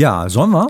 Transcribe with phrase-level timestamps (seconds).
[0.00, 0.66] Ja, sollen wir?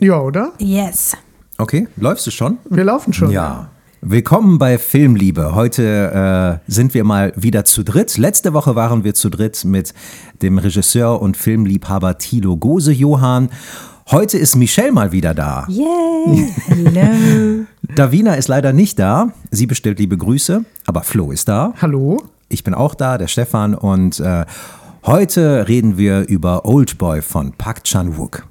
[0.00, 0.52] Ja, oder?
[0.58, 1.14] Yes.
[1.58, 2.56] Okay, läufst du schon?
[2.70, 3.30] Wir laufen schon.
[3.30, 3.68] Ja.
[4.00, 5.54] Willkommen bei Filmliebe.
[5.54, 8.16] Heute äh, sind wir mal wieder zu dritt.
[8.16, 9.92] Letzte Woche waren wir zu dritt mit
[10.40, 13.50] dem Regisseur und Filmliebhaber Thilo Gose-Johann.
[14.10, 15.66] Heute ist Michelle mal wieder da.
[15.68, 16.50] Yay.
[16.66, 17.66] Hello.
[17.94, 19.34] Davina ist leider nicht da.
[19.50, 21.74] Sie bestellt liebe Grüße, aber Flo ist da.
[21.82, 22.22] Hallo?
[22.48, 23.74] Ich bin auch da, der Stefan.
[23.74, 24.46] Und äh,
[25.04, 28.48] heute reden wir über Oldboy von Park Chan-wook.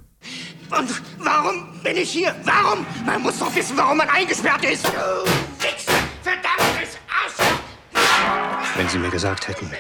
[0.72, 2.36] Und warum bin ich hier?
[2.44, 2.86] Warum?
[3.06, 4.86] Man muss doch wissen, warum man eingesperrt ist.
[4.86, 8.76] Du Wichser, verdammtes Arschloch!
[8.76, 9.72] Wenn Sie mir gesagt hätten,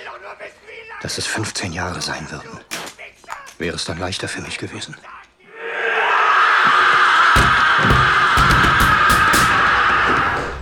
[1.01, 2.59] dass es 15 Jahre sein würden,
[3.59, 4.95] wäre es dann leichter für mich gewesen.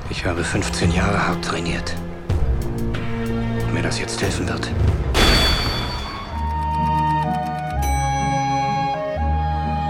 [0.10, 1.96] Ich habe 15 Jahre hart trainiert.
[3.62, 4.72] Ob mir das jetzt helfen wird?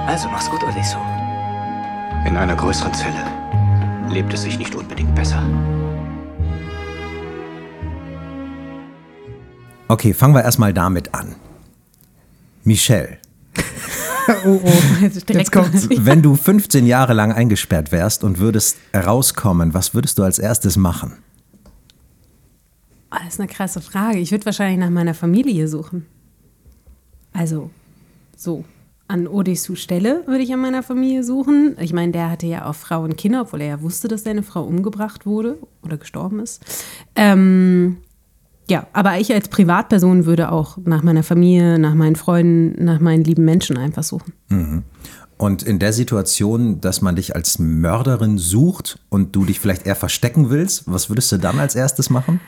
[0.07, 0.97] Also mach's gut, Odessu.
[2.25, 3.23] In einer größeren Zelle
[4.09, 5.43] lebt es sich nicht unbedingt besser.
[9.89, 11.35] Okay, fangen wir erstmal damit an.
[12.63, 13.17] Michelle,
[14.45, 14.71] Oh, oh.
[15.01, 15.87] Jetzt, Jetzt kommt's.
[15.89, 20.75] wenn du 15 Jahre lang eingesperrt wärst und würdest rauskommen, was würdest du als erstes
[20.75, 21.13] machen?
[23.11, 24.17] Oh, das ist eine krasse Frage.
[24.19, 26.05] Ich würde wahrscheinlich nach meiner Familie suchen.
[27.31, 27.69] Also,
[28.35, 28.65] so.
[29.09, 31.77] An Odessu Stelle würde ich an meiner Familie suchen.
[31.79, 34.43] Ich meine, der hatte ja auch Frau und Kinder, obwohl er ja wusste, dass seine
[34.43, 36.61] Frau umgebracht wurde oder gestorben ist.
[37.15, 37.97] Ähm,
[38.69, 43.23] ja, aber ich als Privatperson würde auch nach meiner Familie, nach meinen Freunden, nach meinen
[43.23, 44.33] lieben Menschen einfach suchen.
[45.37, 49.95] Und in der Situation, dass man dich als Mörderin sucht und du dich vielleicht eher
[49.95, 52.41] verstecken willst, was würdest du dann als erstes machen?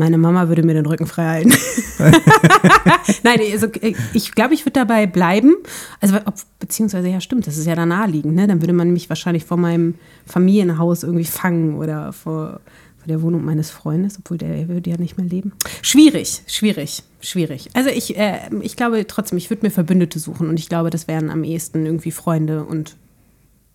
[0.00, 1.52] Meine Mama würde mir den Rücken frei halten.
[3.22, 5.56] Nein, also äh, ich glaube, ich würde dabei bleiben.
[6.00, 8.46] Also, ob, beziehungsweise, ja, stimmt, das ist ja da naheliegend, ne?
[8.46, 12.60] Dann würde man mich wahrscheinlich vor meinem Familienhaus irgendwie fangen oder vor,
[12.96, 15.52] vor der Wohnung meines Freundes, obwohl der würde ja nicht mehr leben.
[15.82, 17.68] Schwierig, schwierig, schwierig.
[17.74, 21.08] Also, ich, äh, ich glaube trotzdem, ich würde mir Verbündete suchen und ich glaube, das
[21.08, 22.96] wären am ehesten irgendwie Freunde und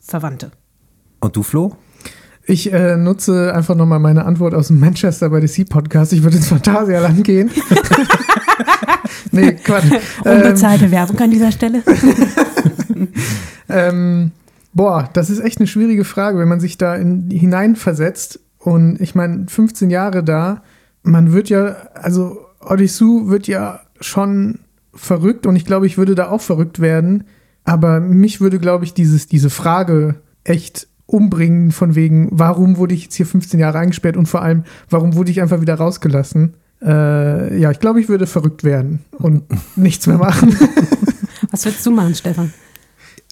[0.02, 0.50] Verwandte.
[1.20, 1.78] Und du, Flo?
[2.48, 6.14] Ich äh, nutze einfach nochmal meine Antwort aus dem Manchester by the Sea Podcast.
[6.14, 7.50] Ich würde ins Phantasialand gehen.
[9.32, 9.92] nee, Quatsch.
[10.24, 11.82] Ähm, Unbezahlte Werbung an dieser Stelle.
[13.70, 14.32] ähm,
[14.74, 18.40] boah, das ist echt eine schwierige Frage, wenn man sich da in, hineinversetzt.
[18.60, 20.62] Und ich meine, 15 Jahre da,
[21.02, 24.60] man wird ja, also Odysseus wird ja schon
[24.94, 27.26] verrückt und ich glaube, ich würde da auch verrückt werden.
[27.64, 33.04] Aber mich würde, glaube ich, dieses, diese Frage echt umbringen, von wegen, warum wurde ich
[33.04, 36.56] jetzt hier 15 Jahre eingesperrt und vor allem, warum wurde ich einfach wieder rausgelassen?
[36.82, 39.44] Äh, ja, ich glaube, ich würde verrückt werden und
[39.76, 40.56] nichts mehr machen.
[41.52, 42.54] Was würdest du machen, Stefan?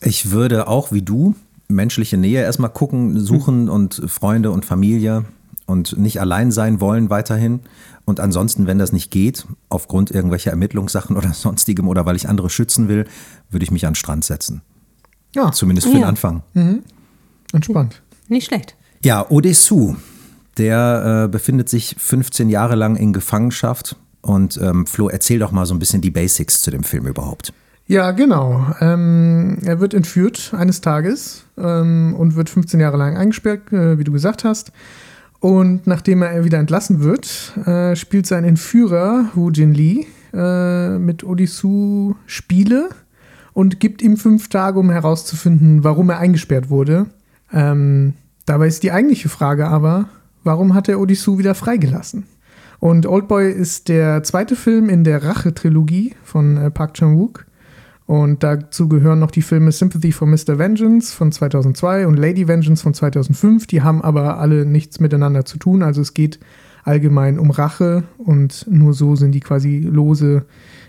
[0.01, 1.35] Ich würde auch wie du
[1.67, 5.25] menschliche Nähe erstmal gucken, suchen und Freunde und Familie
[5.65, 7.61] und nicht allein sein wollen weiterhin.
[8.05, 12.49] Und ansonsten, wenn das nicht geht, aufgrund irgendwelcher Ermittlungssachen oder sonstigem oder weil ich andere
[12.49, 13.05] schützen will,
[13.49, 14.61] würde ich mich an den Strand setzen.
[15.35, 16.07] Ja, Zumindest für den Ja.
[16.07, 16.43] Anfang.
[17.53, 18.01] Entspannt.
[18.27, 18.75] Nicht schlecht.
[19.03, 19.95] Ja, Odessu,
[20.57, 23.97] der äh, befindet sich 15 Jahre lang in Gefangenschaft.
[24.21, 27.53] Und ähm, Flo, erzähl doch mal so ein bisschen die Basics zu dem Film überhaupt.
[27.87, 28.65] Ja, genau.
[28.79, 34.05] Ähm, er wird entführt eines Tages ähm, und wird 15 Jahre lang eingesperrt, äh, wie
[34.05, 34.71] du gesagt hast.
[35.41, 41.25] Und nachdem er wieder entlassen wird, äh, spielt sein Entführer Hu Jin Lee äh, mit
[41.25, 42.87] Odissu Spiele
[43.51, 47.07] und gibt ihm fünf Tage, um herauszufinden, warum er eingesperrt wurde.
[47.53, 48.15] Ähm,
[48.45, 50.09] dabei ist die eigentliche Frage aber,
[50.43, 52.25] warum hat er Odissu wieder freigelassen?
[52.79, 57.45] Und Oldboy ist der zweite Film in der Rache-Trilogie von äh, Park Chan-wook.
[58.05, 60.57] Und dazu gehören noch die Filme Sympathy for Mr.
[60.59, 63.67] Vengeance von 2002 und Lady Vengeance von 2005.
[63.67, 65.81] Die haben aber alle nichts miteinander zu tun.
[65.81, 66.39] Also es geht
[66.83, 70.45] allgemein um Rache und nur so sind die quasi lose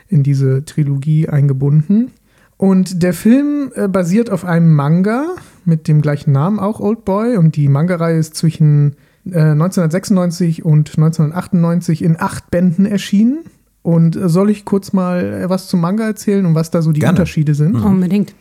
[0.09, 2.11] in diese Trilogie eingebunden.
[2.57, 5.27] Und der Film äh, basiert auf einem Manga
[5.67, 7.37] mit dem gleichen Namen, auch Old Boy.
[7.37, 8.97] Und die Manga-Reihe ist zwischen
[9.27, 13.41] äh, 1996 und 1998 in acht Bänden erschienen.
[13.83, 16.93] Und äh, soll ich kurz mal äh, was zum Manga erzählen und was da so
[16.93, 17.13] die Gerne.
[17.13, 17.75] Unterschiede sind?
[17.75, 18.35] Unbedingt.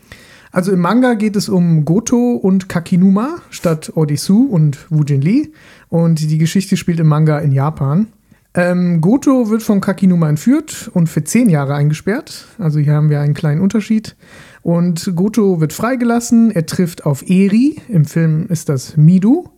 [0.51, 5.49] Also im Manga geht es um Goto und Kakinuma statt Odissu und Wujin Lee.
[5.89, 8.07] Und die Geschichte spielt im Manga in Japan.
[8.55, 12.45] Ähm, Goto wird von Kakinuma entführt und für zehn Jahre eingesperrt.
[12.59, 14.15] Also hier haben wir einen kleinen Unterschied.
[14.63, 16.50] Und Goto wird freigelassen.
[16.50, 17.81] Er trifft auf Eri.
[17.89, 19.50] Im Film ist das Midu.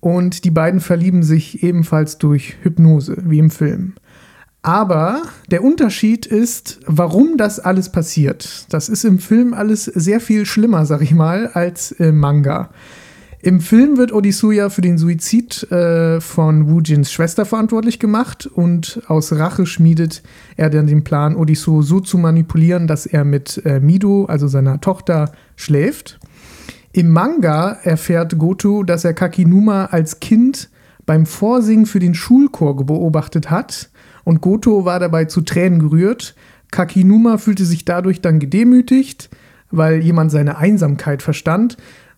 [0.00, 3.94] Und die beiden verlieben sich ebenfalls durch Hypnose, wie im Film.
[4.62, 8.66] Aber der Unterschied ist, warum das alles passiert.
[8.70, 12.70] Das ist im Film alles sehr viel schlimmer, sag ich mal, als im Manga.
[13.42, 19.32] Im Film wird Odisuya für den Suizid äh, von Wujins Schwester verantwortlich gemacht und aus
[19.32, 20.22] Rache schmiedet
[20.56, 24.80] er dann den Plan, Odisu so zu manipulieren, dass er mit äh, Mido, also seiner
[24.80, 26.18] Tochter, schläft.
[26.92, 30.70] Im Manga erfährt Goto, dass er Kakinuma als Kind
[31.04, 33.90] beim Vorsingen für den Schulchor beobachtet hat
[34.24, 36.34] und Goto war dabei zu Tränen gerührt.
[36.70, 39.28] Kakinuma fühlte sich dadurch dann gedemütigt,
[39.70, 41.76] weil jemand seine Einsamkeit verstand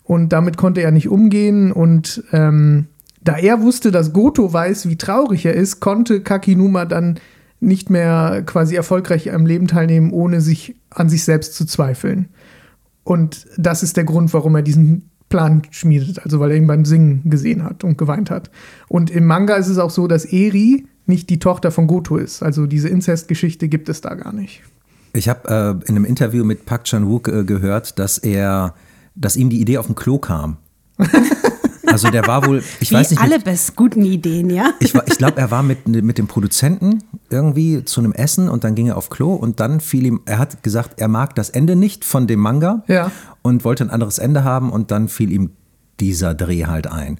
[0.09, 2.87] und damit konnte er nicht umgehen und ähm,
[3.21, 7.19] da er wusste, dass Goto weiß, wie traurig er ist, konnte Kakinuma dann
[7.59, 12.29] nicht mehr quasi erfolgreich am Leben teilnehmen, ohne sich an sich selbst zu zweifeln.
[13.03, 16.85] Und das ist der Grund, warum er diesen Plan schmiedet, also weil er ihn beim
[16.85, 18.49] Singen gesehen hat und geweint hat.
[18.87, 22.41] Und im Manga ist es auch so, dass Eri nicht die Tochter von Goto ist.
[22.41, 24.63] Also diese Inzestgeschichte gibt es da gar nicht.
[25.13, 28.73] Ich habe äh, in einem Interview mit Park Chan-wook äh, gehört, dass er
[29.19, 30.57] dass ihm die Idee auf dem Klo kam.
[31.91, 33.19] Also der war wohl, ich Wie weiß nicht.
[33.19, 34.73] alle Mit, best guten Ideen, ja?
[34.79, 36.99] ich war- ich glaube, er war mit, mit dem Produzenten
[37.31, 40.37] irgendwie zu einem Essen und dann ging er auf Klo und dann fiel ihm, er
[40.37, 43.11] hat gesagt, er mag das Ende nicht von dem Manga Ja.
[43.41, 45.49] und wollte ein anderes Ende haben und dann fiel ihm
[45.99, 47.17] dieser Dreh halt ein.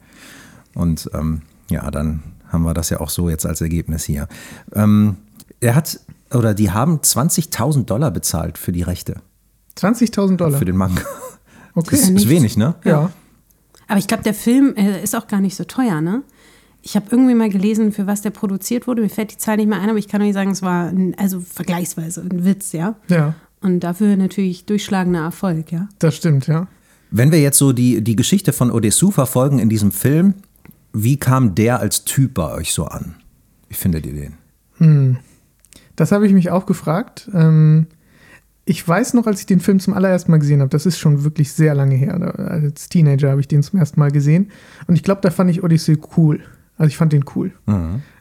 [0.75, 1.42] Und ähm,
[1.72, 4.28] ja, dann haben wir das ja auch so jetzt als Ergebnis hier.
[4.74, 5.18] Ähm,
[5.62, 6.00] er hat,
[6.31, 9.16] oder die haben 20.000 Dollar bezahlt für die Rechte,
[9.80, 10.60] 20.000 Dollar.
[10.60, 11.02] für den Manga.
[11.80, 11.98] Okay.
[11.98, 12.76] Das ist wenig, ne?
[12.84, 13.12] ja.
[13.88, 16.22] Aber ich glaube, der Film äh, ist auch gar nicht so teuer, ne?
[16.81, 19.02] Ich habe irgendwie mal gelesen, für was der produziert wurde.
[19.02, 21.16] Mir fällt die Zahl nicht mehr ein, aber ich kann euch sagen, es war ein,
[21.18, 22.96] also vergleichsweise ein Witz, ja.
[23.10, 25.90] Ja, Und dafür natürlich durchschlagender Erfolg, ja.
[26.00, 26.68] das stimmt, ja.
[27.12, 30.36] Wenn wir jetzt so die, die Geschichte von Odessu verfolgen in diesem Film,
[30.94, 33.16] wie kam der als Typ bei euch so an?
[33.68, 34.38] Wie findet ihr den?
[35.96, 37.30] Das habe ich mich auch gefragt.
[37.34, 37.88] Ähm,
[38.69, 41.24] ich weiß noch, als ich den Film zum allerersten Mal gesehen habe, das ist schon
[41.24, 42.19] wirklich sehr lange her.
[42.19, 44.51] Da- Als Teenager habe ich den zum ersten Mal gesehen.
[44.88, 46.39] Und ich glaube, da fand ich Odyssey cool.
[46.77, 47.51] Also ich fand den cool.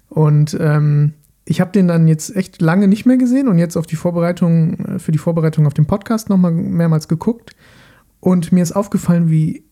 [0.08, 1.12] Und ähm,
[1.44, 4.78] ich habe den dann jetzt echt lange nicht mehr gesehen und jetzt auf die Vorbereitung,
[4.86, 7.50] äh, für die Vorbereitung auf den Podcast nochmal mehrmals geguckt.
[8.20, 9.64] Und mir ist aufgefallen, wie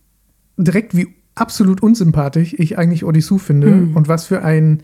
[0.59, 4.83] direkt wie absolut unsympathisch ich eigentlich Odysseus finde und was für ein,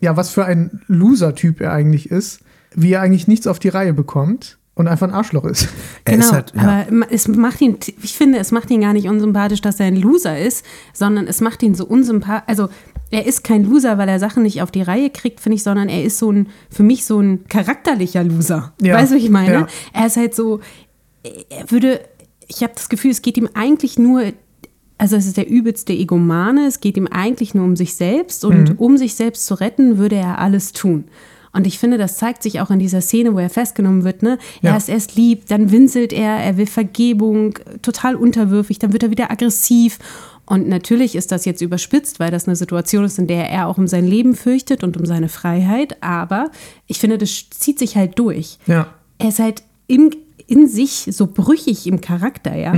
[0.00, 2.40] ja, was für ein Loser-Typ er eigentlich ist,
[2.74, 5.68] wie er eigentlich nichts auf die Reihe bekommt und einfach ein Arschloch ist.
[6.04, 8.92] Er genau, ist halt, ja, aber es macht ihn, ich finde, es macht ihn gar
[8.92, 12.68] nicht unsympathisch, dass er ein Loser ist, sondern es macht ihn so unsympathisch, also
[13.10, 15.88] er ist kein Loser, weil er Sachen nicht auf die Reihe kriegt, finde ich, sondern
[15.88, 18.72] er ist so ein, für mich so ein charakterlicher Loser.
[18.82, 19.52] Ja, Weißt du, was ich meine?
[19.52, 19.66] ja.
[19.92, 20.58] Er ist halt so,
[21.50, 22.00] er würde,
[22.48, 24.24] ich habe das Gefühl, es geht ihm eigentlich nur,
[24.98, 28.70] also es ist der übelste Egomane, es geht ihm eigentlich nur um sich selbst und
[28.70, 28.74] Mhm.
[28.78, 31.04] um sich selbst zu retten, würde er alles tun.
[31.54, 34.22] Und ich finde, das zeigt sich auch in dieser Szene, wo er festgenommen wird.
[34.22, 34.38] Ne?
[34.62, 34.76] Er Ja.
[34.76, 39.30] ist erst lieb, dann winselt er, er will Vergebung, total unterwürfig, dann wird er wieder
[39.30, 39.98] aggressiv.
[40.46, 43.78] Und natürlich ist das jetzt überspitzt, weil das eine Situation ist, in der er auch
[43.78, 45.96] um sein Leben fürchtet und um seine Freiheit.
[46.02, 46.50] Aber
[46.86, 48.88] ich finde, das zieht sich halt durch Ja.
[49.18, 50.14] er ist halt in,
[50.46, 52.74] in sich so brüchig im Charakter, ja.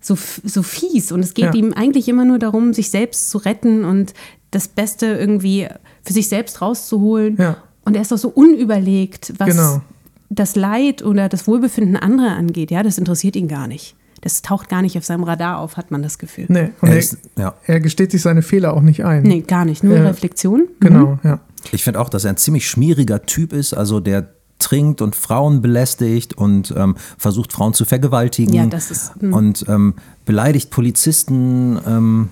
[0.00, 1.12] So, f- so fies.
[1.12, 1.52] Und es geht Mhm.
[1.52, 1.58] Ja.
[1.66, 4.14] ihm eigentlich immer nur darum, sich selbst zu retten und
[4.52, 5.68] das Beste irgendwie
[6.04, 7.36] für sich selbst rauszuholen.
[7.38, 7.56] Ja.
[7.86, 9.80] Und er ist doch so unüberlegt, was Genau.
[10.28, 12.70] das Leid oder das Wohlbefinden anderer angeht.
[12.70, 13.94] Ja, das interessiert ihn gar nicht.
[14.22, 16.46] Das taucht gar nicht auf seinem Radar auf, hat man das Gefühl.
[16.48, 17.54] Nee, und Er er, ist- ja.
[17.64, 19.22] er gesteht sich seine Fehler auch nicht ein.
[19.22, 19.84] Nee, gar nicht.
[19.84, 20.02] Nur Ja.
[20.02, 20.66] Reflexion.
[20.80, 21.38] Genau, ja.
[21.72, 24.28] Ich finde auch, dass er ein ziemlich schmieriger Typ ist, also der
[24.58, 29.32] trinkt und Frauen belästigt und ähm, versucht Frauen zu vergewaltigen Ja, das ist- hm.
[29.32, 32.28] und ähm, beleidigt Polizisten, ähm,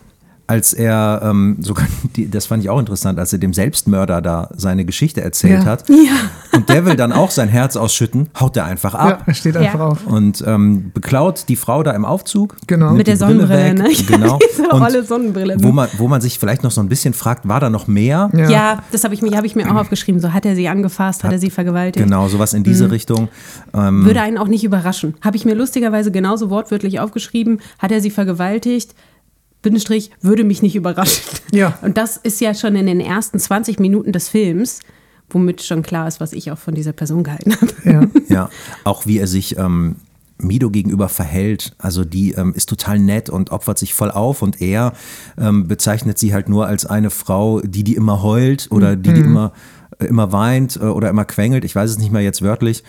[0.47, 1.87] als er ähm, sogar,
[2.17, 5.65] die, das fand ich auch interessant, als er dem Selbstmörder da seine Geschichte erzählt Ja.
[5.65, 5.85] hat
[6.53, 9.23] und der will dann auch sein Herz ausschütten, haut er einfach Ja, ab.
[9.27, 9.87] er steht einfach Ja.
[9.87, 10.07] auf.
[10.07, 12.57] Und ähm, beklaut die Frau da im Aufzug.
[12.67, 12.93] Genau.
[12.93, 13.89] Mit der Sonnenbrille, ne?
[13.93, 14.39] Ja, Genau.
[14.51, 15.57] diese Und olle Sonnenbrille.
[15.61, 18.31] Wo man, wo man sich vielleicht noch so ein bisschen fragt, war da noch mehr?
[18.35, 18.51] Ja.
[18.51, 20.21] Ja, das habe ich, mir- hab ich mir auch aufgeschrieben.
[20.21, 22.05] So hat er sie angefasst, hat, er sie vergewaltigt.
[22.05, 22.65] Genau, sowas in Mhm.
[22.65, 23.29] diese Richtung.
[23.73, 25.15] Ähm, Würde einen auch nicht überraschen.
[25.23, 27.61] Habe ich mir lustigerweise genauso wortwörtlich aufgeschrieben.
[27.79, 28.95] Hat er sie vergewaltigt?
[29.65, 31.25] Bindestrich, würde mich nicht überraschen.
[31.51, 31.77] Ja.
[31.83, 34.79] Und das ist ja schon in den ersten 20 Minuten des Films,
[35.29, 37.73] womit schon klar ist, was ich auch von dieser Person gehalten habe.
[37.85, 38.05] Ja.
[38.29, 38.51] Ja,
[38.85, 39.97] auch wie er sich ähm,
[40.39, 41.75] Mido gegenüber verhält.
[41.79, 44.93] Also die ähm, ist total nett und opfert sich voll auf und er
[45.39, 49.21] ähm, bezeichnet sie halt nur als eine Frau, die die immer heult oder die die
[49.21, 49.53] immer,
[49.99, 51.65] äh, immer weint äh, oder immer quengelt.
[51.65, 52.83] Ich weiß es nicht mehr jetzt wörtlich.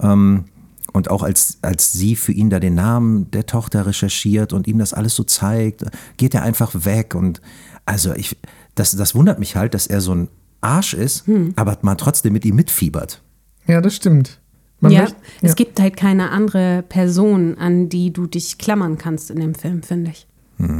[0.00, 0.44] Ähm,
[0.92, 4.78] und auch als, als sie für ihn da den Namen der Tochter recherchiert und ihm
[4.78, 5.84] das alles so zeigt,
[6.16, 7.14] geht er einfach weg.
[7.14, 7.40] Und
[7.86, 8.36] also ich,
[8.74, 10.28] das, das wundert mich halt, dass er so ein
[10.60, 11.52] Arsch ist, Hm.
[11.56, 13.22] aber man trotzdem mit ihm mitfiebert.
[13.66, 14.40] Ja, das stimmt.
[14.80, 15.54] Man ja, möcht- es ja.
[15.54, 20.10] gibt halt keine andere Person, an die du dich klammern kannst in dem Film, finde
[20.12, 20.26] ich.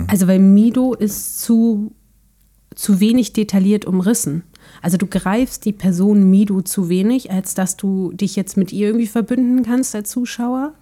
[0.09, 1.93] Also, weil Mido ist zu,
[2.75, 4.43] zu wenig detailliert umrissen.
[4.83, 8.89] Also, du greifst die Person Mido zu wenig, als dass du dich jetzt mit ihr
[8.89, 10.75] irgendwie verbünden kannst als Zuschauer.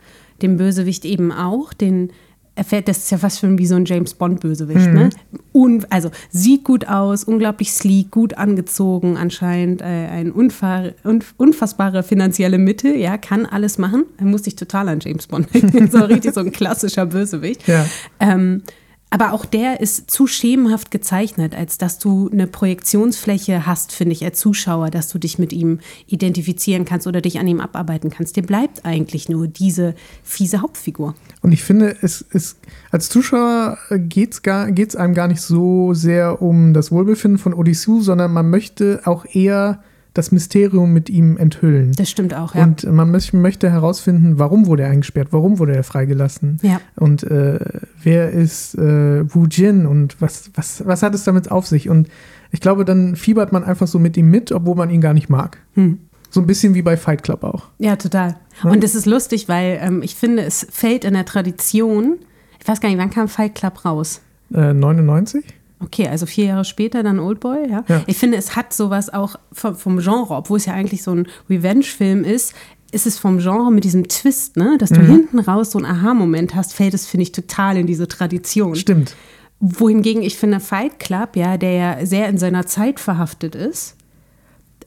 [0.43, 1.73] Dem Bösewicht eben auch.
[1.73, 2.11] Den
[2.57, 5.11] erfährt, das ist ja fast schon wie so ein James Bond-Bösewicht, ne?
[5.53, 12.03] Un, also, sieht gut aus, unglaublich sleek, gut angezogen, anscheinend äh, ein unfahr, unf unfassbare
[12.03, 14.05] finanzielle Mitte, ja, kann alles machen.
[14.19, 15.91] Da musste ich total an James Bond denken.
[15.91, 17.69] so richtig so ein klassischer Bösewicht.
[17.69, 17.85] Ja.
[18.21, 18.63] Ähm,
[19.09, 24.25] aber auch der ist zu schemenhaft gezeichnet, als dass du eine Projektionsfläche hast, finde ich,
[24.25, 28.37] als Zuschauer, dass du dich mit ihm identifizieren kannst oder dich an ihm abarbeiten kannst.
[28.37, 29.95] Dir bleibt eigentlich nur diese
[30.25, 31.15] fiese Hauptfigur.
[31.41, 32.59] Und ich finde, es ist,
[32.91, 38.07] als Zuschauer geht es geht's einem gar nicht so sehr um das Wohlbefinden von Odysseus,
[38.07, 39.83] sondern man möchte auch eher
[40.17, 41.93] das Mysterium mit ihm enthüllen.
[41.93, 42.63] Das stimmt auch, ja.
[42.65, 46.81] Und man möch- möchte herausfinden, warum wurde er eingesperrt, warum wurde er freigelassen Ja.
[46.97, 47.59] und äh,
[48.03, 51.89] wer ist äh, Wu Jin und was, was, was hat es damit auf sich?
[51.89, 52.09] Und
[52.51, 55.29] ich glaube, dann fiebert man einfach so mit ihm mit, obwohl man ihn gar nicht
[55.29, 55.59] mag.
[55.75, 55.99] Hm.
[56.31, 57.69] So ein bisschen wie bei Fight Club auch.
[57.79, 58.37] Ja, total.
[58.65, 62.17] Und es ist lustig, weil ähm, ich finde, es fällt in der Tradition,
[62.61, 64.21] ich weiß gar nicht, wann kam Fight Club raus?
[64.53, 65.45] Äh, 99?
[65.79, 67.85] Okay, also vier Jahre später dann Oldboy, ja.
[67.89, 68.03] Ja.
[68.07, 72.25] Ich finde, es hat sowas auch vom, Genre, obwohl es ja eigentlich so ein Revenge-Film
[72.25, 72.55] ist,
[72.93, 76.55] ist es vom Genre mit diesem Twist, ne, dass du hinten raus so einen Aha-Moment
[76.55, 78.75] hast, fällt es, finde ich, total in diese Tradition.
[78.75, 79.15] Stimmt.
[79.61, 83.97] Wohingegen ich finde, Fight Club, ja, der ja sehr in seiner Zeit verhaftet ist,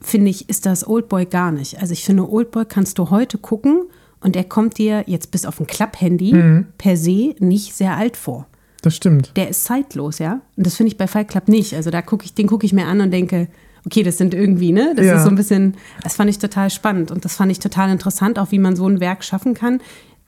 [0.02, 1.82] finde ich, ist das Oldboy gar nicht.
[1.82, 3.84] Also ich finde, Oldboy kannst du heute gucken
[4.22, 8.48] und er kommt dir jetzt bis auf ein Klapp-Handy per se nicht sehr alt vor.
[8.82, 9.32] Das stimmt.
[9.36, 10.42] Der ist zeitlos, ja.
[10.56, 11.74] Und das finde ich bei Fight Club nicht.
[11.76, 13.48] Also da gucke ich, den gucke ich mir an und denke,
[13.86, 14.94] okay, das sind irgendwie, ne?
[14.96, 15.16] Das Ja.
[15.18, 18.40] ist so ein bisschen, das fand ich total spannend und das fand ich total interessant,
[18.40, 19.82] auch wie man so ein Werk schaffen kann.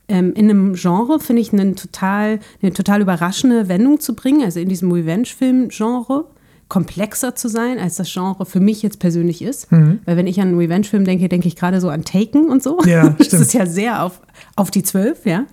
[0.08, 4.60] Ähm, in einem Genre finde ich einen total, eine total überraschende Wendung zu bringen, also
[4.60, 6.26] in diesem Revenge-Film-Genre
[6.68, 9.70] komplexer zu sein, als das Genre für mich jetzt persönlich ist.
[9.72, 12.80] Weil wenn ich an einen Revenge-Film denke, denke ich gerade so an Taken und so.
[12.86, 13.42] Ja, das stimmt.
[13.42, 14.22] ist ja sehr auf,
[14.56, 15.46] auf die Zwölf, ja.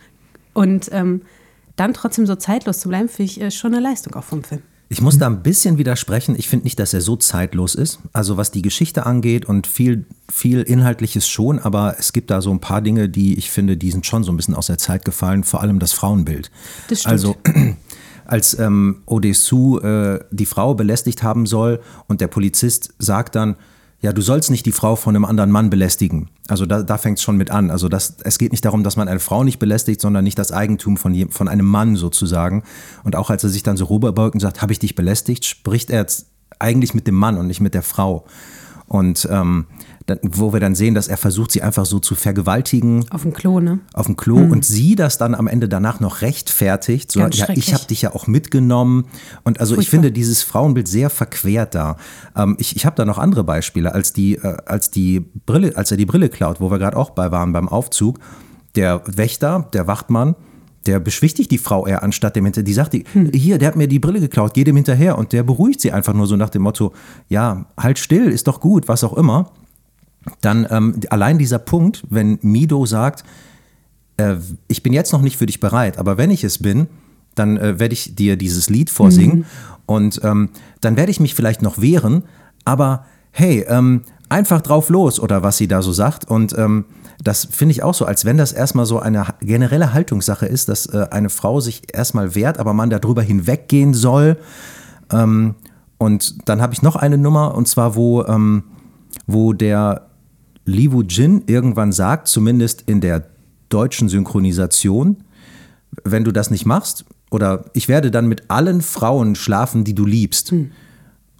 [0.55, 1.23] Und ähm,
[1.79, 4.63] dann trotzdem so zeitlos zu bleiben, finde ich äh, schon eine Leistung auch vom Film.
[4.91, 6.35] Ich muss da ein bisschen widersprechen.
[6.39, 7.99] Ich finde nicht, dass er so zeitlos ist.
[8.15, 12.51] Also was die Geschichte angeht und viel, viel Inhaltliches schon, aber es gibt da so
[12.51, 15.05] ein paar Dinge, die ich finde, die sind schon so ein bisschen aus der Zeit
[15.05, 16.51] gefallen, vor allem das Frauenbild.
[16.89, 17.13] Das stimmt.
[17.13, 17.37] Also
[18.25, 23.57] als ähm, Odessu äh, die Frau belästigt haben soll und der Polizist sagt dann,
[24.01, 26.29] ja, du sollst nicht die Frau von einem anderen Mann belästigen.
[26.47, 27.71] Also da, da fängt es schon mit an.
[27.71, 30.53] Also das, es geht nicht darum, dass man eine Frau nicht belästigt, sondern nicht das
[30.53, 32.63] Eigentum von, je, von einem Mann sozusagen.
[33.03, 35.91] Und auch als er sich dann so rüberbeugt und sagt, habe ich dich belästigt, spricht
[35.91, 36.27] er jetzt
[36.61, 38.25] eigentlich mit dem Mann und nicht mit der Frau.
[38.87, 39.67] Und ähm,
[40.23, 43.61] wo wir dann sehen, dass er versucht, sie einfach so zu vergewaltigen Auf dem Klo,
[43.61, 43.81] ne?
[43.93, 47.13] auf dem Klo und sie das dann am Ende danach noch rechtfertigt.
[47.13, 49.07] So, ja, ich habe dich ja auch mitgenommen.
[49.45, 49.91] Und also ich Furchtbar.
[49.91, 51.97] finde dieses Frauenbild sehr verquert da.
[52.37, 55.91] Ähm, ich ich habe da noch andere Beispiele, als die, äh, als die Brille, als
[55.91, 58.19] er die Brille klaut, wo wir gerade auch bei waren beim Aufzug.
[58.77, 60.37] Der Wächter, der Wachtmann,
[60.87, 62.65] der beschwichtigt die Frau eher anstatt dem hinterher.
[62.65, 63.31] Die sagt, die, Hm.
[63.35, 65.19] hier, der hat mir die Brille geklaut, geh dem hinterher.
[65.19, 66.93] Und der beruhigt sie einfach nur so nach dem Motto,
[67.29, 69.51] ja, halt still, ist doch gut, was auch immer.
[70.41, 73.25] Dann ähm, allein dieser Punkt, wenn Mido sagt,
[74.17, 74.37] äh,
[74.69, 76.89] ich bin jetzt noch nicht für dich bereit, aber wenn ich es bin,
[77.35, 79.45] dann äh, werde ich dir dieses Lied vorsingen.
[79.87, 82.25] Und ähm, dann werde ich mich vielleicht noch wehren,
[82.65, 86.27] aber hey, ähm, einfach drauf los oder was sie da so sagt.
[86.27, 86.85] Und ähm,
[87.23, 90.87] das finde ich auch so, als wenn das erstmal so eine generelle Haltungssache ist, dass
[90.87, 94.37] äh, eine Frau sich erstmal wehrt, aber man darüber hinweggehen soll.
[95.11, 95.55] Ähm,
[95.99, 98.65] und dann habe ich noch eine Nummer und zwar, wo, ähm,
[99.27, 100.08] wo der
[100.69, 103.27] Li Wu Jin irgendwann sagt, zumindest in der
[103.71, 105.17] deutschen Synchronisation,
[106.05, 110.05] wenn du das nicht machst, oder ich werde dann mit allen Frauen schlafen, die du
[110.07, 110.53] liebst.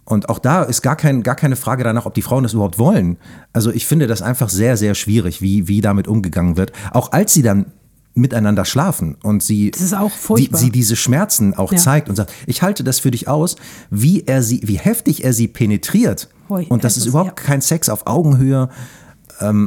[0.05, 2.79] Und auch da ist gar, kein, gar keine Frage danach, ob die Frauen das überhaupt
[2.79, 3.17] wollen.
[3.53, 6.71] Also ich finde das einfach sehr, sehr schwierig, wie, wie damit umgegangen wird.
[6.91, 7.67] Auch als sie dann
[8.15, 11.77] miteinander schlafen und sie, die, sie diese Schmerzen auch Ja.
[11.77, 13.55] zeigt und sagt, ich halte das für dich aus,
[13.91, 16.27] wie er sie, wie heftig er sie penetriert.
[16.49, 17.45] Hui, und das ist ist- überhaupt ja.
[17.45, 18.69] kein Sex auf Augenhöhe.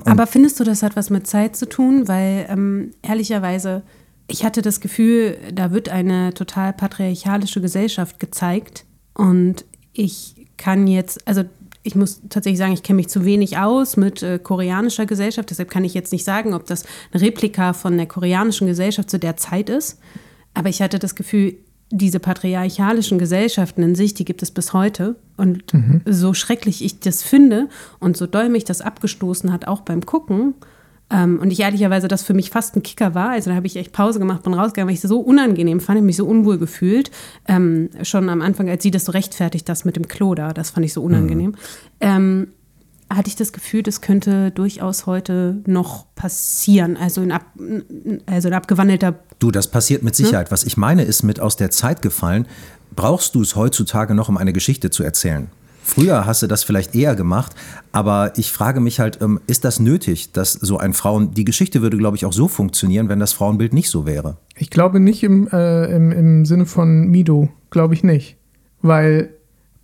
[0.05, 2.09] Aber findest du, das hat was mit Zeit zu tun?
[2.09, 3.83] Weil ähm, ehrlicherweise,
[4.29, 8.85] ich hatte das Gefühl, da wird eine total patriarchalische Gesellschaft gezeigt.
[9.15, 11.45] Und ich kann jetzt, also
[11.83, 15.51] ich muss tatsächlich sagen, ich kenne mich zu wenig aus mit äh, koreanischer Gesellschaft.
[15.51, 19.19] Deshalb kann ich jetzt nicht sagen, ob das eine Replika von der koreanischen Gesellschaft zu
[19.19, 19.99] der Zeit ist.
[20.55, 21.57] Aber ich hatte das Gefühl,
[21.93, 25.17] diese patriarchalischen Gesellschaften in sich, die gibt es bis heute.
[25.37, 25.65] Und
[26.07, 27.69] so schrecklich ich das finde
[28.01, 30.55] und so doll mich das abgestoßen hat, auch beim Gucken,
[31.13, 33.77] ähm, und ich ehrlicherweise das für mich fast ein Kicker war, also da habe ich
[33.77, 36.59] echt Pause gemacht, bin rausgegangen, weil ich es so unangenehm fand, ich mich so unwohl
[36.59, 37.11] gefühlt.
[37.47, 40.71] Ähm, schon am Anfang, als sie das so rechtfertigt, das mit dem Klo da, das
[40.71, 41.55] fand ich so unangenehm.
[42.01, 42.49] Ähm,
[43.17, 47.45] hatte ich das Gefühl, das könnte durchaus heute noch passieren, also in, ab,
[48.27, 50.53] also in abgewandelter Du, das passiert mit Sicherheit.
[50.53, 52.47] Was ich meine, ist mit aus der Zeit gefallen.
[52.95, 55.49] Brauchst du es heutzutage noch, um eine Geschichte zu erzählen?
[55.83, 57.53] Früher hast du das vielleicht eher gemacht,
[57.91, 61.83] aber ich frage mich halt, ähm, ist das nötig, dass so ein Frauen, die Geschichte
[61.83, 64.37] würde, glaube ich, auch so funktionieren, wenn das Frauenbild nicht so wäre.
[64.57, 68.37] Ich glaube nicht im, äh, im, im Sinne von Mido, glaube ich nicht.
[68.81, 69.31] Weil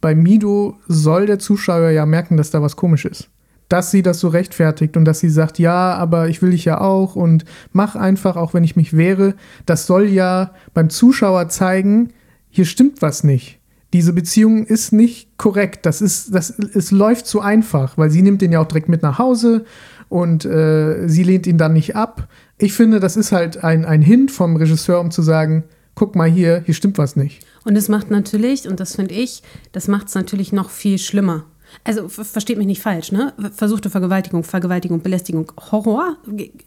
[0.00, 3.28] bei Mido soll der Zuschauer ja merken, dass da was komisch ist.
[3.69, 6.81] Dass sie das so rechtfertigt und dass sie sagt, ja, aber ich will dich ja
[6.81, 9.35] auch und mach einfach, auch wenn ich mich wehre.
[9.67, 12.12] Das soll ja beim Zuschauer zeigen,
[12.49, 13.59] hier stimmt was nicht.
[13.93, 15.87] Diese Beziehung ist nicht korrekt.
[15.87, 19.02] Das ist, das, es läuft zu einfach, weil sie nimmt den ja auch direkt mit
[19.02, 19.64] nach Hause
[20.09, 22.28] und äh, sie lehnt ihn dann nicht ab.
[22.59, 25.64] Ich finde, das ist halt ein, ein Hint vom Regisseur, um zu sagen,
[25.99, 27.45] guck mal hier, hier stimmt was nicht.
[27.64, 31.45] Und es macht natürlich, und das finde ich, das macht es natürlich noch viel schlimmer.
[31.83, 33.35] Also ver- versteht mich nicht falsch, ne?
[33.52, 36.17] Versuchte Vergewaltigung, Vergewaltigung, Belästigung, Horror.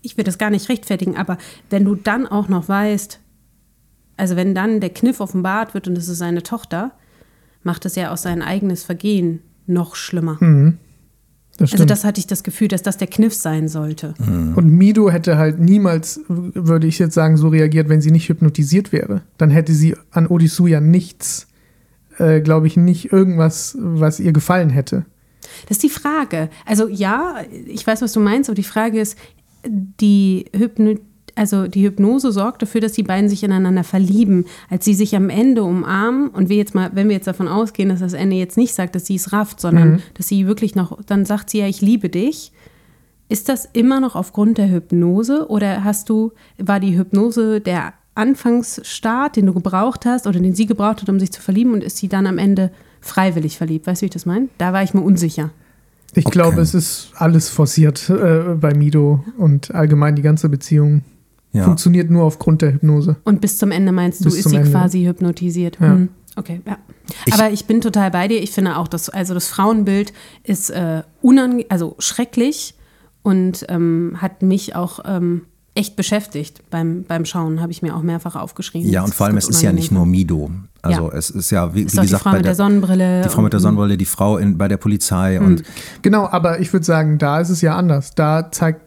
[0.01, 1.37] Ich will das gar nicht rechtfertigen, aber
[1.69, 3.19] wenn du dann auch noch weißt,
[4.17, 6.91] also wenn dann der Kniff offenbart wird und es ist seine Tochter,
[7.63, 10.37] macht es ja auch sein eigenes Vergehen noch schlimmer.
[11.57, 14.13] Das Also das hatte ich das Gefühl, dass das der Kniff sein sollte.
[14.19, 18.91] Und Mido hätte halt niemals, würde ich jetzt sagen, so reagiert, wenn sie nicht hypnotisiert
[18.91, 19.21] wäre.
[19.37, 21.47] Dann hätte sie an Odissu ja nichts,
[22.17, 25.05] äh, glaube ich, nicht irgendwas, was ihr gefallen hätte.
[25.67, 26.49] Das ist die Frage.
[26.65, 29.17] Also ja, ich weiß, was du meinst, aber die Frage ist,
[29.65, 30.95] die Hypno
[31.35, 35.29] also die Hypnose sorgt dafür, dass die beiden sich ineinander verlieben, als sie sich am
[35.29, 38.57] Ende umarmen und wir jetzt mal, wenn wir jetzt davon ausgehen, dass das Ende jetzt
[38.57, 41.67] nicht sagt, dass sie es rafft, sondern dass sie wirklich noch, dann sagt sie ja,
[41.67, 42.51] ich liebe dich.
[43.29, 49.35] Ist das immer noch aufgrund der Hypnose oder hast du, war die Hypnose der Anfangsstart,
[49.37, 51.97] den du gebraucht hast oder den sie gebraucht hat, um sich zu verlieben und ist
[51.97, 53.87] sie dann am Ende freiwillig verliebt?
[53.87, 54.49] Weißt du, wie ich das meine?
[54.57, 55.51] Da war ich mir unsicher.
[56.13, 56.33] Ich Okay.
[56.33, 61.03] glaube, es ist alles forciert äh, bei Mido und allgemein die ganze Beziehung
[61.53, 61.63] Ja.
[61.65, 63.17] funktioniert nur aufgrund der Hypnose.
[63.25, 64.71] Und bis zum Ende meinst du, Bis ist sie Ende.
[64.71, 65.77] quasi hypnotisiert?
[65.81, 65.87] Ja.
[65.93, 66.09] Hm.
[66.37, 66.77] Okay, ja.
[67.33, 68.41] Aber ich bin total bei dir.
[68.41, 72.73] Ich finde auch, dass also das Frauenbild ist äh, unange also schrecklich
[73.21, 75.41] und ähm, hat mich auch ähm,
[75.75, 78.89] echt beschäftigt beim, beim Schauen, habe ich mir auch mehrfach aufgeschrieben.
[78.89, 80.51] Ja, und vor allem, es ist ja nicht nur Mido.
[80.81, 81.17] Also Ja.
[81.17, 83.21] es ist ja, wie, Ist wie doch die gesagt, Frau bei mit der, der Sonnenbrille
[83.23, 85.63] die Frau mit der Sonnenbrille, die Frau in, bei der Polizei und
[86.01, 88.15] Genau, aber ich würde sagen, da ist es ja anders.
[88.15, 88.81] Da zeigt,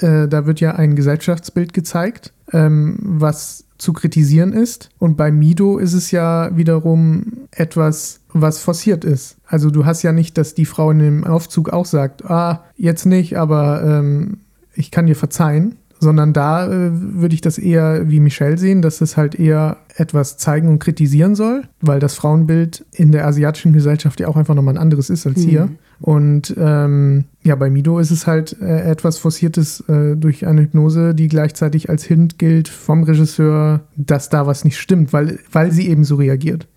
[0.00, 4.90] äh, da wird ja ein Gesellschaftsbild gezeigt, ähm, was zu kritisieren ist.
[4.98, 9.36] Und bei Mido ist es ja wiederum etwas, was forciert ist.
[9.46, 13.06] Also du hast ja nicht, dass die Frau in dem Aufzug auch sagt, ah, jetzt
[13.06, 14.38] nicht, aber ähm,
[14.74, 15.76] ich kann dir verzeihen.
[16.00, 20.36] Sondern da äh, würde ich das eher wie Michelle sehen, dass es halt eher etwas
[20.36, 24.74] zeigen und kritisieren soll, weil das Frauenbild in der asiatischen Gesellschaft ja auch einfach nochmal
[24.74, 25.70] ein anderes ist als hier.
[26.00, 31.14] Und ähm, ja, bei Mido ist es halt äh, etwas Forciertes äh, durch eine Hypnose,
[31.14, 35.88] die gleichzeitig als Hint gilt vom Regisseur, dass da was nicht stimmt, weil, weil sie
[35.88, 36.68] eben so reagiert.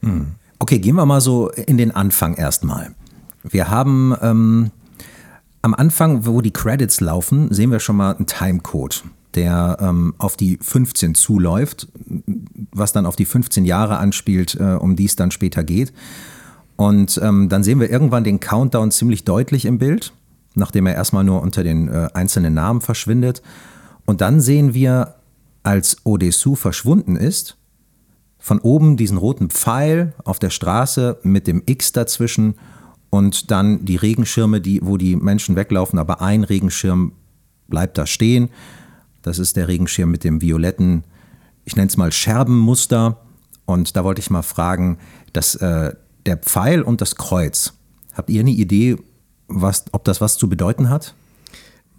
[0.57, 2.89] Okay, gehen wir mal so in den Anfang erstmal.
[3.43, 4.71] Wir haben ähm,
[5.61, 9.03] am Anfang, wo die Credits laufen, sehen wir schon mal einen Timecode,
[9.35, 11.87] der ähm, auf die 15 zuläuft,
[12.71, 15.93] was dann auf die 15 Jahre anspielt, äh, um die es dann später geht.
[16.77, 20.13] Und ähm, dann sehen wir irgendwann den Countdown ziemlich deutlich im Bild,
[20.55, 23.43] nachdem er erstmal nur unter den äh, einzelnen Namen verschwindet.
[24.05, 25.15] Und dann sehen wir,
[25.63, 27.57] als Odessu verschwunden ist,
[28.39, 32.55] von oben diesen roten Pfeil auf der Straße mit dem X dazwischen
[33.11, 37.11] und dann die Regenschirme, die, wo die Menschen weglaufen, aber ein Regenschirm
[37.67, 38.49] bleibt da stehen.
[39.21, 41.03] Das ist der Regenschirm mit dem violetten,
[41.65, 43.17] ich nenne es mal Scherbenmuster.
[43.65, 44.97] Und da wollte ich mal fragen,
[45.33, 45.93] dass äh,
[46.25, 47.73] der Pfeil und das Kreuz,
[48.13, 48.97] habt ihr eine Idee,
[49.47, 51.13] was, ob das was zu bedeuten hat?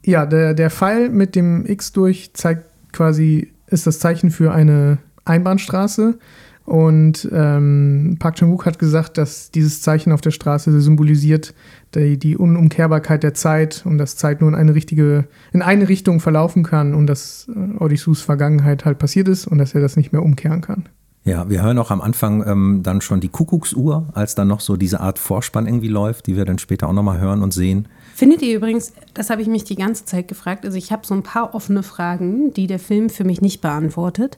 [0.04, 4.98] Ja, der, der Pfeil mit dem X durch zeigt quasi, ist das Zeichen für eine
[5.24, 6.18] Einbahnstraße.
[6.64, 11.54] Und ähm, Park Chan-wook hat gesagt, dass dieses Zeichen auf der Straße symbolisiert
[11.94, 16.20] die, die Unumkehrbarkeit der Zeit und dass Zeit nur in eine richtige, in eine Richtung
[16.20, 20.12] verlaufen kann und dass äh, Odysseus Vergangenheit halt passiert ist und dass er das nicht
[20.12, 20.88] mehr umkehren kann.
[21.24, 24.76] Ja, wir hören auch am Anfang ähm, dann schon die Kuckucksuhr, als dann noch so
[24.76, 27.86] diese Art Vorspann irgendwie läuft, die wir dann später auch nochmal hören und sehen.
[28.14, 31.14] Findet ihr übrigens, das habe ich mich die ganze Zeit gefragt, also ich habe so
[31.14, 34.36] ein paar offene Fragen, die der Film für mich nicht beantwortet.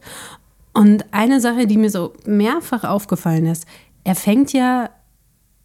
[0.74, 3.66] Und eine Sache, die mir so mehrfach aufgefallen ist,
[4.02, 4.90] er fängt ja,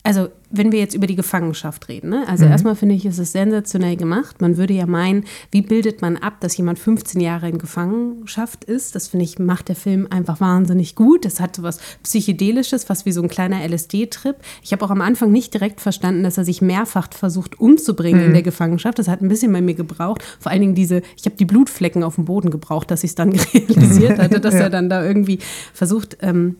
[0.03, 2.23] also wenn wir jetzt über die Gefangenschaft reden, ne?
[2.27, 4.41] also erstmal finde ich, ist es sensationell gemacht.
[4.41, 8.95] Man würde ja meinen, wie bildet man ab, dass jemand 15 Jahre in Gefangenschaft ist?
[8.95, 11.25] Das finde ich, macht der Film einfach wahnsinnig gut.
[11.25, 14.37] Das hat so was Psychedelisches, fast wie so ein kleiner LSD-Trip.
[14.63, 18.33] Ich habe auch am Anfang nicht direkt verstanden, dass er sich mehrfach versucht umzubringen in
[18.33, 18.97] der Gefangenschaft.
[18.97, 20.23] Das hat ein bisschen bei mir gebraucht.
[20.39, 23.15] Vor allen Dingen diese, ich habe die Blutflecken auf dem Boden gebraucht, dass ich es
[23.15, 25.39] dann realisiert hatte, dass er dann da irgendwie
[25.73, 26.55] versucht, ähm,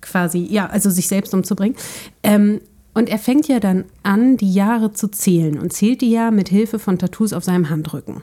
[0.00, 1.76] quasi, ja, also sich selbst umzubringen.
[2.22, 2.60] Ähm,
[2.94, 6.48] und er fängt ja dann an, die Jahre zu zählen und zählt die ja mit
[6.48, 8.22] Hilfe von Tattoos auf seinem Handrücken.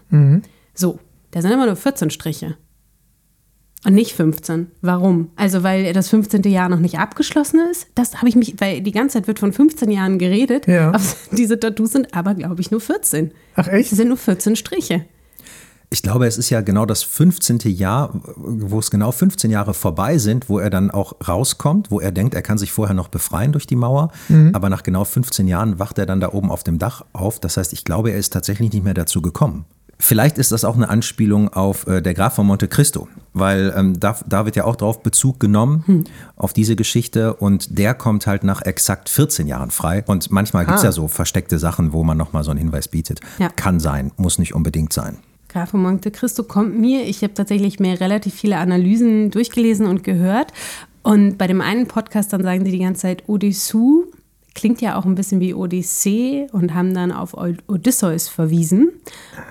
[0.73, 0.99] So,
[1.31, 2.57] da sind immer nur 14 Striche.
[3.85, 4.71] Und nicht 15.
[4.81, 5.29] Warum?
[5.35, 6.41] Also, weil das 15.
[6.43, 7.87] Jahr noch nicht abgeschlossen ist?
[7.93, 10.65] Das habe ich mich, weil die ganze Zeit wird von 15 Jahren geredet.
[10.67, 10.89] Ja.
[10.89, 13.31] Aber diese Tattoos sind aber, glaube ich, nur 14.
[13.55, 13.91] Ach echt?
[13.91, 15.05] Es sind nur 14 Striche.
[15.89, 17.59] Ich glaube, es ist ja genau das 15.
[17.65, 22.11] Jahr, wo es genau 15 Jahre vorbei sind, wo er dann auch rauskommt, wo er
[22.11, 24.11] denkt, er kann sich vorher noch befreien durch die Mauer.
[24.53, 27.39] Aber nach genau 15 Jahren wacht er dann da oben auf dem Dach auf.
[27.39, 29.65] Das heißt, ich glaube, er ist tatsächlich nicht mehr dazu gekommen.
[29.97, 33.97] Vielleicht ist das auch eine Anspielung auf äh, der Graf von Monte Cristo, weil ähm,
[33.97, 36.03] da, da wird ja auch drauf Bezug genommen,
[36.35, 40.03] auf diese Geschichte und der kommt halt nach exakt 14 Jahren frei.
[40.05, 40.87] Und manchmal gibt es Ah.
[40.87, 43.21] ja so versteckte Sachen, wo man nochmal so einen Hinweis bietet.
[43.39, 43.47] Ja.
[43.47, 45.19] Kann sein, muss nicht unbedingt sein.
[45.55, 47.07] Graf von Monte Cristo kommt mir.
[47.07, 50.51] Ich habe tatsächlich mir relativ viele Analysen durchgelesen und gehört.
[51.01, 54.03] Und bei dem einen Podcast dann sagen die die ganze Zeit Odysseus.
[54.53, 58.89] Klingt ja auch ein bisschen wie Odyssee und haben dann auf Od- Odysseus verwiesen,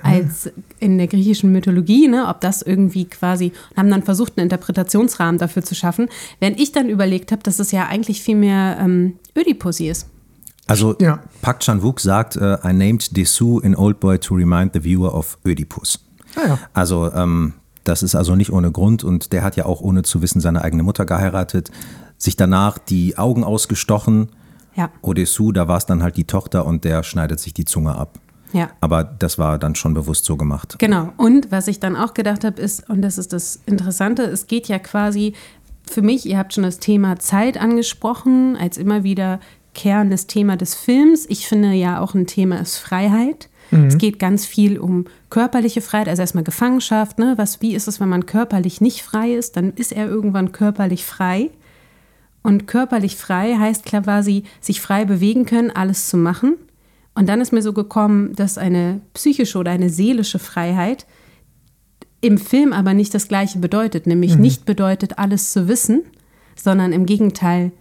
[0.02, 4.44] als in der griechischen Mythologie, ne, ob das irgendwie quasi, und haben dann versucht, einen
[4.44, 8.78] Interpretationsrahmen dafür zu schaffen, während ich dann überlegt habe, dass es ja eigentlich viel mehr
[8.78, 10.08] ähm, Ödipussy ist.
[10.66, 11.20] Also Ja.
[11.42, 15.38] Park Chan-wook sagt, äh, I named Dessous in Old Boy to remind the viewer of
[15.44, 16.00] Ödipus.
[16.36, 16.58] Ah ja.
[16.72, 20.22] Also ähm, das ist also nicht ohne Grund und der hat ja auch ohne zu
[20.22, 21.70] wissen seine eigene Mutter geheiratet,
[22.16, 24.30] sich danach die Augen ausgestochen.
[24.74, 24.90] Ja.
[25.02, 28.18] Odessou, da war es dann halt die Tochter und der schneidet sich die Zunge ab.
[28.52, 28.70] Ja.
[28.80, 30.76] Aber das war dann schon bewusst so gemacht.
[30.78, 31.12] Genau.
[31.16, 34.68] Und was ich dann auch gedacht habe, ist, und das ist das Interessante, es geht
[34.68, 35.34] ja quasi
[35.90, 39.40] für mich, ihr habt schon das Thema Zeit angesprochen, als immer wieder
[39.74, 41.26] kernendes Thema des Films.
[41.28, 43.48] Ich finde ja auch ein Thema ist Freiheit.
[43.70, 47.18] Es geht ganz viel um körperliche Freiheit, also erstmal Gefangenschaft.
[47.18, 47.34] Ne?
[47.36, 49.56] Was, wie ist es, wenn man körperlich nicht frei ist?
[49.56, 51.50] Dann ist er irgendwann körperlich frei.
[52.42, 56.56] Und körperlich frei heißt quasi, sich frei bewegen können, alles zu machen.
[57.14, 61.06] Und dann ist mir so gekommen, dass eine psychische oder eine seelische Freiheit
[62.20, 66.02] im Film aber nicht das Gleiche bedeutet, nämlich nicht bedeutet, alles zu wissen,
[66.56, 67.72] sondern im Gegenteil,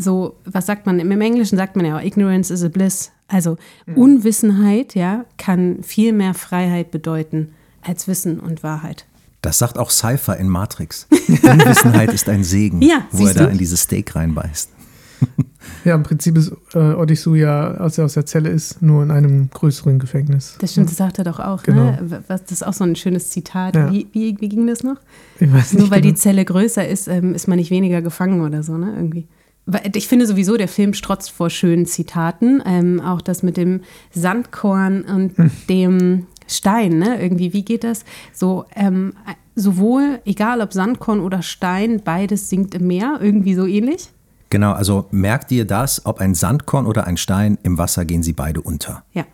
[0.00, 3.10] so, was sagt man, im Englischen sagt man ja auch, Ignorance is a bliss.
[3.28, 3.58] Also
[3.94, 7.50] Unwissenheit, ja, kann viel mehr Freiheit bedeuten
[7.82, 9.04] als Wissen und Wahrheit.
[9.42, 11.06] Das sagt auch Cypher in Matrix.
[11.10, 13.50] Unwissenheit ist ein Segen, Ja, wo er da du?
[13.50, 14.70] in dieses Steak reinbeißt.
[15.84, 19.10] Ja, im Prinzip ist äh, Odysseus ja, als er aus der Zelle ist, nur in
[19.10, 20.56] einem größeren Gefängnis.
[20.60, 21.62] Das stimmt, das sagt er doch auch.
[21.62, 21.90] Genau.
[21.90, 22.22] Ne?
[22.26, 23.76] Was, das ist auch so ein schönes Zitat.
[23.76, 23.90] Ja.
[23.92, 24.96] Wie, wie, wie ging das noch?
[25.38, 26.14] Ich weiß nicht Nur weil genau.
[26.14, 28.94] die Zelle größer ist, ähm, ist man nicht weniger gefangen oder so, ne?
[28.96, 29.26] Irgendwie.
[29.94, 32.62] Ich finde sowieso, der Film strotzt vor schönen Zitaten.
[32.64, 35.50] Ähm, auch das mit dem Sandkorn und Hm.
[35.68, 37.20] dem Stein, ne?
[37.20, 38.04] Irgendwie, wie geht das?
[38.32, 39.12] So, ähm,
[39.54, 44.08] sowohl, egal ob Sandkorn oder Stein, beides sinkt im Meer, irgendwie so ähnlich.
[44.50, 48.32] Genau, also merkt ihr das, ob ein Sandkorn oder ein Stein, im Wasser gehen sie
[48.32, 49.04] beide unter.
[49.12, 49.26] Ja.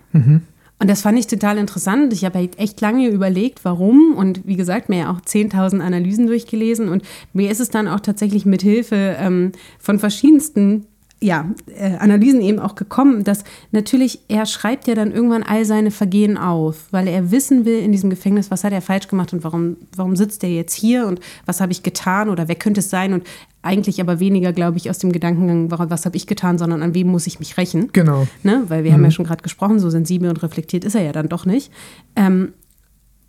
[0.84, 2.12] Und das fand ich total interessant.
[2.12, 4.14] Ich habe halt echt lange überlegt, warum.
[4.14, 6.90] Und wie gesagt, mir ja auch 10.000 Analysen durchgelesen.
[6.90, 10.84] Und mir ist es dann auch tatsächlich mit Hilfe ähm, von verschiedensten
[11.20, 11.48] ja,
[11.78, 16.36] äh, Analysen eben auch gekommen, dass natürlich, er schreibt ja dann irgendwann all seine Vergehen
[16.36, 19.76] auf, weil er wissen will in diesem Gefängnis, was hat er falsch gemacht und warum,
[19.96, 23.14] warum sitzt er jetzt hier und was habe ich getan oder wer könnte es sein
[23.14, 23.24] und
[23.62, 26.94] eigentlich aber weniger, glaube ich, aus dem Gedankengang, warum- was habe ich getan, sondern an
[26.94, 27.88] wem muss ich mich rächen.
[27.94, 28.26] Genau.
[28.42, 28.64] Ne?
[28.68, 31.28] Weil wir haben ja schon gerade gesprochen, so sensibel und reflektiert ist er ja dann
[31.30, 31.72] doch nicht.
[32.16, 32.52] Ähm,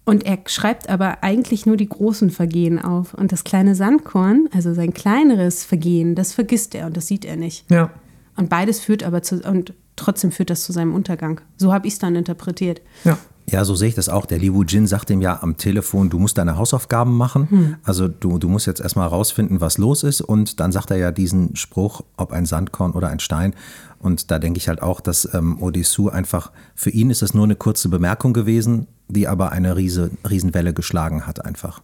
[0.06, 3.15] und er schreibt aber eigentlich nur die großen Vergehen auf.
[3.15, 7.36] Und das kleine Sandkorn, also sein kleineres Vergehen, das vergisst er und das sieht er
[7.36, 7.70] nicht.
[7.72, 7.89] Ja.
[8.38, 11.41] Und beides führt aber zu, und trotzdem führt das zu seinem Untergang.
[11.58, 12.82] So habe ich es dann interpretiert.
[13.04, 13.18] Ja.
[13.48, 14.26] Ja, so sehe ich das auch.
[14.26, 17.78] Der Li Wu Jin sagt ihm ja am Telefon, du musst deine Hausaufgaben machen.
[17.84, 20.22] Also du, du musst jetzt erstmal rausfinden, was los ist.
[20.22, 23.54] Und dann sagt er ja diesen Spruch, ob ein Sandkorn oder ein Stein.
[24.00, 27.44] Und da denke ich halt auch, dass ähm, Odysseus einfach, für ihn ist es nur
[27.44, 31.82] eine kurze Bemerkung gewesen, die aber eine riese, Riesenwelle geschlagen hat einfach.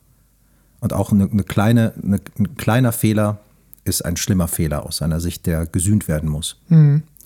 [0.80, 3.40] Und auch eine, eine kleine, eine, ein kleiner Fehler
[3.84, 6.60] ist ein schlimmer Fehler aus seiner Sicht, der gesühnt werden muss.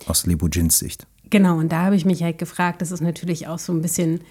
[0.07, 1.05] Aus Li Wu Jins Sicht.
[1.29, 4.21] Genau, und da habe ich mich halt gefragt, das ist natürlich auch so ein bisschen.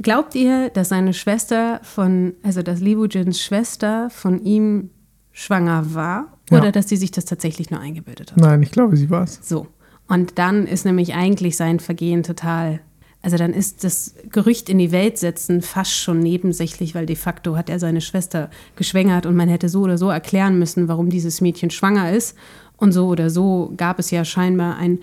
[0.00, 4.90] Glaubt ihr, dass seine Schwester von, also dass Li Wujins Schwester von ihm
[5.32, 6.58] schwanger war Ja.
[6.58, 8.38] oder dass sie sich das tatsächlich nur eingebildet hat.
[8.38, 9.40] Nein, ich glaube, sie war es.
[9.42, 9.66] So.
[10.08, 12.80] Und dann ist nämlich eigentlich sein Vergehen total.
[13.22, 17.56] Also dann ist das Gerücht in die Welt setzen fast schon nebensächlich, weil de facto
[17.56, 21.40] hat er seine Schwester geschwängert und man hätte so oder so erklären müssen, warum dieses
[21.40, 22.34] Mädchen schwanger ist.
[22.78, 25.00] Und so oder so gab es ja scheinbar ein,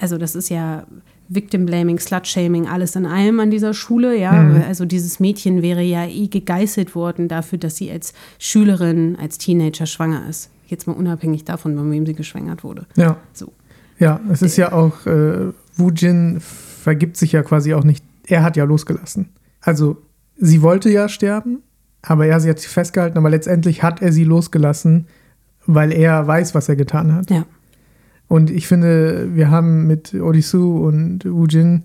[0.00, 0.86] also das ist ja
[1.28, 4.30] Victim Blaming, Slut Shaming, alles in allem an dieser Schule, ja.
[4.68, 9.86] Also dieses Mädchen wäre ja eh gegeißelt worden dafür, dass sie als Schülerin, als Teenager
[9.86, 10.50] schwanger ist.
[10.68, 12.86] Jetzt mal unabhängig davon, von wem sie geschwängert wurde.
[12.96, 13.16] Ja.
[13.32, 13.52] So.
[13.98, 16.40] Ja, es ist ja auch, äh, Wu Jin
[16.86, 18.04] vergibt sich ja quasi auch nicht.
[18.28, 19.30] Er hat ja losgelassen.
[19.60, 20.00] Also,
[20.36, 21.64] sie wollte ja sterben,
[22.00, 25.08] aber er sie hat sie festgehalten, aber letztendlich hat er sie losgelassen,
[25.66, 27.28] weil er weiß, was er getan hat.
[27.28, 27.44] Ja.
[28.28, 31.82] Und ich finde, wir haben mit Odisu und Wu Jin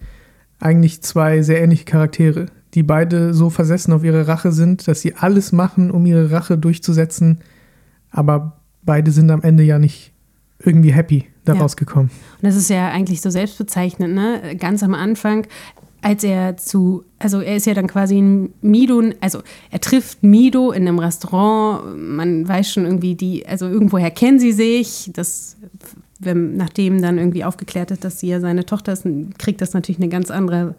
[0.59, 5.15] eigentlich zwei sehr ähnliche Charaktere, die beide so versessen auf ihre Rache sind, dass sie
[5.15, 7.39] alles machen, um ihre Rache durchzusetzen,
[8.11, 10.13] aber beide sind am Ende ja nicht
[10.59, 11.75] irgendwie happy daraus Ja.
[11.77, 12.09] gekommen.
[12.41, 14.55] Und das ist ja eigentlich so selbstbezeichnend, ne?
[14.57, 15.47] Ganz am Anfang,
[16.01, 20.71] als er zu, also er ist ja dann quasi in Mido, also er trifft Mido
[20.71, 25.57] in einem Restaurant, man weiß schon irgendwie die, also irgendwoher kennen sie sich, das,
[26.19, 29.05] wenn, nachdem dann irgendwie aufgeklärt ist, dass sie ja seine Tochter ist,
[29.37, 30.75] kriegt das natürlich eine ganz andere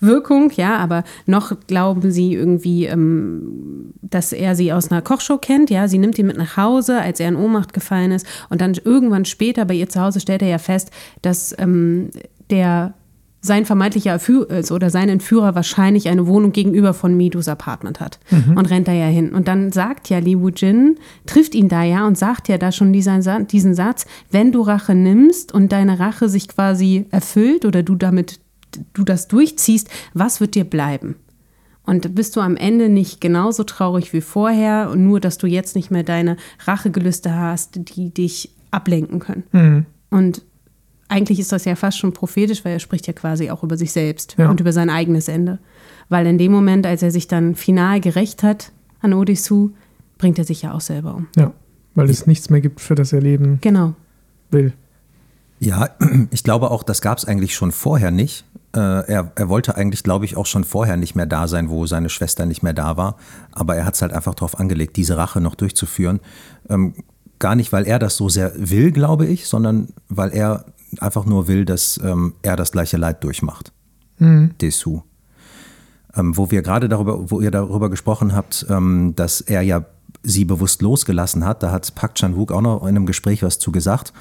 [0.00, 5.70] Wirkung, ja, aber noch glauben sie irgendwie, ähm, dass er sie aus einer Kochshow kennt,
[5.70, 8.74] ja, sie nimmt ihn mit nach Hause, als er in Ohnmacht gefallen ist und dann
[8.84, 10.90] irgendwann später bei ihr zu Hause stellt er ja fest,
[11.22, 12.10] dass ähm,
[12.50, 12.94] der
[13.40, 18.18] sein vermeintlicher Erführer also, oder sein Entführer wahrscheinlich eine Wohnung gegenüber von Midus Apartment hat
[18.56, 19.32] und rennt da ja hin.
[19.32, 22.92] Und dann sagt ja Li Woo-jin, trifft ihn da ja und sagt ja da schon
[22.92, 27.94] diesen, diesen Satz, wenn du Rache nimmst und deine Rache sich quasi erfüllt oder du
[27.94, 28.40] damit,
[28.92, 31.16] du das durchziehst, was wird dir bleiben?
[31.84, 35.74] Und bist du am Ende nicht genauso traurig wie vorher und nur, dass du jetzt
[35.74, 39.86] nicht mehr deine Rachegelüste hast, die dich ablenken können.
[40.10, 40.42] Und
[41.08, 43.92] eigentlich ist das ja fast schon prophetisch, weil er spricht ja quasi auch über sich
[43.92, 44.50] selbst Ja.
[44.50, 45.58] und über sein eigenes Ende.
[46.10, 49.70] Weil in dem Moment, als er sich dann final gerecht hat an Odysseus,
[50.18, 51.28] bringt er sich ja auch selber um.
[51.36, 51.54] Ja,
[51.94, 53.94] weil es nichts mehr gibt, für das er leben Genau.
[54.50, 54.74] will.
[55.58, 55.90] Ja,
[56.30, 58.44] ich glaube auch, das gab es eigentlich schon vorher nicht.
[58.74, 61.86] Äh, er, er wollte eigentlich, glaube ich, auch schon vorher nicht mehr da sein, wo
[61.86, 63.16] seine Schwester nicht mehr da war.
[63.52, 66.20] Aber er hat es halt einfach darauf angelegt, diese Rache noch durchzuführen.
[66.68, 66.94] Ähm,
[67.38, 70.66] gar nicht, weil er das so sehr will, glaube ich, sondern weil er
[71.00, 73.72] einfach nur will, dass ähm, er das gleiche Leid durchmacht.
[74.60, 75.02] Dessous.
[76.14, 79.84] Ähm, wo wir gerade darüber, wo ihr darüber gesprochen habt, ähm, dass er ja
[80.22, 83.70] sie bewusst losgelassen hat, da hat Park Chan-wook auch noch in einem Gespräch was zu
[83.70, 84.12] gesagt.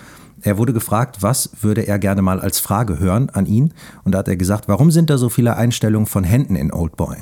[0.41, 3.73] Er wurde gefragt, was würde er gerne mal als Frage hören an ihn?
[4.04, 7.17] Und da hat er gesagt, warum sind da so viele Einstellungen von Händen in Oldboy?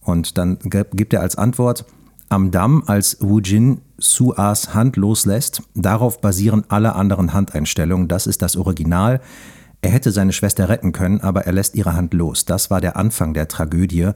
[0.00, 1.84] Und dann gibt er als Antwort,
[2.28, 8.08] am Damm, als Wu Jin Suas Hand loslässt, darauf basieren alle anderen Handeinstellungen.
[8.08, 9.20] Das ist das Original.
[9.80, 12.44] Er hätte seine Schwester retten können, aber er lässt ihre Hand los.
[12.44, 14.10] Das war der Anfang der Tragödie.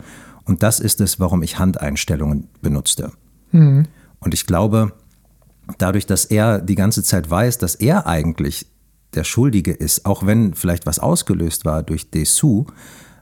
[0.44, 3.12] Und das ist es, warum ich Handeinstellungen benutzte.
[4.20, 4.92] Und ich glaube,
[5.78, 8.66] dadurch, dass er die ganze Zeit weiß, dass er eigentlich
[9.14, 12.66] der Schuldige ist, auch wenn vielleicht was ausgelöst war durch Dessous,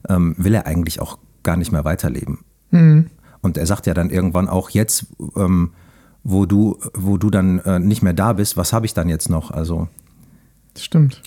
[0.08, 2.40] ähm, will er eigentlich auch gar nicht mehr weiterleben.
[3.40, 5.06] Und er sagt ja dann irgendwann auch jetzt,
[5.36, 5.72] ähm,
[6.24, 9.30] wo du, wo du dann äh, nicht mehr da bist, was habe ich dann jetzt
[9.30, 9.50] noch?
[9.50, 9.88] Also
[10.74, 11.22] Das stimmt.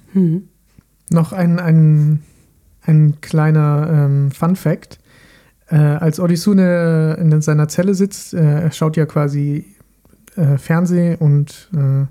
[1.09, 2.21] Noch ein, ein,
[2.83, 4.99] ein kleiner ähm, Fun Fact.
[5.67, 6.55] Äh, als Odysseus
[7.17, 9.65] in, in seiner Zelle sitzt, äh, er schaut ja quasi
[10.35, 12.05] äh, Fernsehen und äh,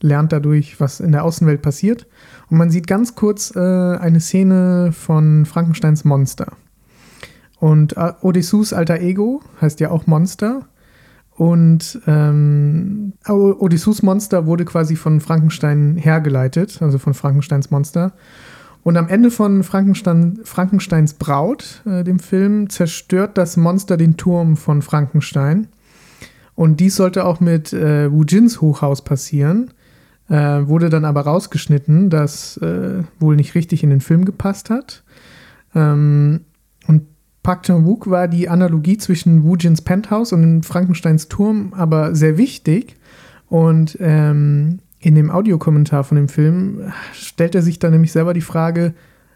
[0.00, 2.06] lernt dadurch, was in der Außenwelt passiert.
[2.50, 6.52] Und man sieht ganz kurz äh, eine Szene von Frankensteins Monster.
[7.58, 10.66] Und äh, Odysseus alter Ego heißt ja auch Monster.
[11.34, 18.12] Und ähm, Odysseus Monster wurde quasi von Frankenstein hergeleitet, also von Frankensteins Monster.
[18.82, 24.56] Und am Ende von Frankenstein, Frankensteins Braut, äh, dem Film, zerstört das Monster den Turm
[24.56, 25.68] von Frankenstein.
[26.58, 29.70] Und dies sollte auch mit äh, Wu Jins Hochhaus passieren.
[30.28, 35.04] Äh, wurde dann aber rausgeschnitten, das äh, wohl nicht richtig in den Film gepasst hat.
[35.76, 36.40] Ähm,
[36.88, 37.02] und
[37.44, 42.96] Park Chan-wook war die Analogie zwischen Wu Jins Penthouse und Frankensteins Turm aber sehr wichtig.
[43.46, 48.40] Und ähm, in dem Audiokommentar von dem Film stellt er sich dann nämlich selber die
[48.40, 48.94] Frage,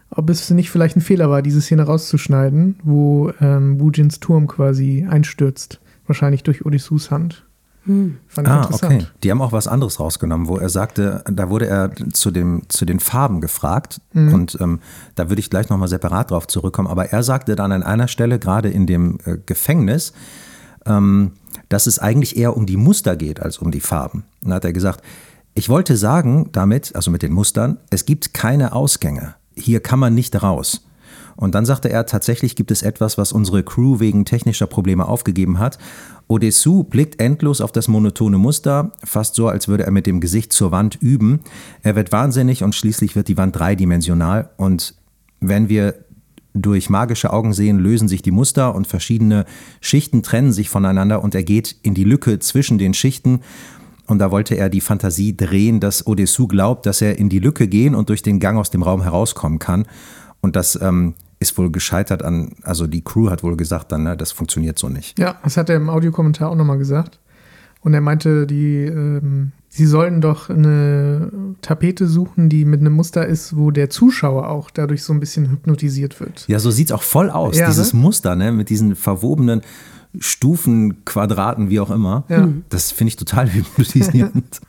[0.09, 4.47] ob es nicht vielleicht ein Fehler war, diese Szene rauszuschneiden, wo ähm, Wu Jins Turm
[4.47, 5.79] quasi einstürzt.
[6.07, 7.45] Wahrscheinlich durch Odysseus Hand.
[7.85, 8.93] Fand ich Ah, interessant.
[8.93, 9.05] okay.
[9.23, 12.85] Die haben auch was anderes rausgenommen, wo er sagte, da wurde er zu, dem, zu
[12.85, 14.79] den Farben gefragt und ähm,
[15.15, 18.39] da würde ich gleich nochmal separat drauf zurückkommen, aber er sagte dann an einer Stelle,
[18.39, 20.13] gerade in dem äh, Gefängnis,
[20.85, 21.31] ähm,
[21.67, 24.23] dass es eigentlich eher um die Muster geht als um die Farben.
[24.41, 25.01] dann hat er gesagt,
[25.53, 29.35] ich wollte sagen damit, also mit den Mustern, es gibt keine Ausgänge.
[29.55, 30.85] Hier kann man nicht raus.
[31.35, 35.59] Und dann sagte er, tatsächlich gibt es etwas, was unsere Crew wegen technischer Probleme aufgegeben
[35.59, 35.77] hat.
[36.27, 40.53] Odessu blickt endlos auf das monotone Muster, fast so, als würde er mit dem Gesicht
[40.53, 41.41] zur Wand üben.
[41.81, 44.49] Er wird wahnsinnig und schließlich wird die Wand dreidimensional.
[44.57, 44.95] Und
[45.39, 45.95] wenn wir
[46.53, 49.45] durch magische Augen sehen, lösen sich die Muster und verschiedene
[49.81, 53.41] Schichten trennen sich voneinander und er geht in die Lücke zwischen den Schichten.
[54.05, 57.67] Und da wollte er die Fantasie drehen, dass Odessu glaubt, dass er in die Lücke
[57.67, 59.87] gehen und durch den Gang aus dem Raum herauskommen kann.
[60.41, 64.17] Und das ähm, ist wohl gescheitert an, also die Crew hat wohl gesagt dann, ne,
[64.17, 65.19] das funktioniert so nicht.
[65.19, 67.19] Ja, das hat er im Audiokommentar auch nochmal gesagt.
[67.81, 73.27] Und er meinte, die, ähm, sie sollen doch eine Tapete suchen, die mit einem Muster
[73.27, 76.45] ist, wo der Zuschauer auch dadurch so ein bisschen hypnotisiert wird.
[76.47, 77.99] Ja, so sieht es auch voll aus, Ja, dieses ne?
[77.99, 79.61] Muster, ne, mit diesen verwobenen
[80.19, 82.23] Stufen, Quadraten, wie auch immer.
[82.29, 82.45] Ja.
[82.45, 82.63] Mhm.
[82.69, 84.61] Das finde ich total hypnotisierend.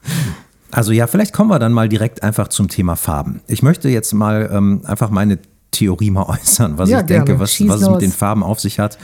[0.72, 3.40] Also ja, vielleicht kommen wir dann mal direkt einfach zum Thema Farben.
[3.46, 5.38] Ich möchte jetzt mal ähm, einfach meine
[5.74, 7.40] Theorie mal äußern, was Ja, ich denke, gerne.
[7.40, 7.92] was, Schieß was es los.
[7.96, 8.98] mit den Farben auf sich hat.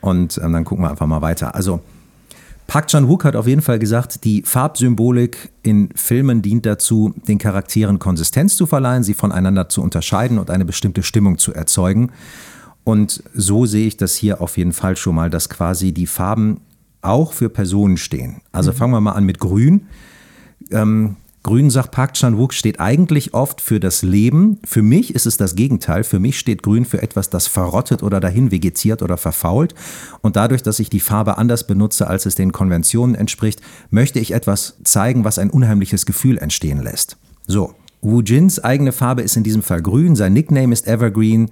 [0.00, 1.54] Und ähm, dann gucken wir einfach mal weiter.
[1.54, 1.80] Also
[2.66, 7.98] Park Chan-wook hat auf jeden Fall gesagt, die Farbsymbolik in Filmen dient dazu, den Charakteren
[7.98, 12.12] Konsistenz zu verleihen, sie voneinander zu unterscheiden und eine bestimmte Stimmung zu erzeugen.
[12.84, 16.60] Und so sehe ich das hier auf jeden Fall schon mal, dass quasi die Farben
[17.02, 18.40] auch für Personen stehen.
[18.52, 19.86] Also fangen wir mal an mit Grün.
[20.70, 24.58] Ähm, Grün, sagt Park Chan-wook, steht eigentlich oft für das Leben.
[24.62, 26.04] Für mich ist es das Gegenteil.
[26.04, 29.74] Für mich steht Grün für etwas, das verrottet oder dahin vegetiert oder verfault.
[30.20, 34.32] Und dadurch, dass ich die Farbe anders benutze, als es den Konventionen entspricht, möchte ich
[34.32, 37.16] etwas zeigen, was ein unheimliches Gefühl entstehen lässt.
[37.46, 40.16] So, Wu Jins eigene Farbe ist in diesem Fall grün.
[40.16, 41.50] Sein Nickname ist Evergreen.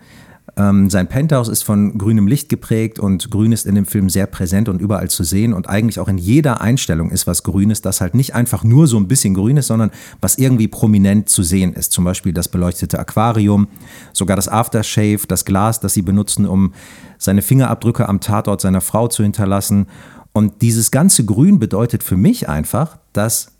[0.56, 4.26] Ähm, sein Penthouse ist von grünem Licht geprägt und grün ist in dem Film sehr
[4.26, 8.00] präsent und überall zu sehen und eigentlich auch in jeder Einstellung ist was Grünes, das
[8.00, 11.74] halt nicht einfach nur so ein bisschen grün ist, sondern was irgendwie prominent zu sehen
[11.74, 11.92] ist.
[11.92, 13.68] Zum Beispiel das beleuchtete Aquarium,
[14.12, 16.72] sogar das Aftershave, das Glas, das sie benutzen, um
[17.18, 19.87] seine Fingerabdrücke am Tatort seiner Frau zu hinterlassen.
[20.32, 23.52] Und dieses ganze Grün bedeutet für mich einfach, dass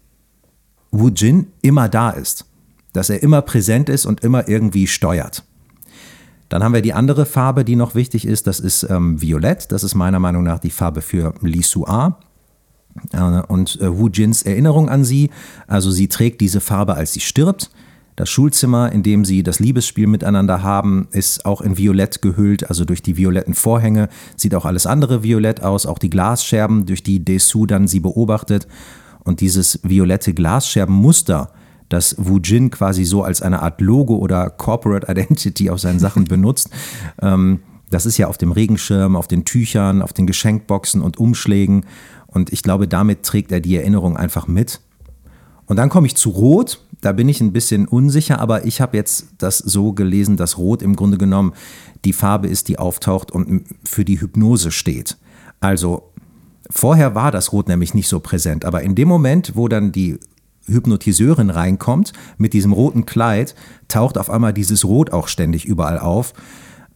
[0.90, 2.46] Wu Jin immer da ist,
[2.92, 5.44] dass er immer präsent ist und immer irgendwie steuert.
[6.49, 9.71] Dann haben wir die andere Farbe, die noch wichtig ist, das ist ähm, Violett.
[9.71, 12.19] Das ist meiner Meinung nach die Farbe für Li Sua.
[13.13, 15.31] Äh, und äh, Wu Jins Erinnerung an sie,
[15.67, 17.71] also sie trägt diese Farbe, als sie stirbt.
[18.17, 22.85] Das Schulzimmer, in dem sie das Liebesspiel miteinander haben, ist auch in Violett gehüllt, also
[22.85, 27.25] durch die violetten Vorhänge sieht auch alles andere violett aus, auch die Glasscherben, durch die
[27.25, 28.67] Desu dann sie beobachtet.
[29.23, 31.53] Und dieses violette Glasscherbenmuster,
[31.88, 36.24] das Wu Jin quasi so als eine Art Logo oder Corporate Identity auf seinen Sachen
[36.29, 36.70] benutzt.
[37.20, 41.87] Ähm, das ist ja auf dem Regenschirm, auf den Tüchern, auf den Geschenkboxen und Umschlägen.
[42.27, 44.81] Und ich glaube, damit trägt er die Erinnerung einfach mit.
[45.66, 46.85] Und dann komme ich zu Rot.
[47.01, 50.83] Da bin ich ein bisschen unsicher, aber ich habe jetzt das so gelesen, dass Rot
[50.83, 51.53] im Grunde genommen
[52.05, 55.16] die Farbe ist, die auftaucht und für die Hypnose steht.
[55.61, 56.11] Also
[56.70, 60.18] vorher war das Rot nämlich nicht so präsent, aber in dem Moment, wo dann die
[60.69, 63.55] Hypnotiseurin reinkommt mit diesem roten Kleid,
[63.89, 66.35] taucht auf einmal dieses Rot auch ständig überall auf.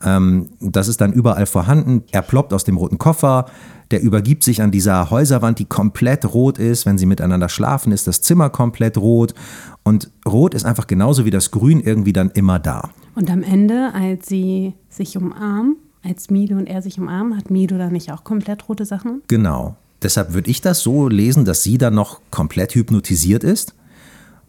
[0.04, 2.04] Ähm, das ist dann überall vorhanden.
[2.10, 3.46] Er ploppt aus dem roten Koffer.
[3.90, 6.86] Der übergibt sich an dieser Häuserwand, die komplett rot ist.
[6.86, 9.34] Wenn sie miteinander schlafen, ist das Zimmer komplett rot.
[9.82, 12.90] Und rot ist einfach genauso wie das Grün irgendwie dann immer da.
[13.14, 17.76] Und am Ende, als sie sich umarmen, als Mido und er sich umarmen, hat Mido
[17.78, 19.22] da nicht auch komplett rote Sachen?
[19.28, 19.76] Genau.
[20.02, 23.74] Deshalb würde ich das so lesen, dass sie dann noch komplett hypnotisiert ist.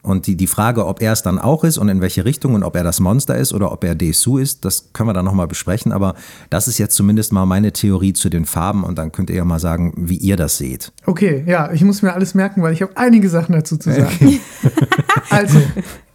[0.03, 2.63] Und die, die Frage, ob er es dann auch ist und in welche Richtung und
[2.63, 5.47] ob er das Monster ist oder ob er Desu ist, das können wir dann nochmal
[5.47, 5.93] besprechen.
[5.93, 6.15] Aber
[6.49, 9.45] das ist jetzt zumindest mal meine Theorie zu den Farben und dann könnt ihr ja
[9.45, 10.91] mal sagen, wie ihr das seht.
[11.05, 14.39] Okay, ja, ich muss mir alles merken, weil ich habe einige Sachen dazu zu sagen.
[15.29, 15.61] also,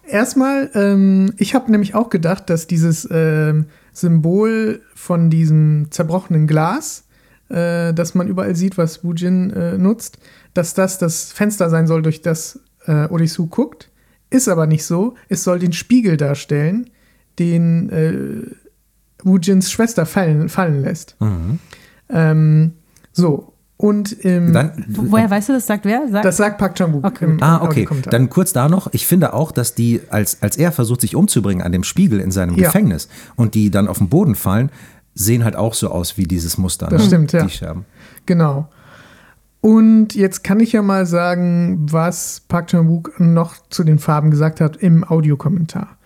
[0.07, 7.05] erstmal, ähm, ich habe nämlich auch gedacht, dass dieses ähm, Symbol von diesem zerbrochenen Glas,
[7.49, 10.19] äh, das man überall sieht, was Wujin äh, nutzt,
[10.55, 13.91] dass das das Fenster sein soll, durch das äh, Odissu guckt.
[14.31, 15.15] Ist aber nicht so.
[15.29, 16.91] Es soll den Spiegel darstellen,
[17.39, 18.55] den äh,
[19.25, 21.17] Wujins Schwester fallen, fallen lässt.
[22.11, 22.73] Ähm,
[23.13, 25.67] so, und im, Dann, Wo- Woher weißt du das?
[25.67, 26.09] Sagt wer?
[26.11, 27.25] Sagt das sagt Park Chan-wook Okay.
[27.27, 27.89] im Ah, okay.
[28.11, 28.93] Dann kurz da noch.
[28.93, 32.31] Ich finde auch, dass die, als, als er versucht, sich umzubringen an dem Spiegel in
[32.33, 32.67] seinem Ja.
[32.67, 34.71] Gefängnis und die dann auf den Boden fallen,
[35.19, 36.87] sehen halt auch so aus wie dieses Muster.
[36.87, 37.07] Das ne?
[37.09, 37.43] stimmt, ja.
[37.43, 37.85] Die Scherben.
[38.27, 38.69] Genau.
[39.61, 44.61] Und jetzt kann ich ja mal sagen, was Park Chan-wook noch zu den Farben gesagt
[44.61, 45.97] hat im Audiokommentar.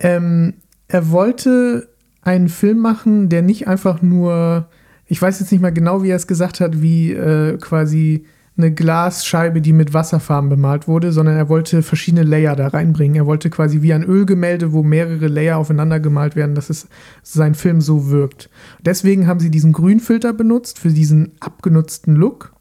[0.00, 0.54] Ähm,
[0.88, 1.88] er wollte
[2.22, 4.68] einen Film machen, der nicht einfach nur
[5.12, 8.24] ich weiß jetzt nicht mal genau, wie er es gesagt hat, wie äh, quasi
[8.56, 13.16] eine Glasscheibe, die mit Wasserfarben bemalt wurde, sondern er wollte verschiedene Layer da reinbringen.
[13.16, 16.88] Er wollte quasi wie ein Ölgemälde, wo mehrere Layer aufeinander gemalt werden, dass es
[17.22, 18.50] sein Film so wirkt.
[18.80, 22.52] Deswegen haben sie diesen Grünfilter benutzt für diesen abgenutzten Look.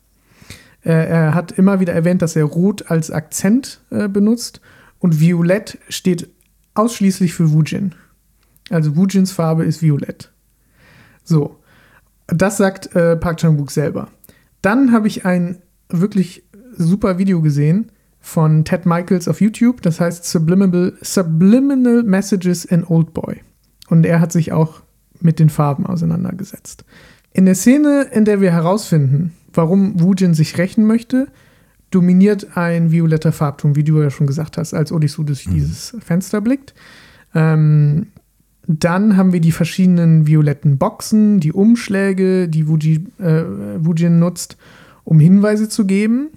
[0.84, 4.62] Äh, er hat immer wieder erwähnt, dass er Rot als Akzent äh, benutzt
[5.00, 6.30] und Violett steht
[6.74, 7.96] ausschließlich für Wujin.
[8.70, 10.32] Also Wujins Farbe ist Violett.
[11.24, 11.60] So,
[12.28, 14.08] das sagt äh, Park Chan-wook selber.
[14.62, 15.58] Dann habe ich ein
[15.92, 16.44] wirklich
[16.78, 19.82] super Video gesehen von Ted Michaels auf YouTube.
[19.82, 23.42] Das heißt Subliminal, Subliminal Messages in Old Boy.
[23.90, 24.82] Und er hat sich auch
[25.20, 26.86] mit den Farben auseinandergesetzt.
[27.34, 31.28] In der Szene, in der wir herausfinden, warum Wujin sich rächen möchte,
[31.90, 35.54] dominiert ein violetter Farbton, wie du ja schon gesagt hast, als Odysseus durch mhm.
[35.54, 36.74] dieses Fenster blickt.
[37.36, 38.08] Ähm,
[38.68, 43.44] dann haben wir die verschiedenen violetten Boxen, die Umschläge, die Wuji, äh,
[43.80, 44.58] Wujin nutzt,
[45.04, 46.30] um Hinweise zu geben.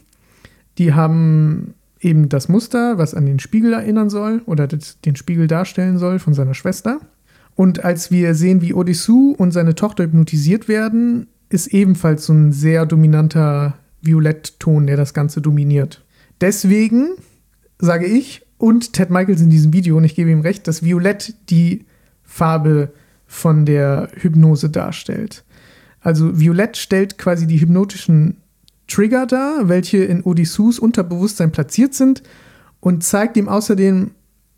[0.78, 5.98] Die haben eben das Muster, was an den Spiegel erinnern soll oder den Spiegel darstellen
[5.98, 7.00] soll von seiner Schwester.
[7.56, 12.52] Und als wir sehen, wie Odysseus und seine Tochter hypnotisiert werden, ist ebenfalls so ein
[12.52, 16.04] sehr dominanter Violettton, der das Ganze dominiert.
[16.40, 17.10] Deswegen
[17.78, 21.34] sage ich und Ted Michaels in diesem Video, und ich gebe ihm recht, dass Violett
[21.50, 21.84] die
[22.22, 22.92] Farbe
[23.26, 25.44] von der Hypnose darstellt.
[26.00, 28.36] Also Violett stellt quasi die hypnotischen
[28.86, 32.22] Trigger dar, welche in Odysseus Unterbewusstsein platziert sind
[32.80, 34.10] und zeigt ihm außerdem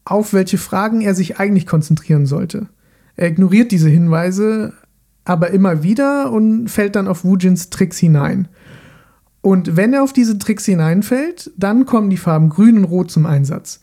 [0.04, 2.68] auf, welche Fragen er sich eigentlich konzentrieren sollte.
[3.16, 4.72] Er ignoriert diese Hinweise
[5.24, 8.48] aber immer wieder und fällt dann auf Wujins Tricks hinein.
[9.42, 13.26] Und wenn er auf diese Tricks hineinfällt, dann kommen die Farben Grün und Rot zum
[13.26, 13.80] Einsatz.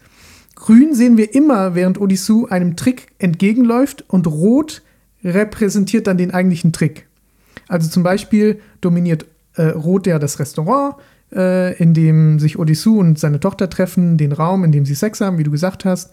[0.55, 4.81] Grün sehen wir immer, während Odysseus einem Trick entgegenläuft und Rot
[5.23, 7.07] repräsentiert dann den eigentlichen Trick.
[7.67, 9.25] Also zum Beispiel dominiert
[9.55, 10.95] äh, Rot ja das Restaurant,
[11.31, 15.21] äh, in dem sich Odysseus und seine Tochter treffen, den Raum, in dem sie Sex
[15.21, 16.11] haben, wie du gesagt hast.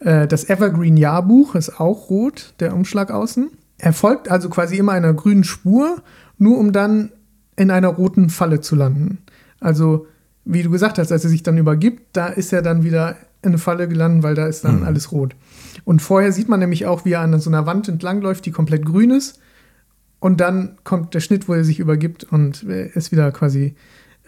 [0.00, 3.50] Äh, das Evergreen Jahrbuch ist auch rot, der Umschlag außen.
[3.78, 6.02] Er folgt also quasi immer einer grünen Spur,
[6.36, 7.10] nur um dann
[7.56, 9.18] in einer roten Falle zu landen.
[9.60, 10.06] Also,
[10.44, 13.50] wie du gesagt hast, als er sich dann übergibt, da ist er dann wieder in
[13.50, 14.86] eine Falle gelandet, weil da ist dann mhm.
[14.86, 15.34] alles rot.
[15.84, 18.84] Und vorher sieht man nämlich auch, wie er an so einer Wand entlangläuft, die komplett
[18.84, 19.40] grün ist.
[20.20, 23.74] Und dann kommt der Schnitt, wo er sich übergibt und ist wieder quasi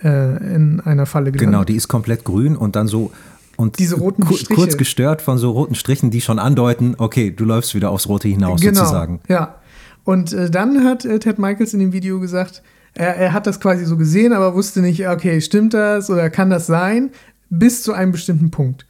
[0.02, 1.52] äh, in einer Falle gelandet.
[1.52, 3.10] Genau, die ist komplett grün und dann so
[3.56, 4.54] und diese roten ku Striche.
[4.54, 8.26] kurz gestört von so roten Strichen, die schon andeuten, okay, du läufst wieder aufs Rote
[8.28, 9.20] hinaus genau, sozusagen.
[9.28, 9.56] Ja.
[10.04, 12.62] Und äh, dann hat äh, Ted Michaels in dem Video gesagt,
[12.94, 16.48] er, er, hat das quasi so gesehen, aber wusste nicht, okay, stimmt das oder kann
[16.48, 17.10] das sein,
[17.50, 18.86] bis zu einem bestimmten Punkt.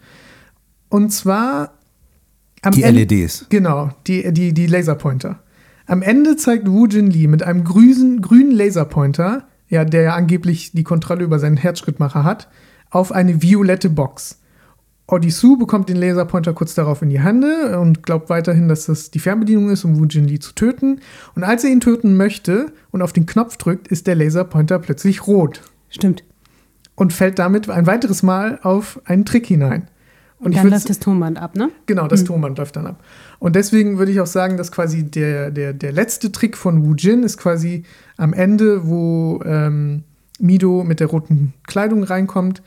[0.88, 1.72] Und zwar
[2.62, 3.46] am die Ende, LEDs.
[3.48, 5.40] Genau, die, die, die Laserpointer.
[5.91, 10.70] Am Ende zeigt Wu Jin Lee mit einem grünen, grünen Laserpointer, ja, der ja angeblich
[10.70, 12.49] die Kontrolle über seinen Herzschrittmacher hat,
[12.91, 14.38] auf eine violette Box.
[15.09, 19.18] Odysseus bekommt den Laserpointer kurz darauf in die Hände und glaubt weiterhin, dass das die
[19.18, 21.01] Fernbedienung ist, um Wu Jin Lee zu töten.
[21.34, 25.26] Und als er ihn töten möchte und auf den Knopf drückt, ist der Laserpointer plötzlich
[25.26, 25.61] rot.
[25.88, 26.22] Stimmt.
[26.95, 29.89] Und fällt damit ein weiteres Mal auf einen Trick hinein.
[30.41, 31.70] Und, dann läuft das Tonband ab, ne?
[31.84, 32.26] Genau, das mhm.
[32.26, 33.05] Tonband läuft dann ab.
[33.38, 36.95] Und deswegen würde ich auch sagen, dass quasi der, der, der letzte Trick von Wu
[36.95, 37.84] Jin ist quasi
[38.16, 40.05] am Ende, wo ähm,
[40.38, 42.62] Mido mit der roten Kleidung reinkommt,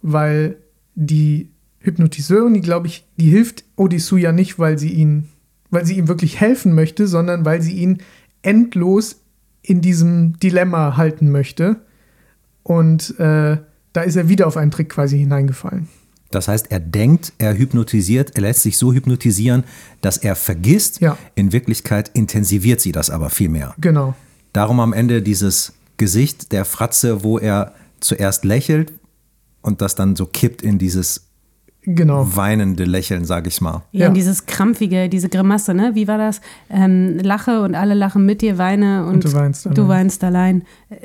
[0.00, 0.56] weil
[0.94, 1.50] die
[1.80, 5.28] Hypnotiseurin, die glaube ich, die hilft Odysseus ja nicht, weil sie ihn,
[5.70, 7.98] weil sie ihm wirklich helfen möchte, sondern weil sie ihn
[8.40, 9.20] endlos
[9.60, 11.76] in diesem Dilemma halten möchte.
[12.62, 13.58] Und äh,
[13.92, 15.88] da ist er wieder auf einen Trick quasi hineingefallen.
[16.30, 19.64] Das heißt, er denkt, er hypnotisiert, er lässt sich so hypnotisieren,
[20.00, 21.00] dass er vergisst.
[21.00, 21.16] Ja.
[21.34, 23.74] In Wirklichkeit intensiviert sie das aber viel mehr.
[23.78, 24.14] Genau.
[24.52, 28.92] Darum am Ende dieses Gesicht der Fratze, wo er zuerst lächelt
[29.62, 31.28] und das dann so kippt in dieses
[31.82, 32.36] genau.
[32.36, 33.82] weinende Lächeln, sage ich mal.
[33.92, 34.10] Ja, ja.
[34.10, 35.94] dieses krampfige, diese Grimasse, ne?
[35.94, 36.40] Wie war das?
[36.70, 39.74] Ähm, lache und alle lachen mit dir, weine und, und du, weinst allein.
[39.74, 40.62] du weinst allein.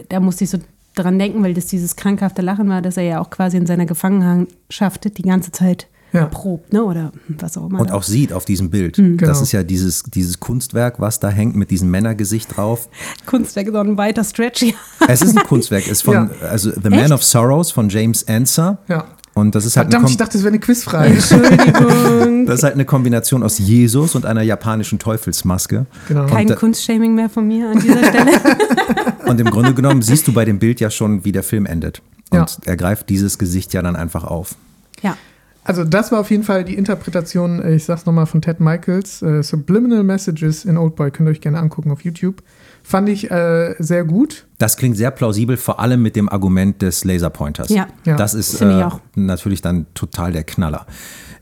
[0.10, 0.60] Da musste ich so
[0.96, 3.86] dran denken, weil das dieses krankhafte Lachen war, dass er ja auch quasi in seiner
[3.86, 6.26] Gefangenschaft die ganze Zeit ja.
[6.26, 6.84] probt, ne?
[6.84, 7.80] Oder was auch immer.
[7.80, 8.98] Und auch sieht auf diesem Bild.
[8.98, 9.32] Mhm, genau.
[9.32, 12.88] Das ist ja dieses, dieses Kunstwerk, was da hängt mit diesem Männergesicht drauf.
[13.26, 14.66] Kunstwerk ist auch ein weiter Stretch.
[15.08, 16.30] Es ist ein Kunstwerk, ist von, ja.
[16.48, 18.78] also The Man of Sorrows von James Ensor.
[18.88, 19.06] Ja.
[19.36, 21.14] Und das ist halt Verdammt, ich dachte, das wäre eine Quizfrage.
[21.14, 22.46] Entschuldigung.
[22.46, 25.86] Das ist halt eine Kombination aus Jesus und einer japanischen Teufelsmaske.
[26.10, 26.26] Genau.
[26.26, 28.32] Kein und, Kunstshaming mehr von mir an dieser Stelle.
[29.26, 32.02] und im Grunde genommen siehst du bei dem Bild ja schon, wie der Film endet.
[32.32, 32.48] Und ja.
[32.66, 34.56] er greift dieses Gesicht ja dann einfach auf.
[35.02, 35.16] Ja.
[35.64, 39.42] Also das war auf jeden Fall die Interpretation, ich sag's nochmal, von Ted Michaels, äh,
[39.42, 42.44] Subliminal Messages in Old Boy, könnt ihr euch gerne angucken auf YouTube.
[42.84, 44.46] Fand ich äh, sehr gut.
[44.60, 47.70] Das klingt sehr plausibel, vor allem mit dem Argument des Laserpointers.
[47.70, 47.88] Ja.
[48.06, 48.18] Ja.
[48.18, 49.00] Das ist äh, auch.
[49.16, 50.86] natürlich dann total der Knaller.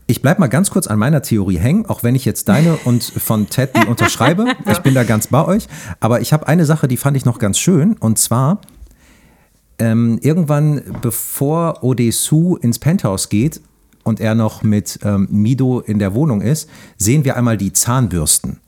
[0.06, 3.02] Ich bleibe mal ganz kurz an meiner Theorie hängen, auch wenn ich jetzt deine und
[3.02, 4.46] von Ted die unterschreibe.
[4.70, 5.66] Ich bin da ganz bei euch.
[6.00, 7.94] Aber ich habe eine Sache, die fand ich noch ganz schön.
[7.94, 8.60] Und zwar,
[9.78, 13.60] ähm, irgendwann bevor Odesu ins Penthouse geht
[14.04, 18.60] und er noch mit ähm, Mido in der Wohnung ist, sehen wir einmal die Zahnbürsten.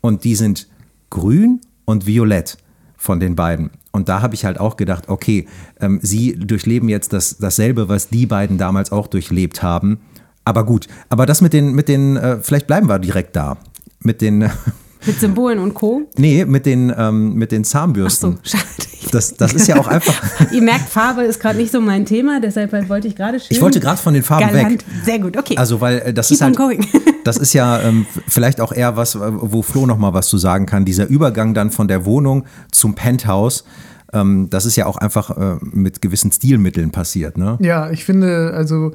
[0.00, 0.68] Und die sind
[1.10, 2.58] grün und violett
[2.96, 3.70] von den beiden.
[3.90, 5.46] Und da habe ich halt auch gedacht, okay,
[5.80, 10.00] ähm, sie durchleben jetzt das, dasselbe, was die beiden damals auch durchlebt haben.
[10.44, 13.58] Aber gut, aber das mit den, mit den, äh, vielleicht bleiben wir direkt da.
[14.00, 14.50] Mit den,
[15.06, 16.02] Mit Symbolen und Co.
[16.16, 18.38] nee, mit den, ähm, mit den Ach so, Zahnbürsten.
[18.42, 18.64] schade.
[19.10, 20.22] Das, das ist ja auch einfach.
[20.52, 23.78] Ihr merkt, Farbe ist gerade nicht so mein Thema, deshalb wollte ich gerade Ich wollte
[23.78, 24.72] gerade von den Farben Galant.
[24.72, 24.84] weg.
[25.04, 25.56] Sehr gut, okay.
[25.56, 26.86] Also, weil äh, das Keep ist halt, going.
[27.24, 30.38] das ist ja ähm, vielleicht auch eher was, äh, wo Flo noch mal was zu
[30.38, 30.84] sagen kann.
[30.84, 33.64] Dieser Übergang dann von der Wohnung zum Penthouse,
[34.12, 37.58] ähm, das ist ja auch einfach äh, mit gewissen Stilmitteln passiert, ne?
[37.60, 38.92] Ja, ich finde, also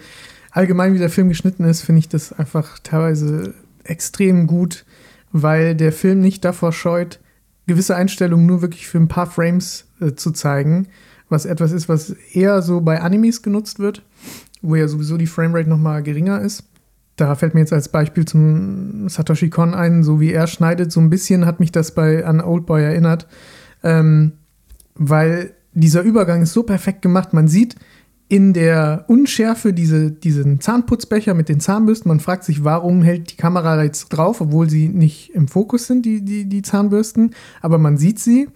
[0.51, 3.53] allgemein, wie der Film geschnitten ist, finde ich das einfach teilweise
[3.83, 4.85] extrem gut,
[5.32, 7.19] weil der Film nicht davor scheut,
[7.67, 10.88] gewisse Einstellungen nur wirklich für ein paar Frames äh, zu zeigen,
[11.30, 14.03] was etwas ist, was eher so bei Animes genutzt wird,
[14.61, 16.63] wo ja sowieso die Framerate noch mal geringer ist.
[17.17, 20.99] Da fällt mir jetzt als Beispiel zum Satoshi Kon ein, so wie er schneidet, so
[20.99, 23.28] ein bisschen hat mich das bei an Oldboy erinnert,
[23.84, 24.34] ähm,
[24.95, 27.34] weil dieser Übergang ist so perfekt gemacht.
[27.34, 27.75] Man sieht
[28.30, 32.09] in der Unschärfe diese, diesen Zahnputzbecher mit den Zahnbürsten.
[32.09, 36.05] Man fragt sich, warum hält die Kamera jetzt drauf, obwohl sie nicht im Fokus sind,
[36.05, 37.34] die, die, die Zahnbürsten.
[37.61, 38.49] Aber man sieht sie.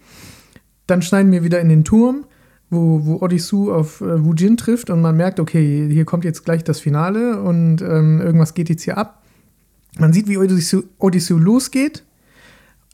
[0.86, 2.26] Dann schneiden wir wieder in den Turm,
[2.68, 6.64] wo, wo Odisu auf äh, Wujin trifft und man merkt, okay, hier kommt jetzt gleich
[6.64, 9.22] das Finale und ähm, irgendwas geht jetzt hier ab.
[9.98, 12.04] Man sieht, wie Odisu, Odisu losgeht.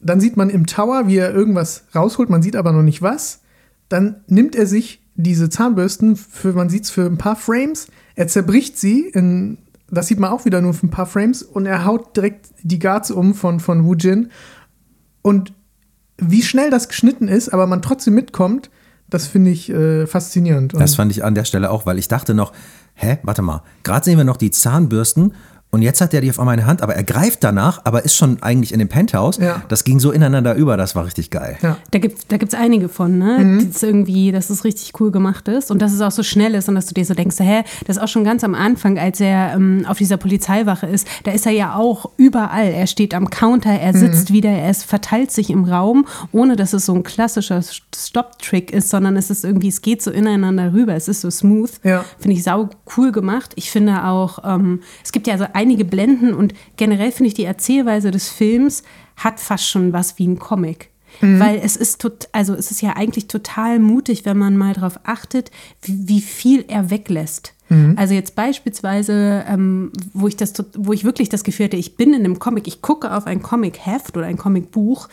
[0.01, 3.41] Dann sieht man im Tower, wie er irgendwas rausholt, man sieht aber noch nicht was.
[3.89, 8.29] Dann nimmt er sich diese Zahnbürsten, für, man sieht es für ein paar Frames, er
[8.29, 9.59] zerbricht sie, in,
[9.91, 12.79] das sieht man auch wieder nur für ein paar Frames, und er haut direkt die
[12.79, 14.31] Guards um von, von Wujin.
[15.21, 15.53] Und
[16.19, 18.71] wie schnell das geschnitten ist, aber man trotzdem mitkommt,
[19.11, 20.75] das finde ich äh, faszinierend.
[20.75, 22.53] Und Das fand ich an der Stelle auch, weil ich dachte noch,
[22.95, 25.35] hä, warte mal, gerade sehen wir noch die Zahnbürsten
[25.71, 28.05] und jetzt hat er die auf einmal in der Hand, aber er greift danach, aber
[28.05, 29.37] ist schon eigentlich in dem Penthouse.
[29.39, 29.62] Ja.
[29.69, 31.59] Das ging so ineinander über, das war richtig geil.
[31.62, 31.77] ja.
[31.91, 33.39] Da gibt es da gibt's einige von, ne?
[33.45, 33.73] Mhm.
[33.73, 36.69] Das irgendwie, dass es richtig cool gemacht ist und dass es auch so schnell ist
[36.69, 39.21] und dass du dir so denkst, hä, das ist auch schon ganz am Anfang, als
[39.21, 42.69] er ähm, auf dieser Polizeiwache ist, da ist er ja auch überall.
[42.73, 43.99] Er steht am Counter, er Mhm.
[43.99, 47.61] sitzt wieder, er ist, verteilt sich im Raum, ohne dass es so ein klassischer
[47.95, 51.71] Stop-Trick ist, sondern es ist irgendwie, es geht so ineinander rüber, es ist so smooth.
[51.85, 52.05] Ja.
[52.19, 53.53] Finde ich sau cool gemacht.
[53.57, 57.44] Ich finde auch, ähm, es gibt ja so einige Blenden und generell finde ich die
[57.44, 58.84] Erzählweise des Films
[59.16, 60.90] hat fast schon was wie ein Comic.
[61.40, 65.00] Weil es ist tot, also es ist ja eigentlich total mutig, wenn man mal darauf
[65.02, 65.50] achtet,
[65.82, 67.54] wie, wie viel er weglässt.
[67.96, 72.14] Also jetzt beispielsweise, ähm, wo ich das, wo ich wirklich das Gefühl hatte, ich bin
[72.14, 75.09] in einem Comic, ich gucke auf ein Comic-Heft oder ein Comicbuch,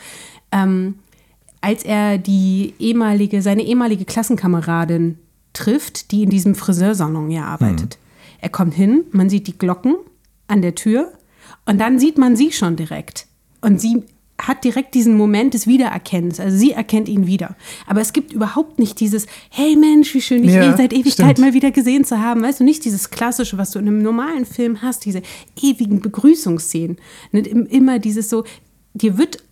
[0.52, 0.94] ähm,
[1.60, 5.18] als er die ehemalige, seine ehemalige Klassenkameradin
[5.54, 7.98] trifft, die in diesem Friseursalon ja arbeitet.
[8.40, 9.96] Er kommt hin, man sieht die Glocken
[10.48, 11.12] an der Tür
[11.64, 13.26] und dann sieht man sie schon direkt.
[13.60, 14.02] Und sie
[14.38, 16.38] hat direkt diesen Moment des Wiedererkennens.
[16.40, 17.56] Also sie erkennt ihn wieder.
[17.86, 21.38] Aber es gibt überhaupt nicht dieses, hey Mensch, wie schön dich Ja, seit Ewigkeit stimmt.
[21.38, 22.42] mal wieder gesehen zu haben.
[22.42, 25.22] Weißt du, nicht dieses Klassische, was du in einem normalen Film hast, diese
[25.60, 26.98] ewigen Begrüßungsszenen.
[27.32, 28.44] Nicht im- immer dieses so,
[28.92, 29.42] dir wird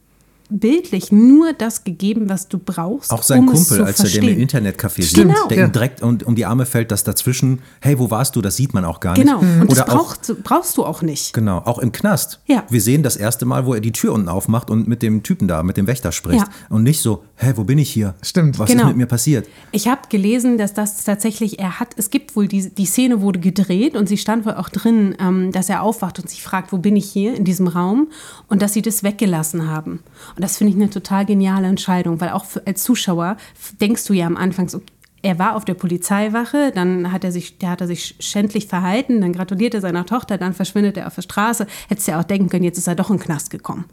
[0.50, 3.10] bildlich nur das gegeben, was du brauchst.
[3.10, 4.64] Auch sein um es Kumpel, zu als er dem im verstehen.
[4.66, 5.36] Internetcafé Stimmt.
[5.36, 5.64] sitzt, der Ja.
[5.66, 8.42] ihm direkt um, um die Arme fällt, dass dazwischen, hey, wo warst du?
[8.42, 9.26] Das sieht man auch gar nicht.
[9.26, 9.38] Genau.
[9.40, 11.32] Und das Oder auch, brauchst, brauchst du auch nicht.
[11.32, 12.40] genau, auch im Knast.
[12.46, 12.64] Ja.
[12.68, 15.48] Wir sehen das erste Mal, wo er die Tür unten aufmacht und mit dem Typen
[15.48, 16.40] da, mit dem Wächter spricht.
[16.40, 16.48] Ja.
[16.68, 18.14] Und nicht so, hä, wo bin ich hier?
[18.22, 18.58] Stimmt.
[18.58, 18.82] Was Genau.
[18.84, 19.48] ist mit mir passiert?
[19.72, 23.38] Ich habe gelesen, dass das tatsächlich, er hat, es gibt wohl, die, die Szene wurde
[23.40, 26.78] gedreht und sie stand wohl auch drin, ähm, dass er aufwacht und sich fragt, wo
[26.78, 28.08] bin ich hier in diesem Raum
[28.48, 30.00] und dass sie das weggelassen haben.
[30.36, 33.36] Und das finde ich eine total geniale Entscheidung, weil auch für, als Zuschauer
[33.80, 34.80] denkst du ja am Anfang so,
[35.24, 39.22] er war auf der Polizeiwache, dann hat er sich, der hat er sich schändlich verhalten,
[39.22, 41.66] dann gratuliert er seiner Tochter, dann verschwindet er auf der Straße.
[41.88, 43.86] Hättest du ja auch denken können, jetzt ist er doch in den Knast gekommen.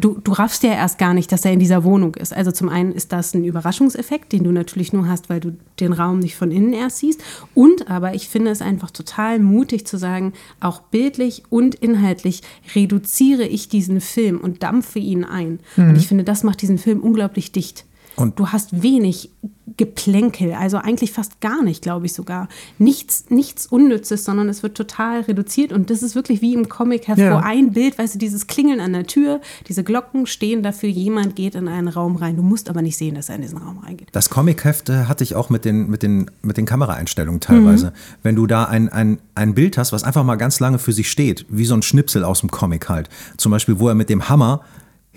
[0.00, 2.34] Du, du raffst ja erst gar nicht, dass er in dieser Wohnung ist.
[2.34, 5.92] Also zum einen ist das ein Überraschungseffekt, den du natürlich nur hast, weil du den
[5.92, 7.22] Raum nicht von innen erst siehst.
[7.54, 12.42] Und aber ich finde es einfach total mutig zu sagen, auch bildlich und inhaltlich
[12.74, 15.60] reduziere ich diesen Film und dampfe ihn ein.
[15.76, 17.84] Und ich finde, das macht diesen Film unglaublich dicht.
[18.16, 19.30] Und- du hast wenig
[19.76, 22.48] Geplänkel, also eigentlich fast gar nicht, glaube ich sogar.
[22.78, 27.08] Nichts, nichts Unnützes, sondern es wird total reduziert und das ist wirklich wie im Comic
[27.08, 27.24] hervor.
[27.24, 27.38] Ja.
[27.38, 31.54] Ein Bild, weißt du, dieses Klingeln an der Tür, diese Glocken stehen dafür, jemand geht
[31.54, 32.36] in einen Raum rein.
[32.36, 34.08] Du musst aber nicht sehen, dass er in diesen Raum reingeht.
[34.12, 37.86] Das Comicheft hatte ich auch mit den, mit den, mit den Kameraeinstellungen teilweise.
[37.86, 37.92] Mhm.
[38.22, 41.10] Wenn du da ein, ein, ein Bild hast, was einfach mal ganz lange für sich
[41.10, 43.08] steht, wie so ein Schnipsel aus dem Comic halt.
[43.38, 44.60] Zum Beispiel, wo er mit dem Hammer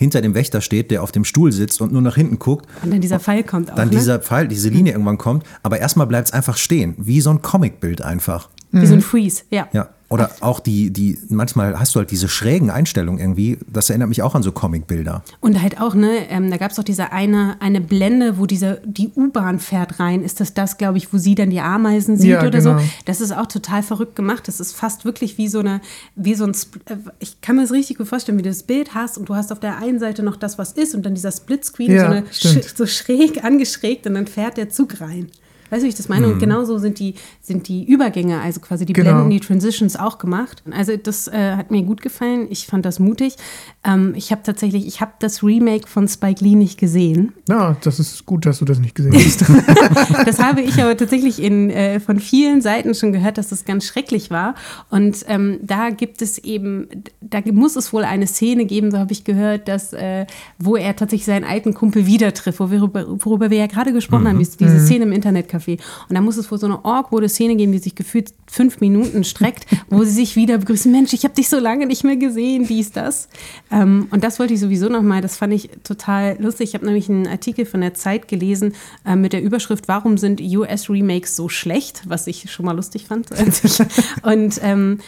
[0.03, 2.67] hinter dem Wächter steht, der auf dem Stuhl sitzt und nur nach hinten guckt.
[2.83, 3.75] Und dann dieser Pfeil kommt auch.
[3.75, 3.95] Dann ne?
[3.95, 7.41] dieser Pfeil, diese Linie irgendwann kommt, aber erstmal bleibt es einfach stehen, wie so ein
[7.41, 8.49] Comicbild einfach.
[8.71, 9.67] Wie so ein Freeze, ja.
[9.71, 9.89] Ja.
[10.13, 14.21] Oder auch die, die, manchmal hast du halt diese schrägen Einstellungen irgendwie, das erinnert mich
[14.21, 15.23] auch an so Comicbilder.
[15.41, 18.81] Und halt auch, ne, ähm, da gab es doch diese eine, eine Blende, wo diese,
[18.85, 20.23] die U-Bahn fährt rein.
[20.23, 22.79] Ist das das, glaube ich, wo sie dann die Ameisen sieht Ja, oder genau.
[22.79, 22.85] so?
[23.05, 24.47] Das ist auch total verrückt gemacht.
[24.47, 25.81] Das ist fast wirklich wie so eine,
[26.15, 26.51] wie so ein,
[26.85, 29.35] äh, ich kann mir das richtig gut vorstellen, wie du das Bild hast und du
[29.35, 32.05] hast auf der einen Seite noch das, was ist und dann dieser Splitscreen, Ja, so,
[32.11, 35.27] eine, sch- so schräg angeschrägt und dann fährt der Zug rein.
[35.73, 36.27] Weißt du, wie ich das meine?
[36.27, 39.09] Und genauso sind die, sind die Übergänge, also quasi die Genau.
[39.09, 40.61] Blenden, die Transitions auch gemacht.
[40.69, 42.45] Also das äh, hat mir gut gefallen.
[42.51, 43.37] Ich fand das mutig.
[43.83, 47.33] Ähm, ich habe tatsächlich, ich habe das Remake von Spike Lee nicht gesehen.
[47.49, 49.45] Ja, das ist gut, dass du das nicht gesehen hast.
[50.25, 53.85] Das habe ich aber tatsächlich in, äh, von vielen Seiten schon gehört, dass das ganz
[53.85, 54.53] schrecklich war.
[54.91, 56.87] Und ähm, da gibt es eben,
[57.19, 60.27] da muss es wohl eine Szene geben, so habe ich gehört, dass, äh,
[60.59, 64.27] wo er tatsächlich seinen alten Kumpel wieder trifft, wo wir, worüber, wir ja gerade gesprochen
[64.27, 65.62] haben, diese, diese Szene im Internetcafé.
[65.67, 69.23] Und da muss es wohl so eine awkwarde Szene geben, die sich gefühlt fünf Minuten
[69.23, 70.91] streckt, wo sie sich wieder begrüßen.
[70.91, 73.29] Mensch, ich habe dich so lange nicht mehr gesehen, dies, das.
[73.71, 76.69] Ähm, und das wollte ich sowieso nochmal, das fand ich total lustig.
[76.69, 78.73] Ich habe nämlich einen Artikel von der Zeit gelesen
[79.05, 83.29] äh, mit der Überschrift, warum sind US-Remakes so schlecht, was ich schon mal lustig fand.
[84.23, 84.99] und ähm,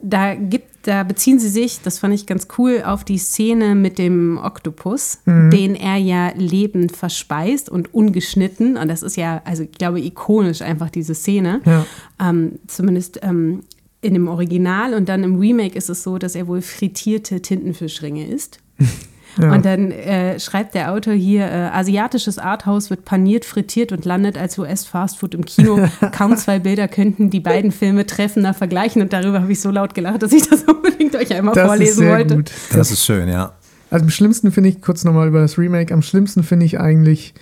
[0.00, 3.98] da gibt, da beziehen sie sich, das fand ich ganz cool, auf die Szene mit
[3.98, 8.76] dem Oktopus, den er ja lebend verspeist und ungeschnitten.
[8.76, 11.60] Und das ist ja, also ich glaube, ikonisch einfach diese Szene.
[11.64, 11.86] Ja.
[12.20, 13.60] Ähm, zumindest ähm,
[14.00, 18.26] in dem Original und dann im Remake ist es so, dass er wohl frittierte Tintenfischringe
[18.26, 18.58] isst.
[19.40, 19.52] Ja.
[19.52, 24.36] Und dann äh, schreibt der Autor hier, äh, asiatisches Arthouse wird paniert, frittiert und landet
[24.36, 25.78] als US-Fastfood im Kino.
[26.12, 29.00] Kaum zwei Bilder könnten die beiden Filme treffender vergleichen.
[29.02, 31.68] Und darüber habe ich so laut gelacht, dass ich das unbedingt euch einmal Das ist
[31.68, 32.36] vorlesen sehr wollte.
[32.36, 32.50] gut.
[32.72, 33.52] Das ist schön, ja.
[33.90, 37.34] Also am schlimmsten finde ich, kurz nochmal über das Remake, am schlimmsten finde ich eigentlich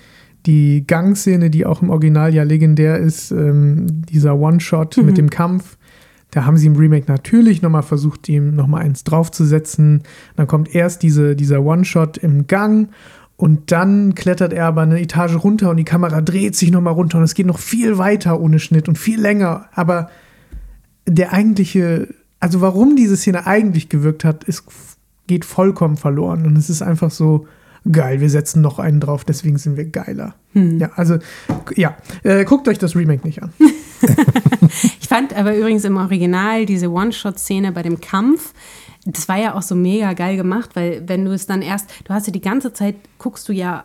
[0.47, 5.77] die Gangszene, die auch im Original ja legendär ist, ähm, dieser One-Shot mit dem Kampf.
[6.31, 10.03] Da haben sie im Remake natürlich nochmal versucht, ihm nochmal eins draufzusetzen.
[10.37, 12.91] Dann kommt erst diese, dieser One-Shot im Gang
[13.37, 17.17] und dann klettert er aber eine Etage runter und die Kamera dreht sich nochmal runter
[17.17, 19.67] und es geht noch viel weiter ohne Schnitt und viel länger.
[19.73, 20.11] Aber
[21.07, 22.09] der eigentliche,
[22.39, 24.65] also warum diese Szene eigentlich gewirkt hat, ist,
[25.27, 26.45] geht vollkommen verloren.
[26.45, 27.47] Und es ist einfach so
[27.91, 30.35] geil, wir setzen noch einen drauf, deswegen sind wir geiler.
[30.53, 31.19] Ja, also,
[31.77, 33.53] ja, äh, guckt euch das Remake nicht an.
[35.01, 38.55] Ich fand aber übrigens im Original diese One-Shot-Szene bei dem Kampf,
[39.05, 42.15] das war ja auch so mega geil gemacht, weil wenn du es dann erst, du
[42.15, 43.85] hast ja die ganze Zeit, guckst du ja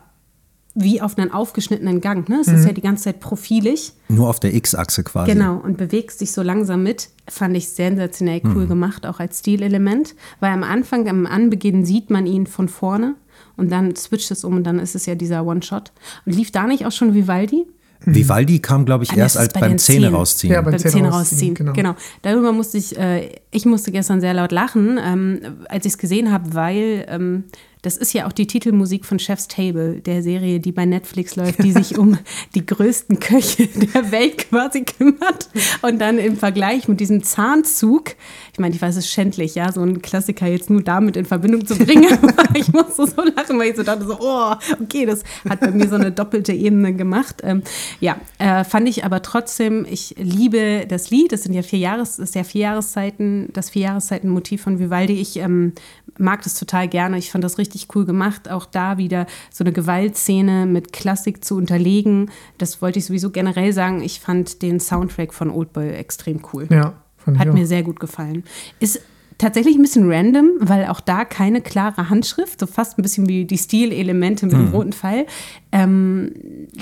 [0.78, 2.40] wie auf einen aufgeschnittenen Gang, ne?
[2.42, 3.94] Es ist ja die ganze Zeit profilig.
[4.08, 5.32] Nur auf der X-Achse quasi.
[5.32, 7.08] Genau, und bewegst dich so langsam mit.
[7.28, 10.14] Fand ich sensationell cool gemacht, auch als Stilelement.
[10.38, 13.14] Weil am Anfang, am Anbeginn sieht man ihn von vorne
[13.56, 15.92] und dann switcht es um und dann ist es ja dieser One-Shot.
[16.24, 17.66] Und lief da nicht auch schon Vivaldi?
[18.04, 20.52] Vivaldi kam, glaube ich, Ah, erst als bei beim Zähne rausziehen.
[20.52, 21.54] Ja, beim beim Zähne Zähne rausziehen, rausziehen.
[21.54, 21.72] genau.
[21.72, 21.94] Genau.
[22.22, 26.30] Darüber musste ich, äh, ich musste gestern sehr laut lachen, ähm, als ich es gesehen
[26.30, 27.44] habe, weil ähm,
[27.86, 31.62] das ist ja auch die Titelmusik von Chef's Table, der Serie, die bei Netflix läuft,
[31.62, 32.18] die sich um
[32.56, 35.48] die größten Köche der Welt quasi kümmert.
[35.82, 38.16] Und dann im Vergleich mit diesem Zahnzug,
[38.52, 41.26] ich meine, ich weiß, es ist schändlich, ja, so einen Klassiker jetzt nur damit in
[41.26, 45.06] Verbindung zu bringen, aber ich musste so lachen, weil ich so dachte, so, oh, okay,
[45.06, 47.36] das hat bei mir so eine doppelte Ebene gemacht.
[47.44, 47.62] Ähm,
[48.00, 52.16] ja, äh, fand ich aber trotzdem, ich liebe das Lied, das sind ja vier Jahres,
[52.16, 55.20] das ist ja vier Jahreszeiten, das vier Jahreszeiten-Motiv von Vivaldi.
[55.20, 55.72] Ich ähm,
[56.18, 57.18] mag das total gerne.
[57.18, 58.50] Ich fand das richtig cool gemacht.
[58.50, 62.30] Auch da wieder so eine Gewaltszene mit Klassik zu unterlegen.
[62.58, 64.02] Das wollte ich sowieso generell sagen.
[64.02, 66.66] Ich fand den Soundtrack von Oldboy extrem cool.
[66.70, 67.54] Ja, fand ich Hat auch.
[67.54, 68.44] mir sehr gut gefallen.
[68.80, 69.00] Ist
[69.38, 73.44] tatsächlich ein bisschen random, weil auch da keine klare Handschrift, so fast ein bisschen wie
[73.44, 75.26] die Stilelemente mit dem roten Pfeil.
[75.72, 76.32] Ähm,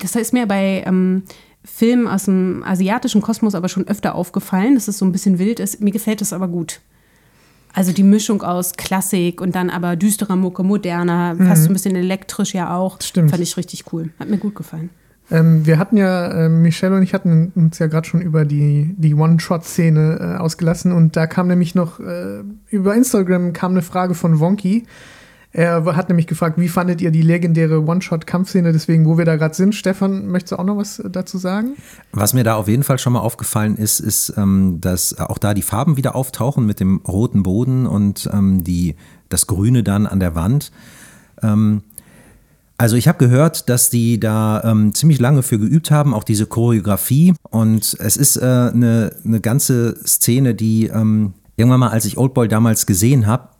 [0.01, 1.24] das ist mir bei ähm,
[1.64, 5.61] Filmen aus dem asiatischen Kosmos aber schon öfter aufgefallen, dass es so ein bisschen wild
[5.61, 5.80] ist.
[5.80, 6.80] Mir gefällt das aber gut.
[7.75, 11.97] Also die Mischung aus Klassik und dann aber düsterer Mucke, moderner, fast so ein bisschen
[11.97, 13.01] elektrisch ja auch.
[13.03, 13.31] Stimmt.
[13.31, 14.11] Fand ich richtig cool.
[14.20, 14.91] Hat mir gut gefallen.
[15.31, 18.95] Ähm, wir hatten ja, äh, Michelle und ich hatten uns ja gerade schon über die,
[18.99, 24.14] die One-Shot-Szene äh, ausgelassen und da kam nämlich noch, äh, über Instagram kam eine Frage
[24.14, 24.87] von Wonky.
[25.57, 28.72] Er hat nämlich gefragt, wie fandet ihr die legendäre One-Shot-Kampfszene?
[28.72, 29.72] Deswegen, wo wir da gerade sind.
[29.72, 31.76] Stefan, möchtest du auch noch was dazu sagen?
[32.11, 35.55] Was mir da auf jeden Fall schon mal aufgefallen ist, ist, ähm, dass auch da
[35.55, 38.96] die Farben wieder auftauchen mit dem roten Boden und ähm, die,
[39.28, 40.72] das Grüne dann an der Wand.
[41.40, 41.82] Ähm,
[42.76, 46.46] also ich habe gehört, dass die da ähm, ziemlich lange für geübt haben, auch diese
[46.46, 47.32] Choreografie.
[47.50, 52.48] Und es ist äh, eine, eine ganze Szene, die ähm, irgendwann mal, als ich Oldboy
[52.48, 53.50] damals gesehen habe,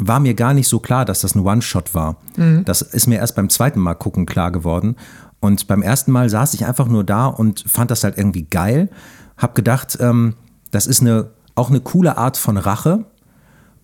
[0.00, 2.16] war mir gar nicht so klar, dass das ein One-Shot war.
[2.36, 2.64] Mhm.
[2.64, 4.96] Das ist mir erst beim zweiten Mal gucken klar geworden.
[5.40, 8.88] Und beim ersten Mal saß ich einfach nur da und fand das halt irgendwie geil.
[9.36, 10.34] Hab gedacht, ähm,
[10.70, 13.04] das ist eine, auch eine coole Art von Rache.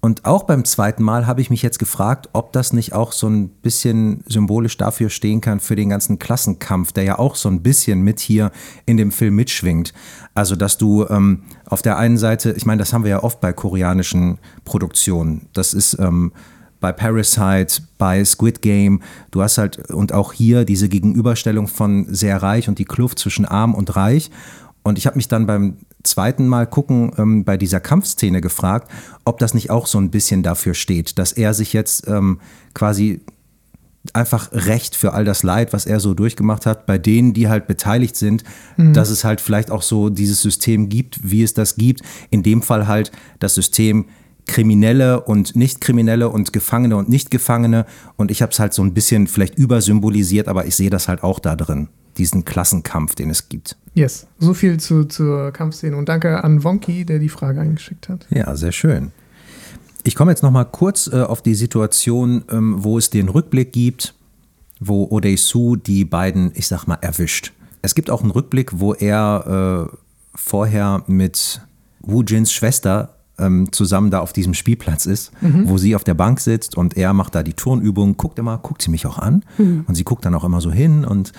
[0.06, 3.26] Und auch beim zweiten Mal habe ich mich jetzt gefragt, ob das nicht auch so
[3.26, 7.60] ein bisschen symbolisch dafür stehen kann für den ganzen Klassenkampf, der ja auch so ein
[7.60, 8.52] bisschen mit hier
[8.84, 9.92] in dem Film mitschwingt.
[10.32, 13.40] Also, dass du ähm, auf der einen Seite, ich meine, das haben wir ja oft
[13.40, 15.48] bei koreanischen Produktionen.
[15.54, 16.30] Das ist ähm,
[16.78, 19.02] bei Parasite, bei Squid Game.
[19.32, 23.44] Du hast halt, und auch hier diese Gegenüberstellung von sehr reich und die Kluft zwischen
[23.44, 24.30] arm und reich.
[24.84, 28.90] Und ich habe mich dann beim zweiten Mal gucken ähm, bei dieser Kampfszene gefragt,
[29.24, 32.40] ob das nicht auch so ein bisschen dafür steht, dass er sich jetzt ähm,
[32.74, 33.20] quasi
[34.12, 37.66] einfach recht für all das Leid, was er so durchgemacht hat, bei denen, die halt
[37.66, 38.44] beteiligt sind,
[38.76, 38.92] mhm.
[38.92, 42.02] dass es halt vielleicht auch so dieses System gibt, wie es das gibt.
[42.30, 44.06] In dem Fall halt das System
[44.46, 47.84] Kriminelle und Nicht-Kriminelle und Gefangene und Nicht-Gefangene.
[48.16, 51.22] Und ich habe es halt so ein bisschen vielleicht übersymbolisiert, aber ich sehe das halt
[51.24, 53.76] auch da drin diesen Klassenkampf, den es gibt.
[53.96, 58.26] Yes, so viel zu, zur Kampfszene und danke an Wonky, der die Frage eingeschickt hat.
[58.28, 59.10] Ja, sehr schön.
[60.02, 63.72] Ich komme jetzt noch mal kurz äh, auf die Situation, ähm, wo es den Rückblick
[63.72, 64.14] gibt,
[64.80, 67.54] wo Odeisu die beiden, ich sag mal, erwischt.
[67.80, 69.96] Es gibt auch einen Rückblick, wo er äh,
[70.34, 71.62] vorher mit
[72.00, 75.70] Wu Jins Schwester ähm, zusammen da auf diesem Spielplatz ist, mhm.
[75.70, 78.82] wo sie auf der Bank sitzt und er macht da die Turnübung, guckt immer, guckt
[78.82, 79.84] sie mich auch an mhm.
[79.88, 81.32] und sie guckt dann auch immer so hin und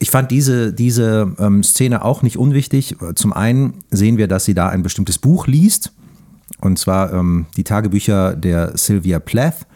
[0.00, 2.96] ich fand diese, diese ähm, Szene auch nicht unwichtig.
[3.14, 5.92] Zum einen sehen wir, dass sie da ein bestimmtes Buch liest,
[6.60, 9.66] und zwar ähm, die Tagebücher der Sylvia Plath.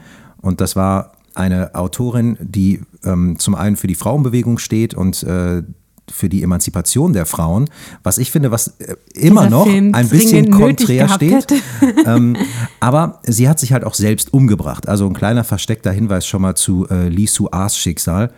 [0.41, 5.63] Und das war eine Autorin, die ähm, zum einen für die Frauenbewegung steht und äh,
[6.11, 7.69] für die Emanzipation der Frauen,
[8.03, 11.53] was ich finde, was äh, immer Dieser noch Film ein bisschen konträr steht.
[12.07, 12.37] ähm,
[12.81, 14.89] aber sie hat sich halt auch selbst umgebracht.
[14.89, 18.33] Also ein kleiner versteckter Hinweis schon mal zu äh, Lee Su-As Schicksal.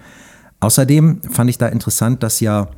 [0.61, 2.69] Außerdem fand ich da interessant, dass ja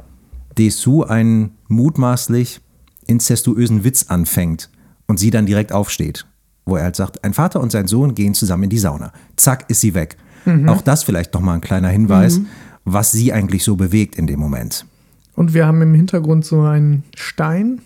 [0.56, 2.60] Dessous einen mutmaßlich
[3.06, 4.70] inzestuösen Witz anfängt
[5.06, 6.26] und sie dann direkt aufsteht,
[6.64, 9.12] wo er halt sagt, ein Vater und sein Sohn gehen zusammen in die Sauna.
[9.36, 10.16] Zack, ist sie weg.
[10.44, 10.68] Mhm.
[10.68, 12.46] Auch das vielleicht nochmal ein kleiner Hinweis, mhm.
[12.84, 14.86] was sie eigentlich so bewegt in dem Moment.
[15.34, 17.80] Und wir haben im Hintergrund so einen Stein,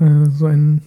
[0.00, 0.82] äh, so einen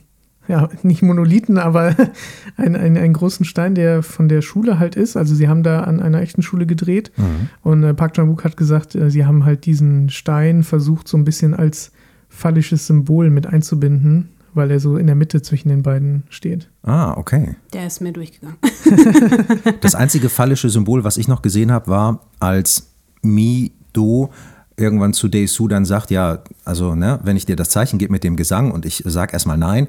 [0.47, 1.95] ja, nicht Monolithen, aber
[2.57, 5.17] einen, einen, einen großen Stein, der von der Schule halt ist.
[5.17, 7.11] Also sie haben da an einer echten Schule gedreht.
[7.17, 7.49] Mhm.
[7.63, 11.25] Und äh, Park Chan-wook hat gesagt, äh, sie haben halt diesen Stein versucht, so ein
[11.25, 11.91] bisschen als
[12.29, 16.69] phallisches Symbol mit einzubinden, weil er so in der Mitte zwischen den beiden steht.
[16.83, 17.55] Ah, okay.
[17.73, 18.57] Der ist mir durchgegangen.
[19.81, 22.91] das einzige phallische Symbol, was ich noch gesehen habe, war, als
[23.21, 24.29] Mi Do
[24.77, 28.23] irgendwann zu Su dann sagt, ja, also, ne, wenn ich dir das Zeichen gebe mit
[28.23, 29.87] dem Gesang und ich sag erstmal nein,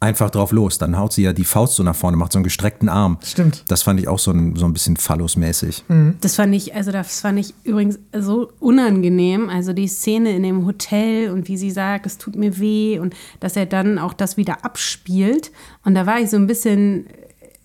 [0.00, 0.78] einfach drauf los.
[0.78, 3.18] Dann haut sie ja die Faust so nach vorne, macht so einen gestreckten Arm.
[3.22, 3.64] Stimmt.
[3.68, 5.84] Das fand ich auch so ein, so ein bisschen phallusmäßig.
[5.88, 6.16] Mhm.
[6.22, 9.50] Das fand ich, also das fand ich übrigens so unangenehm.
[9.50, 13.14] Also die Szene in dem Hotel und wie sie sagt, es tut mir weh und
[13.40, 15.52] dass er dann auch das wieder abspielt.
[15.84, 17.06] Und da war ich so ein bisschen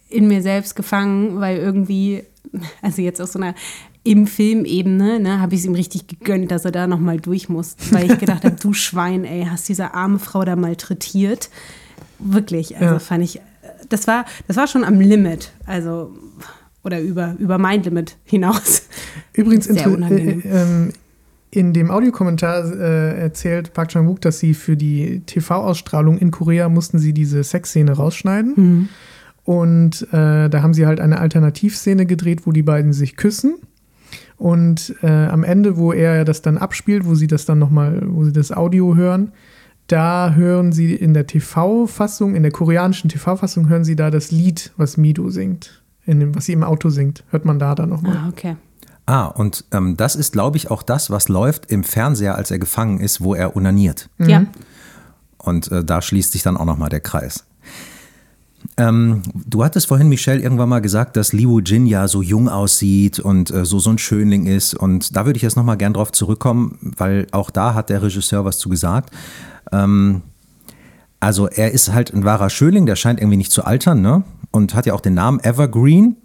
[0.09, 2.23] in mir selbst gefangen, weil irgendwie,
[2.81, 3.55] also jetzt aus so einer
[4.03, 7.75] im Filmebene, ne, habe ich es ihm richtig gegönnt, dass er da nochmal durch muss,
[7.89, 11.49] weil ich gedacht habe, du Schwein, ey, hast diese arme Frau da malträtiert.
[12.20, 12.99] Wirklich, also ja.
[12.99, 13.41] fand ich,
[13.89, 16.11] das war, das war schon am Limit, also
[16.84, 18.84] oder über, über mein Limit hinaus.
[19.34, 20.41] Übrigens, Sehr unangenehm.
[20.45, 20.91] Äh, äh,
[21.51, 26.99] in dem Audiokommentar äh, erzählt Park Chan-wook, dass sie für die TV-Ausstrahlung in Korea mussten
[26.99, 28.53] sie diese Sexszene rausschneiden.
[28.55, 28.89] Mhm.
[29.45, 33.55] Und äh, da haben sie halt eine Alternativszene gedreht, wo die beiden sich küssen.
[34.38, 38.26] Und äh, am Ende, wo er das dann abspielt, wo sie das dann nochmal, wo
[38.26, 39.32] sie das Audio hören,
[39.88, 44.71] da hören Sie in der TV-Fassung, in der koreanischen TV-Fassung hören Sie da das Lied,
[44.77, 47.23] was Mido singt, in dem, was sie im Auto singt.
[47.29, 48.17] Hört man da dann nochmal.
[48.17, 48.55] Ah, okay.
[49.05, 52.57] Ah, und ähm, das ist, glaube ich, auch das, was läuft im Fernseher, als er
[52.57, 54.09] gefangen ist, wo er unaniert.
[54.17, 54.29] Mhm.
[54.29, 54.45] Ja.
[55.38, 57.45] Und äh, da schließt sich dann auch nochmal der Kreis.
[58.77, 63.19] Ähm, du hattest vorhin, Michelle, irgendwann mal gesagt, dass Liu Jin ja so jung aussieht
[63.19, 64.73] und äh, so, so ein Schönling ist.
[64.73, 68.43] Und da würde ich jetzt nochmal gern drauf zurückkommen, weil auch da hat der Regisseur
[68.43, 69.11] was zu gesagt.
[69.72, 70.22] Ähm,
[71.20, 74.24] also er ist halt ein wahrer Schönling, der scheint irgendwie nicht zu altern, ne?
[74.51, 76.18] Und hat ja auch den Namen Evergreen.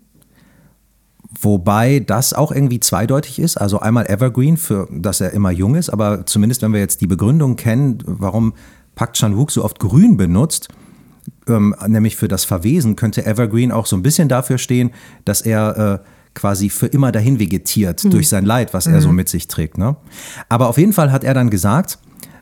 [1.40, 3.56] Wobei das auch irgendwie zweideutig ist.
[3.56, 7.06] Also einmal Evergreen, für dass er immer jung ist, aber zumindest wenn wir jetzt die
[7.06, 8.52] Begründung kennen, warum
[8.96, 10.68] Park Chan-wook so oft grün benutzt,
[11.46, 14.90] ähm, nämlich für das Verwesen, könnte Evergreen auch so ein bisschen dafür stehen,
[15.24, 18.10] dass er äh, quasi für immer dahin vegetiert Mhm.
[18.10, 19.78] durch sein Leid, was er so mit sich trägt.
[19.78, 19.96] Ne?
[20.48, 21.98] Aber auf jeden Fall hat er dann gesagt,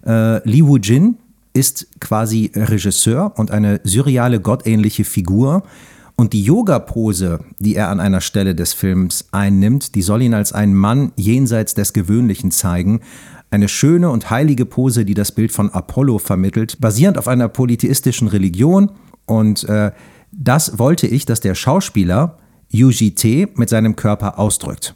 [0.09, 1.17] äh, Lee Woo-jin
[1.53, 5.63] ist quasi Regisseur und eine surreale, gottähnliche Figur.
[6.17, 10.53] Und die Yoga-Pose, die er an einer Stelle des Films einnimmt, die soll ihn als
[10.53, 13.01] einen Mann jenseits des Gewöhnlichen zeigen.
[13.51, 18.29] Eine schöne und heilige Pose, die das Bild von Apollo vermittelt, basierend auf einer polytheistischen
[18.29, 18.91] Religion.
[19.27, 19.93] Und äh,
[20.33, 22.37] das wollte ich, dass der Schauspieler
[22.71, 24.95] Yuji T mit seinem Körper ausdrückt.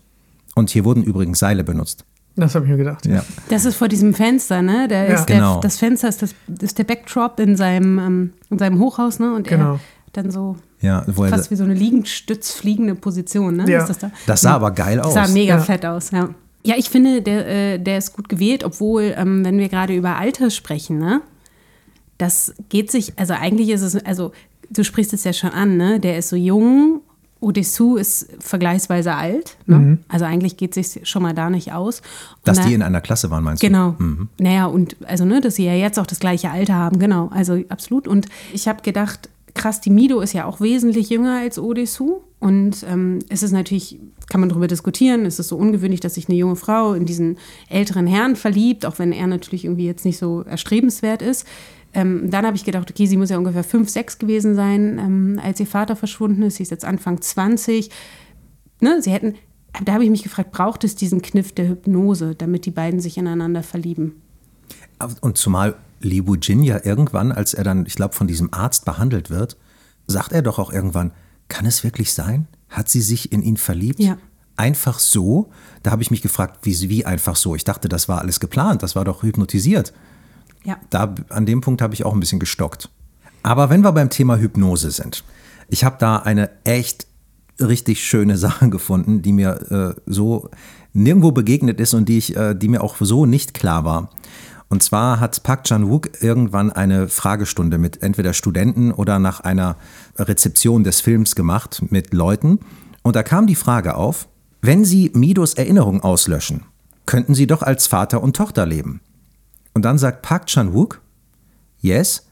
[0.54, 2.04] Und hier wurden übrigens Seile benutzt.
[2.36, 3.04] Das habe ich mir gedacht.
[3.06, 3.24] Ja.
[3.50, 4.88] Das ist vor diesem Fenster, ne?
[4.88, 5.14] Da Ja.
[5.14, 5.60] ist der, Genau.
[5.60, 9.34] Das Fenster ist, das, ist der Backdrop in seinem, ähm, in seinem Hochhaus, ne?
[9.34, 9.74] Und Genau.
[9.74, 9.80] er
[10.14, 13.70] dann so Ja, wo er, fast wie so eine liegenstützfliegende Position, ne?
[13.70, 13.80] Ja.
[13.82, 14.10] Ist das, da?
[14.26, 15.12] das sah aber geil aus.
[15.14, 15.60] Das sah mega Ja.
[15.60, 16.30] fett aus, ja.
[16.64, 20.16] Ja, ich finde, der, äh, der ist gut gewählt, obwohl, ähm, wenn wir gerade über
[20.16, 21.20] Alter sprechen, ne?
[22.18, 24.32] Das geht sich, also eigentlich ist es, also
[24.70, 25.98] du sprichst es ja schon an, ne?
[26.00, 27.00] Der ist so jung,
[27.42, 29.98] Odessou ist vergleichsweise alt, ne?
[30.08, 32.00] Also eigentlich geht es sich schon mal da nicht aus.
[32.00, 33.96] Und Dass da- die in einer Klasse waren, meinst Genau.
[33.98, 34.28] du?
[34.38, 37.28] Naja, und also, ne, dass sie ja jetzt auch das gleiche Alter haben, genau.
[37.32, 38.06] Also absolut.
[38.08, 42.22] Und ich habe gedacht, krass, die Mido ist ja auch wesentlich jünger als Odessou.
[42.38, 46.28] Und ähm, es ist natürlich, kann man darüber diskutieren, es ist so ungewöhnlich, dass sich
[46.28, 47.36] eine junge Frau in diesen
[47.68, 51.46] älteren Herrn verliebt, auch wenn er natürlich irgendwie jetzt nicht so erstrebenswert ist.
[51.94, 55.40] Ähm, dann habe ich gedacht, okay, sie muss ja ungefähr fünf, sechs gewesen sein, ähm,
[55.42, 56.56] als ihr Vater verschwunden ist.
[56.56, 57.90] Sie ist jetzt Anfang 20
[58.82, 59.36] ne, sie hätten,
[59.84, 63.16] da habe ich mich gefragt, braucht es diesen Kniff der Hypnose, damit die beiden sich
[63.16, 64.20] ineinander verlieben?
[65.20, 69.30] Und zumal Li Wujin ja irgendwann, als er dann, ich glaube, von diesem Arzt behandelt
[69.30, 69.56] wird,
[70.06, 71.12] sagt er doch auch irgendwann,
[71.48, 72.48] kann es wirklich sein?
[72.68, 74.00] Hat sie sich in ihn verliebt?
[74.00, 74.18] Ja.
[74.56, 75.50] Einfach so?
[75.82, 77.54] Da habe ich mich gefragt, wie, wie einfach so?
[77.54, 79.92] Ich dachte, das war alles geplant, das war doch hypnotisiert.
[80.64, 80.78] Ja.
[80.90, 82.90] Da, an dem Punkt habe ich auch ein bisschen gestockt.
[83.42, 85.24] Aber wenn wir beim Thema Hypnose sind,
[85.68, 87.06] ich habe da eine echt
[87.60, 90.50] richtig schöne Sache gefunden, die mir äh, so
[90.92, 94.10] nirgendwo begegnet ist und die, ich, äh, die mir auch so nicht klar war.
[94.68, 99.76] Und zwar hat Park Chan-wook irgendwann eine Fragestunde mit entweder Studenten oder nach einer
[100.16, 102.58] Rezeption des Films gemacht mit Leuten.
[103.02, 104.28] Und da kam die Frage auf,
[104.62, 106.62] wenn Sie Midos Erinnerung auslöschen,
[107.04, 109.02] könnten Sie doch als Vater und Tochter leben.
[109.74, 111.00] Und dann sagt Park Chan-wook,
[111.80, 112.26] yes,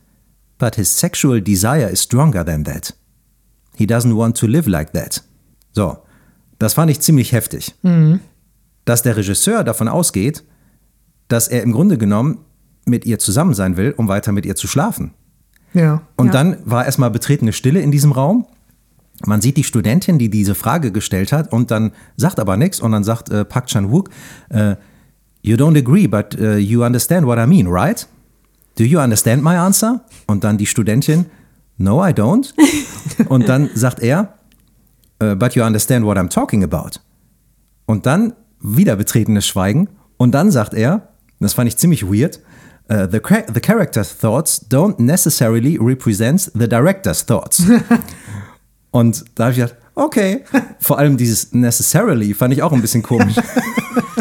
[0.59, 2.95] but his sexual desire is stronger than that.
[3.77, 5.23] He doesn't want to live like that.
[5.73, 5.99] So,
[6.59, 7.75] das fand ich ziemlich heftig.
[8.85, 10.45] Dass der Regisseur davon ausgeht,
[11.29, 12.41] dass er im Grunde genommen
[12.87, 15.15] mit ihr zusammen sein will, um weiter mit ihr zu schlafen.
[15.73, 16.03] Ja.
[16.17, 16.33] Und Ja.
[16.33, 18.47] dann war erstmal betretene Stille in diesem Raum.
[19.25, 22.91] Man sieht die Studentin, die diese Frage gestellt hat und dann sagt aber nichts und
[22.93, 24.11] dann sagt äh, Park Chan-wook,
[24.49, 24.77] äh,
[25.43, 28.07] You don't agree, but uh, you understand what I mean, right?
[28.77, 30.01] Do you understand my answer?
[30.27, 31.27] Und dann die Studentin,
[31.79, 32.53] No, I don't.
[33.31, 34.35] und dann sagt er,
[35.23, 37.01] "Uh, But you understand what I'm talking about.
[37.87, 39.89] Und dann wieder betretenes Schweigen.
[40.19, 41.09] Und dann sagt er,
[41.41, 42.41] das fand ich ziemlich weird,
[42.93, 43.19] uh, the,
[43.55, 47.63] the character's thoughts don't necessarily represent the director's thoughts.
[48.91, 50.45] Und da habe ich gedacht, okay.
[50.81, 53.37] Vor allem dieses necessarily fand ich auch ein bisschen komisch.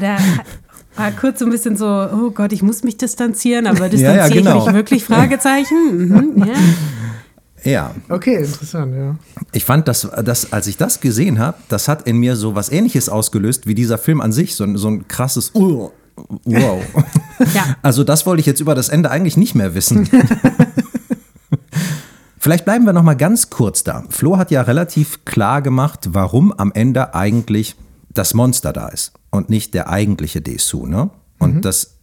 [0.00, 3.78] Da, da war kurz so ein bisschen so, oh Gott, ich muss mich distanzieren, aber
[3.84, 4.58] Ja, distanziere ja, genau.
[4.60, 5.04] ich mich wirklich?
[5.04, 6.08] Fragezeichen.
[6.08, 6.44] Mhm,
[7.64, 7.70] ja.
[7.70, 9.16] ja, Okay, interessant, ja.
[9.52, 12.70] ich fand, dass, dass, als ich das gesehen habe, das hat in mir so was
[12.70, 14.54] ähnliches ausgelöst wie dieser Film an sich.
[14.54, 15.90] So, ein- so ein krasses uh,
[16.44, 16.82] Wow.
[17.54, 17.76] Ja.
[17.82, 20.08] Also das wollte ich jetzt über das Ende eigentlich nicht mehr wissen.
[22.40, 24.04] Vielleicht bleiben wir noch mal ganz kurz da.
[24.10, 27.76] Flo hat ja relativ klar gemacht, warum am Ende eigentlich
[28.10, 31.10] das Monster da ist und nicht der eigentliche Desu, ne?
[31.38, 31.98] Und dass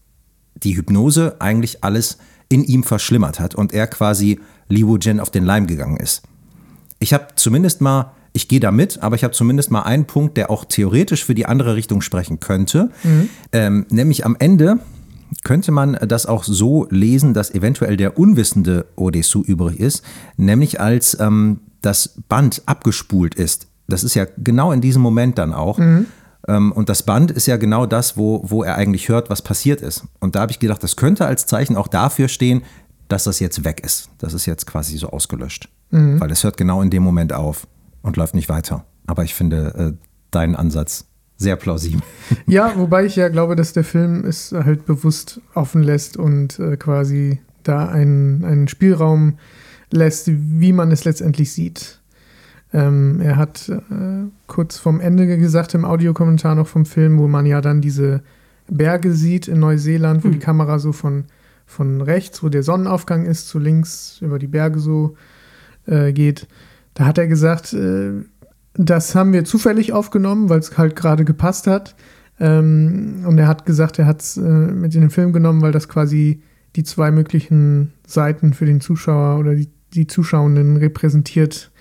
[0.55, 2.17] die Hypnose eigentlich alles
[2.49, 4.39] in ihm verschlimmert hat und er quasi
[4.69, 6.23] Li Wujin auf den Leim gegangen ist.
[6.99, 10.37] Ich habe zumindest mal, ich gehe da mit, aber ich habe zumindest mal einen Punkt,
[10.37, 12.91] der auch theoretisch für die andere Richtung sprechen könnte.
[13.51, 14.79] Ähm, nämlich am Ende
[15.43, 20.03] könnte man das auch so lesen, dass eventuell der unwissende Odesu übrig ist,
[20.37, 23.67] nämlich als ähm, das Band abgespult ist.
[23.87, 25.79] Das ist ja genau in diesem Moment dann auch.
[26.47, 29.81] Ähm, und das Band ist ja genau das, wo, wo er eigentlich hört, was passiert
[29.81, 30.05] ist.
[30.19, 32.63] Und da habe ich gedacht, das könnte als Zeichen auch dafür stehen,
[33.07, 34.09] dass das jetzt weg ist.
[34.17, 35.69] Das ist jetzt quasi so ausgelöscht.
[36.19, 37.67] Weil es hört genau in dem Moment auf
[38.01, 38.85] und läuft nicht weiter.
[39.07, 41.05] Aber ich finde äh, deinen Ansatz
[41.37, 42.01] sehr plausibel.
[42.47, 46.77] Ja, wobei ich ja glaube, dass der Film es halt bewusst offen lässt und äh,
[46.77, 49.37] quasi da einen, einen Spielraum
[49.91, 51.99] lässt, wie man es letztendlich sieht.
[52.73, 57.45] Ähm, er hat äh, kurz vorm Ende gesagt im Audiokommentar noch vom Film, wo man
[57.45, 58.21] ja dann diese
[58.69, 60.33] Berge sieht in Neuseeland, wo Mhm.
[60.33, 61.25] die Kamera so von,
[61.65, 65.15] von rechts, wo der Sonnenaufgang ist, zu links über die Berge so
[65.85, 66.47] äh, geht.
[66.95, 68.11] Da hat er gesagt, äh,
[68.73, 71.95] das haben wir zufällig aufgenommen, weil es halt gerade gepasst hat.
[72.39, 75.71] Ähm, und er hat gesagt, er hat es äh, mit in den Film genommen, weil
[75.71, 76.41] das quasi
[76.75, 81.71] die zwei möglichen Seiten für den Zuschauer oder die, die Zuschauenden repräsentiert.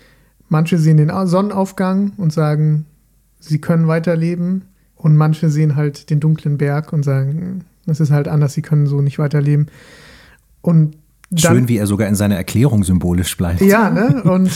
[0.55, 2.87] Manche sehen den Au- Sonnenaufgang und sagen,
[3.41, 4.63] sie können weiterleben.
[4.95, 8.87] Und manche sehen halt den dunklen Berg und sagen, das ist halt anders, sie können
[8.87, 9.67] so nicht weiterleben.
[10.63, 10.97] Und
[11.31, 13.63] dann, Schön, wie er sogar in seiner Erklärung symbolisch bleibt.
[13.63, 14.23] ja, ne?
[14.23, 14.49] Und,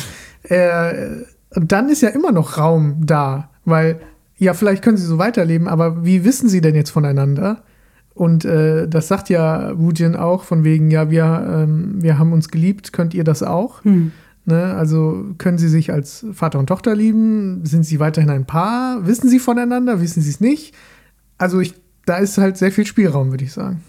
[0.44, 1.24] äh,
[1.56, 3.98] und dann ist ja immer noch Raum da, weil
[4.36, 7.64] ja, vielleicht können sie so weiterleben, aber wie wissen sie denn jetzt voneinander?
[8.14, 11.24] Und äh, das sagt ja Wujin auch, von wegen, ja, wir,
[11.64, 13.82] ähm, wir haben uns geliebt, könnt ihr das auch?
[13.84, 14.12] Hm.
[14.48, 14.74] Ne?
[14.74, 17.66] Also können sie sich als Vater und Tochter lieben?
[17.66, 19.06] Sind sie weiterhin ein Paar?
[19.06, 20.00] Wissen sie voneinander?
[20.00, 20.74] Wissen sie es nicht?
[21.36, 21.74] Also ich,
[22.06, 23.82] da ist halt sehr viel Spielraum, würde ich sagen.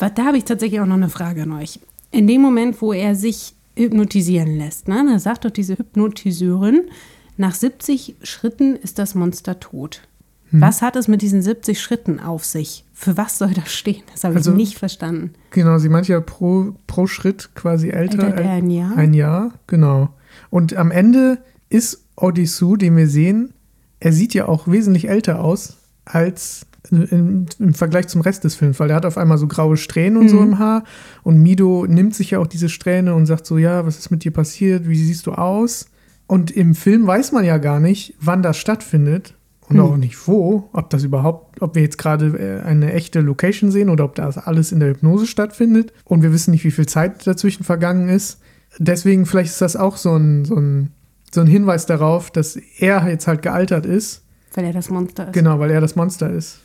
[0.00, 1.78] Was, Da habe ich tatsächlich auch noch eine Frage an euch.
[2.10, 6.90] In dem Moment, wo er sich hypnotisieren lässt, ne, da sagt doch diese Hypnotiseurin,
[7.36, 10.02] nach 70 Schritten ist das Monster tot.
[10.50, 10.60] Hm.
[10.60, 12.84] Was hat es mit diesen 70 Schritten auf sich?
[12.94, 14.02] Für was soll das stehen?
[14.12, 15.32] Das habe Also- ich nicht verstanden.
[15.50, 18.24] Genau, sie meint ja pro, pro Schritt quasi älter.
[18.28, 18.96] Älter er ein Jahr?
[18.96, 20.10] Ein Jahr, genau.
[20.50, 21.38] Und am Ende
[21.68, 23.52] ist Odysseus, den wir sehen,
[24.00, 28.80] er sieht ja auch wesentlich älter aus als im, im Vergleich zum Rest des Films,
[28.80, 30.28] weil er hat auf einmal so graue Strähnen und Mhm.
[30.30, 30.84] so im Haar.
[31.22, 34.24] Und Mido nimmt sich ja auch diese Strähne und sagt so, ja, was ist mit
[34.24, 34.88] dir passiert?
[34.88, 35.86] Wie siehst du aus?
[36.26, 39.34] Und im Film weiß man ja gar nicht, wann das stattfindet
[39.68, 39.82] und Hm.
[39.82, 43.90] auch nicht wo, ob das überhaupt, ob wir jetzt gerade äh, eine echte Location sehen
[43.90, 45.92] oder ob das alles in der Hypnose stattfindet.
[46.04, 48.40] Und wir wissen nicht, wie viel Zeit dazwischen vergangen ist.
[48.78, 50.90] Deswegen vielleicht ist das auch so ein, so ein,
[51.30, 54.22] so ein Hinweis darauf, dass er jetzt halt gealtert ist.
[54.54, 55.32] Weil er das Monster ist.
[55.34, 56.60] Genau, weil er das Monster ist.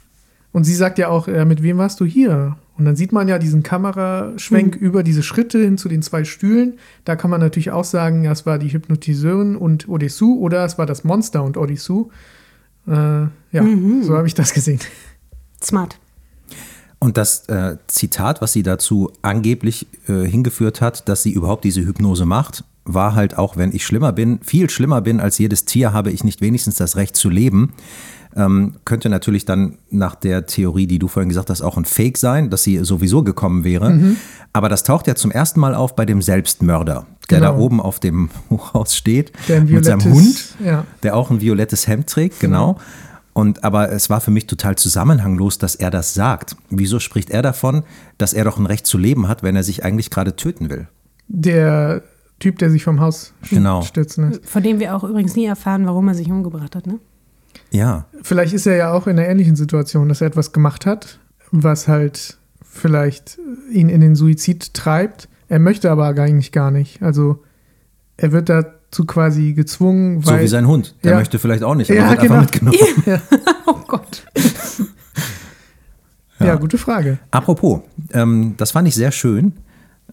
[0.52, 2.58] Und sie sagt ja auch, äh, mit wem warst du hier?
[2.78, 6.80] Und dann sieht man ja diesen Kameraschwenk über diese Schritte hin zu den zwei Stühlen.
[7.06, 10.78] Da kann man natürlich auch sagen, ja, es war die Hypnotiseurin und Odysseus oder es
[10.78, 12.08] war das Monster und Odysseus.
[12.88, 13.66] Äh, ja,
[14.02, 14.80] so habe ich das gesehen.
[15.62, 15.98] Smart.
[17.00, 21.82] Und das äh, Zitat, was sie dazu angeblich äh, hingeführt hat, dass sie überhaupt diese
[21.82, 25.94] Hypnose macht, war halt auch, wenn ich schlimmer bin, viel schlimmer bin als jedes Tier,
[25.94, 27.74] habe ich nicht wenigstens das Recht zu leben.
[28.36, 32.18] Ähm, könnte natürlich dann nach der Theorie, die du vorhin gesagt hast, auch ein Fake
[32.18, 34.16] sein, dass sie sowieso gekommen wäre.
[34.54, 37.52] Aber das taucht ja zum ersten Mal auf bei dem Selbstmörder, der Genau.
[37.54, 39.32] da oben auf dem Hochhaus steht
[39.68, 40.86] mit seinem Hund, ja.
[41.04, 42.78] der auch ein violettes Hemd trägt, genau.
[43.34, 46.56] Und aber es war für mich total zusammenhanglos, dass er das sagt.
[46.70, 47.84] Wieso spricht er davon,
[48.20, 50.88] dass er doch ein Recht zu leben hat, wenn er sich eigentlich gerade töten will?
[51.28, 52.04] Der
[52.40, 53.82] Typ, der sich vom Haus Genau.
[53.82, 54.46] stürzen lässt.
[54.48, 57.00] Von dem wir auch übrigens nie erfahren, warum er sich umgebracht hat, ne?
[57.74, 61.20] Ja, Vielleicht ist er ja auch in einer ähnlichen Situation, dass er etwas gemacht hat,
[61.52, 63.40] was halt vielleicht
[63.72, 65.28] ihn in den Suizid treibt.
[65.50, 67.02] Er möchte aber eigentlich gar nicht.
[67.02, 67.44] Also
[68.16, 70.96] er wird dazu quasi gezwungen, so weil wie sein Hund.
[71.04, 71.18] Der Ja.
[71.18, 72.34] möchte vielleicht auch nicht, aber Ja, wird genau.
[72.36, 72.78] einfach mitgenommen.
[73.66, 74.26] Oh Gott.
[76.40, 76.56] ja.
[76.56, 77.20] gute Frage.
[77.32, 77.82] Apropos,
[78.14, 79.54] ähm, das fand ich sehr schön.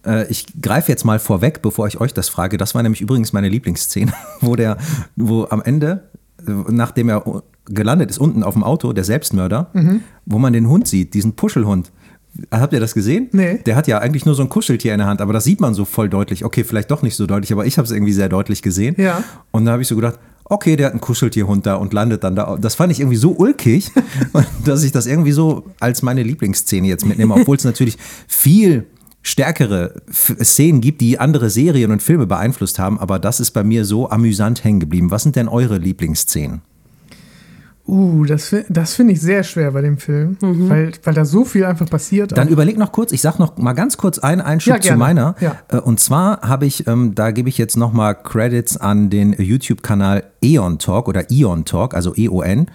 [0.05, 2.57] Äh, ich greife jetzt mal vorweg, bevor ich euch das frage.
[2.57, 4.77] Das war nämlich übrigens meine Lieblingsszene, wo der,
[5.15, 6.09] wo am Ende,
[6.47, 7.43] äh, nachdem er
[7.73, 10.01] gelandet ist, unten auf dem Auto, der Selbstmörder, Mhm.
[10.25, 11.91] wo man den Hund sieht, diesen Puschelhund.
[12.49, 13.27] Habt ihr das gesehen?
[13.33, 13.59] Nee.
[13.65, 15.73] Der hat ja eigentlich nur so ein Kuscheltier in der Hand, aber das sieht man
[15.73, 16.45] so voll deutlich.
[16.45, 18.95] Okay, vielleicht doch nicht so deutlich, aber ich habe es irgendwie sehr deutlich gesehen.
[18.97, 19.21] Ja.
[19.51, 22.35] Und da habe ich so gedacht, okay, der hat einen Kuscheltierhund da und landet dann
[22.37, 22.57] da.
[22.59, 23.91] Das fand ich irgendwie so ulkig,
[24.65, 27.97] dass ich das irgendwie so als meine Lieblingsszene jetzt mitnehme, obwohl es natürlich
[28.27, 28.85] viel
[29.23, 33.85] stärkere Szenen gibt, die andere Serien und Filme beeinflusst haben, aber das ist bei mir
[33.85, 35.11] so amüsant hängen geblieben.
[35.11, 36.61] Was sind denn eure Lieblingsszenen?
[37.87, 41.65] Uh, das, das finde ich sehr schwer bei dem Film, weil, weil da so viel
[41.65, 42.31] einfach passiert.
[42.31, 42.51] Dann auch.
[42.51, 45.35] überleg noch kurz, ich sag noch mal ganz kurz einen Einschub Ja, zu meiner.
[45.39, 45.57] Ja.
[45.67, 49.33] Äh, Und zwar habe ich, ähm, da gebe ich jetzt noch mal Credits an den
[49.33, 52.67] YouTube-Kanal Eon Talk oder Eon Talk, also E-O-N.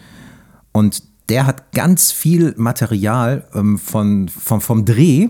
[0.73, 5.29] Und der hat ganz viel Material ähm, von, vom, vom Dreh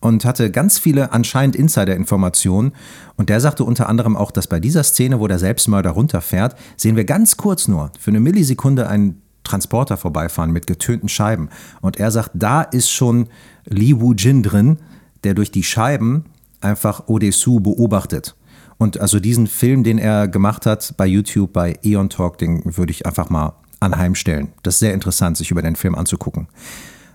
[0.00, 2.72] und hatte ganz viele anscheinend Insider-Informationen.
[3.16, 6.96] Und der sagte unter anderem auch, dass bei dieser Szene, wo der Selbstmörder runterfährt, sehen
[6.96, 11.48] wir ganz kurz nur, für eine Millisekunde einen Transporter vorbeifahren mit getönten Scheiben.
[11.80, 13.28] Und er sagt, da ist schon
[13.64, 14.78] Li Wu Jin drin,
[15.24, 16.24] der durch die Scheiben
[16.60, 18.36] einfach Odessu beobachtet.
[18.78, 22.90] Und also diesen Film, den er gemacht hat bei YouTube, bei Eon Talk, den würde
[22.90, 24.52] ich einfach mal anheimstellen.
[24.62, 26.48] Das ist sehr interessant, sich über den Film anzugucken.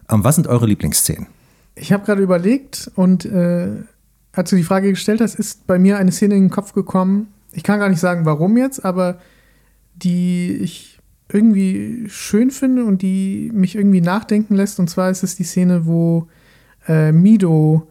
[0.09, 1.27] Ähm, was sind eure Lieblingsszenen?
[1.76, 3.69] Ich habe gerade überlegt und äh,
[4.34, 7.28] als du die Frage gestellt hast, ist bei mir eine Szene in den Kopf gekommen,
[7.53, 9.19] ich kann gar nicht sagen, warum jetzt, aber
[9.95, 10.99] die ich
[11.30, 14.80] irgendwie schön finde und die mich irgendwie nachdenken lässt.
[14.80, 16.28] Und zwar ist es die Szene, wo
[16.88, 17.88] äh, Mido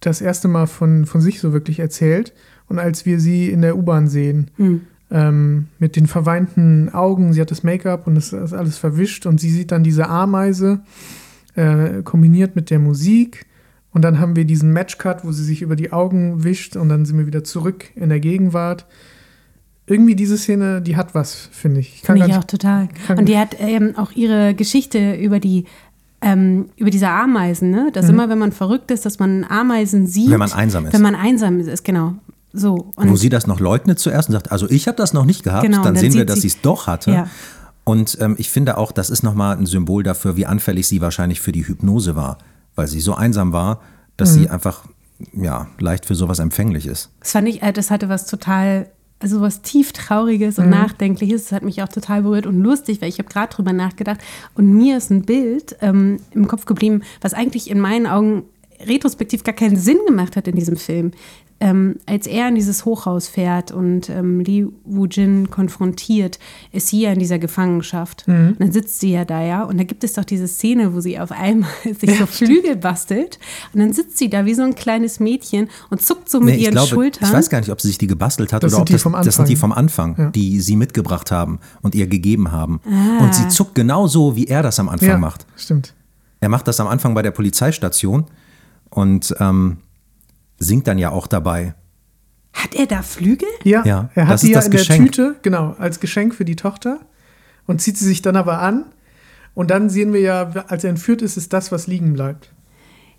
[0.00, 2.32] das erste Mal von, von sich so wirklich erzählt.
[2.68, 4.82] Und als wir sie in der U-Bahn sehen, Hm.
[5.10, 9.40] ähm, mit den verweinten Augen, sie hat das Make-up und es ist alles verwischt und
[9.40, 10.80] sie sieht dann diese Ameise
[11.58, 13.46] äh, kombiniert mit der Musik.
[13.92, 17.04] Und dann haben wir diesen Matchcut, wo sie sich über die Augen wischt und dann
[17.04, 18.86] sind wir wieder zurück in der Gegenwart.
[19.86, 21.94] Irgendwie diese Szene, die hat was, finde ich.
[21.96, 22.88] ich kann Finde ich gar auch total.
[23.16, 25.64] Und die hat ähm, auch ihre Geschichte über die
[26.20, 27.86] ähm, über diese Ameisen, ne?
[27.88, 27.92] Mhm.
[27.92, 30.30] Dass immer, wenn man verrückt ist, dass man Ameisen sieht.
[30.30, 30.92] Wenn man einsam ist.
[30.92, 32.14] Wenn man einsam ist, genau.
[32.52, 32.90] So.
[32.96, 35.44] Und Wo sie das noch leugnet zuerst und sagt, also ich habe das noch nicht
[35.44, 37.12] gehabt, Genau, dann, dann sehen wir, dass sie- sie es doch hatte.
[37.12, 37.30] Ja.
[37.88, 41.40] Und ähm, ich finde auch, das ist nochmal ein Symbol dafür, wie anfällig sie wahrscheinlich
[41.40, 42.36] für die Hypnose war,
[42.74, 43.80] weil sie so einsam war,
[44.18, 44.40] dass Mhm.
[44.42, 44.84] sie einfach
[45.32, 47.10] ja, leicht für sowas empfänglich ist.
[47.20, 48.88] Das fand ich, äh, das hatte was total,
[49.20, 50.64] also was tief Trauriges Mhm.
[50.64, 51.44] und Nachdenkliches.
[51.44, 54.20] Das hat mich auch total berührt und lustig, weil ich habe gerade drüber nachgedacht.
[54.54, 58.44] Und mir ist ein Bild ähm, im Kopf geblieben, was eigentlich in meinen Augen
[58.86, 61.10] retrospektiv gar keinen Sinn gemacht hat in diesem Film.
[61.60, 66.38] Ähm, als er in dieses Hochhaus fährt und ähm, Li Woo-jin konfrontiert,
[66.70, 68.28] ist sie ja in dieser Gefangenschaft.
[68.28, 68.50] Mhm.
[68.50, 69.64] Und dann sitzt sie ja da, ja.
[69.64, 73.40] Und da gibt es doch diese Szene, wo sie auf einmal sich so Flügel bastelt.
[73.74, 76.62] Und dann sitzt sie da wie so ein kleines Mädchen und zuckt so mit Nee,
[76.62, 77.28] ihren glaube, Schultern.
[77.28, 78.92] ich weiß gar nicht, ob sie sich die gebastelt hat Das oder sind ob die
[78.92, 80.30] das, das sind die vom Anfang, Ja.
[80.30, 82.80] die sie mitgebracht haben und ihr gegeben haben.
[82.88, 83.24] Ah.
[83.24, 85.44] Und sie zuckt genauso, wie er das am Anfang Ja, macht.
[85.56, 85.92] stimmt.
[86.38, 88.26] Er macht das am Anfang bei der Polizeistation
[88.90, 89.78] und ähm,
[90.58, 91.74] singt dann ja auch dabei.
[92.52, 93.48] Hat er da Flügel?
[93.64, 95.12] Ja, Ja, er hat das die ist ja in Geschenk.
[95.12, 97.00] der Tüte, genau, als Geschenk für die Tochter
[97.66, 98.86] und zieht sie sich dann aber an.
[99.54, 102.50] Und dann sehen wir ja, als er entführt ist, ist das, was liegen bleibt.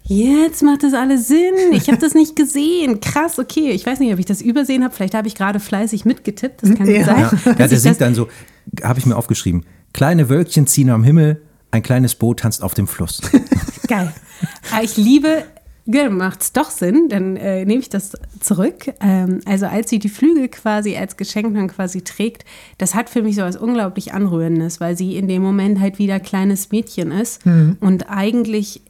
[0.04, 1.54] Jetzt macht das alles Sinn.
[1.74, 3.00] Ich habe das nicht gesehen.
[3.02, 3.72] Krass, okay.
[3.72, 4.94] Ich weiß nicht, ob ich das übersehen habe.
[4.96, 6.64] Vielleicht habe ich gerade fleißig mitgetippt.
[6.64, 7.04] Das kann Ja.
[7.06, 7.30] sein.
[7.46, 8.28] Ja, der ich singt das, dann so,
[8.84, 12.88] habe ich mir aufgeschrieben, kleine Wölkchen ziehen am Himmel, ein kleines Boot tanzt auf dem
[12.88, 13.22] Fluss.
[13.88, 14.12] Geil.
[14.72, 15.44] Aber ich liebe,
[15.86, 18.94] ja, macht's doch Sinn, dann äh, nehme ich das zurück.
[19.02, 22.46] Ähm, also als sie die Flügel quasi als Geschenk dann quasi trägt,
[22.78, 26.20] das hat für mich so was unglaublich Anrührendes, weil sie in dem Moment halt wieder
[26.20, 27.42] kleines Mädchen ist
[27.80, 28.82] und eigentlich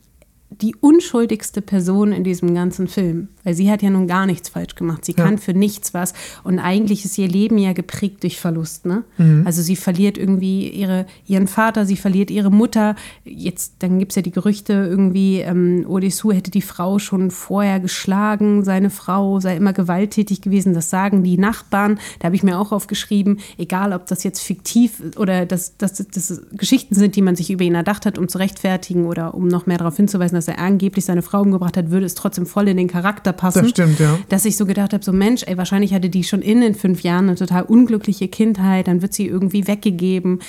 [0.49, 3.29] die unschuldigste Person in diesem ganzen Film.
[3.49, 5.03] Weil sie hat ja nun gar nichts falsch gemacht.
[5.05, 5.23] Sie Ja.
[5.25, 6.13] kann für nichts was.
[6.43, 8.85] Und eigentlich ist ihr Leben ja geprägt durch Verlust.
[8.85, 9.03] Ne?
[9.43, 12.95] Also sie verliert irgendwie ihre, ihren Vater, sie verliert ihre Mutter.
[13.25, 17.79] Jetzt, dann gibt es ja die Gerüchte, irgendwie, ähm, Odessu hätte die Frau schon vorher
[17.79, 20.75] geschlagen, seine Frau sei immer gewalttätig gewesen.
[20.75, 21.99] Das sagen die Nachbarn.
[22.19, 26.39] Da habe ich mir auch aufgeschrieben, egal ob das jetzt fiktiv oder dass das, das
[26.51, 29.65] Geschichten sind, die man sich über ihn erdacht hat, um zu rechtfertigen oder um noch
[29.65, 32.77] mehr darauf hinzuweisen, dass er angeblich seine Frau umgebracht hat, würde es trotzdem voll in
[32.77, 33.63] den Charakter passen.
[33.63, 34.19] Das stimmt, ja.
[34.29, 37.01] Dass ich so gedacht habe, so Mensch, ey, wahrscheinlich hatte die schon in den fünf
[37.01, 40.39] Jahren eine total unglückliche Kindheit, dann wird sie irgendwie weggegeben.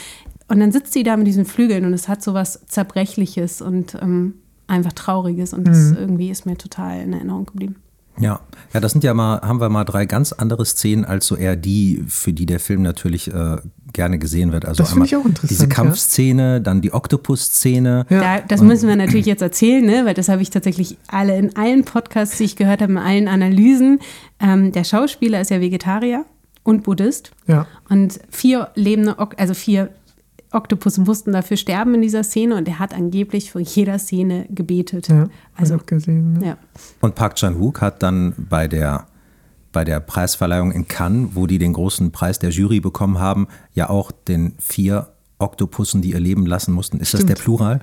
[0.49, 3.97] Und dann sitzt sie da mit diesen Flügeln und es hat so was Zerbrechliches und
[4.03, 4.35] ähm,
[4.67, 7.77] einfach Trauriges und das irgendwie ist mir total in Erinnerung geblieben.
[8.21, 8.41] Ja,
[8.73, 11.57] ja, das sind ja mal, haben wir mal drei ganz andere Szenen als so eher
[11.57, 13.57] die, für die der Film natürlich äh,
[13.93, 14.65] gerne gesehen wird.
[14.65, 15.69] Also Das einmal ich auch interessant, Diese ja.
[15.69, 18.07] Kampfszene, dann die Oktopus-Szene.
[18.09, 18.21] Ja.
[18.21, 20.05] Da, das müssen wir natürlich jetzt erzählen, ne?
[20.05, 23.27] weil das habe ich tatsächlich alle in allen Podcasts, die ich gehört habe, in allen
[23.29, 23.99] Analysen.
[24.39, 26.25] Ähm, der Schauspieler ist ja Vegetarier
[26.63, 27.33] und Buddhist.
[27.47, 27.67] Ja.
[27.89, 29.89] Und vier lebende, Ok- also vier
[30.53, 35.09] Oktopus mussten dafür sterben in dieser Szene und er hat angeblich vor jeder Szene gebetet.
[35.09, 36.35] Ja, also, auch gesehen.
[36.35, 36.47] Ne?
[36.47, 36.57] ja.
[37.01, 39.07] Und Park Chan-wook hat dann bei der,
[39.73, 43.91] bei der Preisverleihung in Cannes, wo die den großen Preis der Jury bekommen haben, ja
[43.91, 46.99] auch den vier Oktopussen, die ihr Leben lassen mussten.
[46.99, 47.39] Ist das Stimmt.
[47.39, 47.81] der Plural?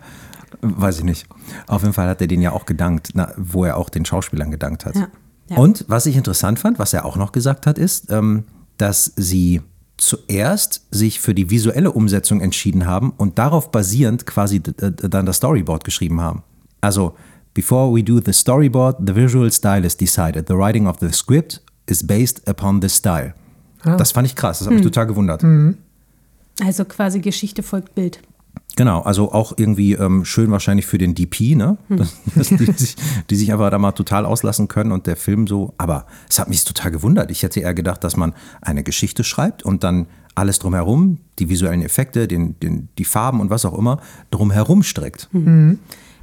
[0.61, 1.27] Weiß ich nicht.
[1.67, 4.51] Auf jeden Fall hat er den ja auch gedankt, na, wo er auch den Schauspielern
[4.51, 4.95] gedankt hat.
[4.95, 5.07] Ja,
[5.49, 5.57] ja.
[5.57, 8.43] Und was ich interessant fand, was er auch noch gesagt hat, ist, ähm,
[8.77, 9.61] dass sie
[9.97, 15.83] zuerst sich für die visuelle Umsetzung entschieden haben und darauf basierend quasi dann das Storyboard
[15.83, 16.43] geschrieben haben.
[16.81, 17.15] Also,
[17.53, 20.47] before we do the storyboard, the visual style is decided.
[20.47, 23.33] The writing of the script is based upon this style.
[23.83, 25.43] Das fand ich krass, das hat mich total gewundert.
[26.63, 28.19] Also quasi Geschichte folgt Bild.
[28.75, 31.77] Genau, also auch irgendwie ähm, schön wahrscheinlich für den DP, ne?
[31.89, 32.95] Das, dass die, sich,
[33.29, 35.73] die sich einfach da mal total auslassen können und der Film so.
[35.77, 37.31] Aber es hat mich total gewundert.
[37.31, 41.81] Ich hätte eher gedacht, dass man eine Geschichte schreibt und dann alles drumherum, die visuellen
[41.81, 45.29] Effekte, den, den, die Farben und was auch immer, drumherum strickt.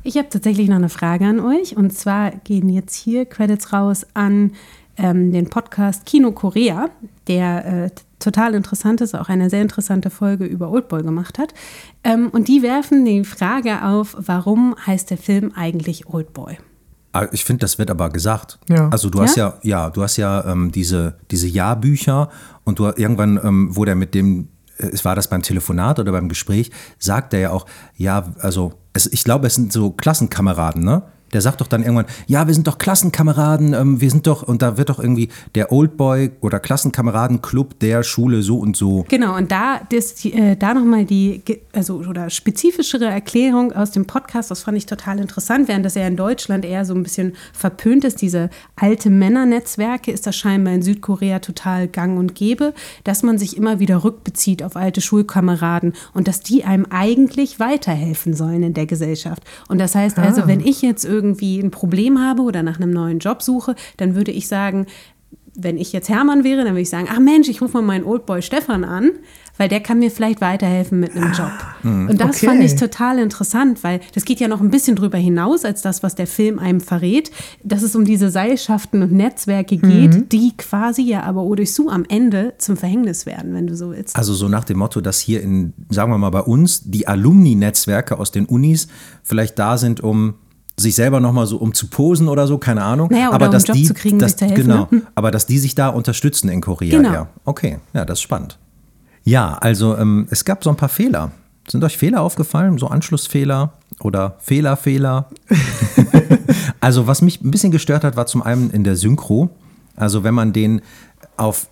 [0.04, 1.76] Ich habe tatsächlich noch eine Frage an euch.
[1.76, 4.52] Und zwar gehen jetzt hier Credits raus an
[4.96, 6.88] ähm, den Podcast Kino Korea,
[7.26, 11.52] der äh, total interessant ist, auch eine sehr interessante Folge über Oldboy gemacht hat.
[12.02, 16.56] Ähm, und die werfen die Frage auf, warum heißt der Film eigentlich Oldboy?
[17.12, 18.58] Ah, Ich finde, das wird aber gesagt.
[18.68, 18.88] Ja.
[18.88, 22.28] Also du hast ja, ja, du hast ja ähm, diese, diese Jahrbücher
[22.64, 24.48] und du irgendwann, ähm, wo der mit dem,
[24.78, 27.66] äh, es war das beim Telefonat oder beim Gespräch, sagt er ja auch,
[27.96, 31.02] ja, also es, ich glaube, es sind so Klassenkameraden, ne?
[31.34, 34.62] Der sagt doch dann irgendwann, ja, wir sind doch Klassenkameraden, ähm, wir sind doch, und
[34.62, 39.04] da wird doch irgendwie der Oldboy oder Klassenkameradenclub der Schule so und so.
[39.08, 41.42] Genau, und da, das, äh, da nochmal die,
[41.72, 46.06] also, oder spezifischere Erklärung aus dem Podcast, das fand ich total interessant, während das ja
[46.06, 50.82] in Deutschland eher so ein bisschen verpönt ist, diese alte Männernetzwerke, ist das scheinbar in
[50.82, 56.28] Südkorea total gang und gäbe, dass man sich immer wieder rückbezieht auf alte Schulkameraden und
[56.28, 59.42] dass die einem eigentlich weiterhelfen sollen in der Gesellschaft.
[59.68, 63.18] Und das heißt also, wenn ich jetzt irgendwie ein Problem habe oder nach einem neuen
[63.18, 64.86] Job suche, dann würde ich sagen,
[65.56, 68.04] wenn ich jetzt Hermann wäre, dann würde ich sagen, ach Mensch, ich rufe mal meinen
[68.04, 69.12] Oldboy Stefan an,
[69.56, 71.52] weil der kann mir vielleicht weiterhelfen mit einem Job.
[71.84, 72.46] Und das Okay.
[72.46, 76.02] fand ich total interessant, weil das geht ja noch ein bisschen drüber hinaus als das,
[76.02, 77.30] was der Film einem verrät,
[77.62, 82.54] dass es um diese Seilschaften und Netzwerke geht, die quasi ja aber Odysseus am Ende
[82.58, 84.16] zum Verhängnis werden, wenn du so willst.
[84.16, 88.18] Also so nach dem Motto, dass hier in, sagen wir mal bei uns, die Alumni-Netzwerke
[88.18, 88.88] aus den Unis
[89.22, 90.34] vielleicht da sind, um
[90.76, 93.08] sich selber nochmal so um zu posen oder so, keine Ahnung.
[93.10, 95.02] Naja, oder aber um dass einen Job die, zu kriegen, dass, helfen, genau, ne?
[95.14, 96.96] aber dass die sich da unterstützen in Korea.
[96.96, 97.12] Genau.
[97.12, 98.58] Ja, okay, ja, das ist spannend.
[99.22, 101.32] Ja, also ähm, es gab so ein paar Fehler.
[101.68, 102.76] Sind euch Fehler aufgefallen?
[102.76, 105.30] So Anschlussfehler oder Fehler, Fehler?
[106.80, 109.48] also was mich ein bisschen gestört hat, war zum einen in der Synchro.
[109.96, 110.82] Also wenn man den
[111.36, 111.68] auf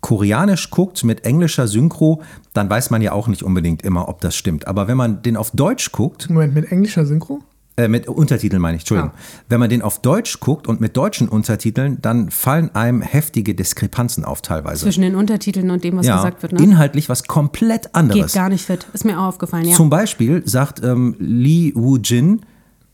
[0.00, 2.22] Koreanisch guckt mit englischer Synchro,
[2.54, 4.66] dann weiß man ja auch nicht unbedingt immer, ob das stimmt.
[4.66, 7.40] Aber wenn man den auf Deutsch guckt, Moment, mit englischer Synchro?
[7.80, 9.12] Äh, mit Untertiteln meine ich, Entschuldigung.
[9.14, 9.18] Ah.
[9.48, 14.24] Wenn man den auf Deutsch guckt und mit deutschen Untertiteln, dann fallen einem heftige Diskrepanzen
[14.24, 14.82] auf teilweise.
[14.82, 16.52] Zwischen den Untertiteln und dem, was ja, gesagt wird.
[16.52, 16.62] Ne?
[16.62, 18.32] inhaltlich was komplett anderes.
[18.32, 18.86] Geht gar nicht fit.
[18.92, 19.76] Ist mir auch aufgefallen, ja.
[19.76, 22.42] Zum Beispiel sagt ähm, Lee Woo-jin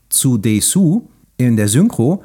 [0.09, 2.23] zu Dae-soo in der Synchro,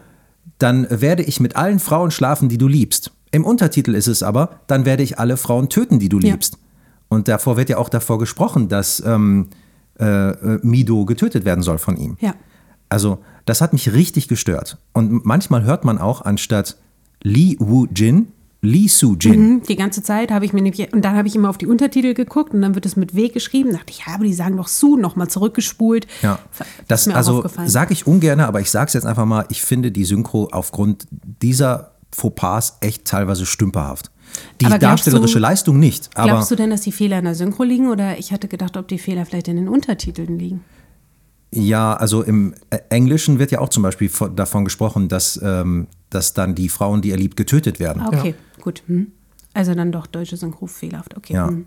[0.58, 3.10] dann werde ich mit allen Frauen schlafen, die du liebst.
[3.32, 6.32] Im Untertitel ist es aber, dann werde ich alle Frauen töten, die du Ja.
[6.32, 6.58] liebst.
[7.08, 9.48] Und davor wird ja auch davor gesprochen, dass ähm,
[9.98, 12.16] äh, äh, Mido getötet werden soll von ihm.
[12.20, 12.34] Ja.
[12.92, 14.76] Also, das hat mich richtig gestört.
[14.92, 16.76] Und manchmal hört man auch anstatt
[17.22, 18.28] Lee Woo-jin,
[18.60, 19.40] Lee Soo-jin.
[19.54, 21.66] Mhm, Die ganze Zeit habe ich mir nämlich, und dann habe ich immer auf die
[21.66, 23.70] Untertitel geguckt und dann wird es mit W geschrieben.
[23.72, 26.06] Da dachte ich, ja, aber die sagen doch Su, nochmal zurückgespult.
[26.22, 26.38] Ja,
[26.86, 29.90] das auch also sage ich ungern, aber ich sage es jetzt einfach mal, ich finde
[29.90, 34.10] die Synchro aufgrund dieser Fauxpas echt teilweise stümperhaft.
[34.60, 37.64] Die darstellerische du- Leistung nicht, aber Glaubst du denn, dass die Fehler in der Synchro
[37.64, 40.64] liegen oder ich hatte gedacht, ob die Fehler vielleicht in den Untertiteln liegen?
[41.54, 45.86] Ja, also im äh, Englischen wird ja auch zum Beispiel von, davon gesprochen, dass, ähm,
[46.10, 48.02] dass dann die Frauen, die er liebt, getötet werden.
[48.02, 48.82] Ah, Okay, gut.
[48.86, 49.08] Hm.
[49.54, 51.16] Also dann doch deutsche Synchro fehlerhaft.
[51.16, 51.34] Okay.
[51.34, 51.48] Ja.
[51.48, 51.66] hm.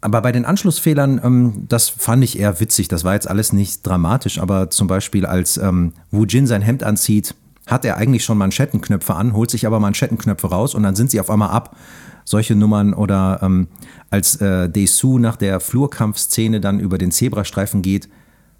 [0.00, 2.88] Aber bei den Anschlussfehlern, ähm, das fand ich eher witzig.
[2.88, 6.82] Das war jetzt alles nicht dramatisch, aber zum Beispiel als ähm, Wu Jin sein Hemd
[6.82, 7.34] anzieht,
[7.66, 11.20] hat er eigentlich schon Manschettenknöpfe an, holt sich aber Manschettenknöpfe raus und dann sind sie
[11.20, 11.76] auf einmal ab.
[12.26, 13.68] Solche Nummern oder ähm,
[14.10, 18.08] als äh, Dae-Soo nach der Flurkampfszene dann über den Zebrastreifen geht,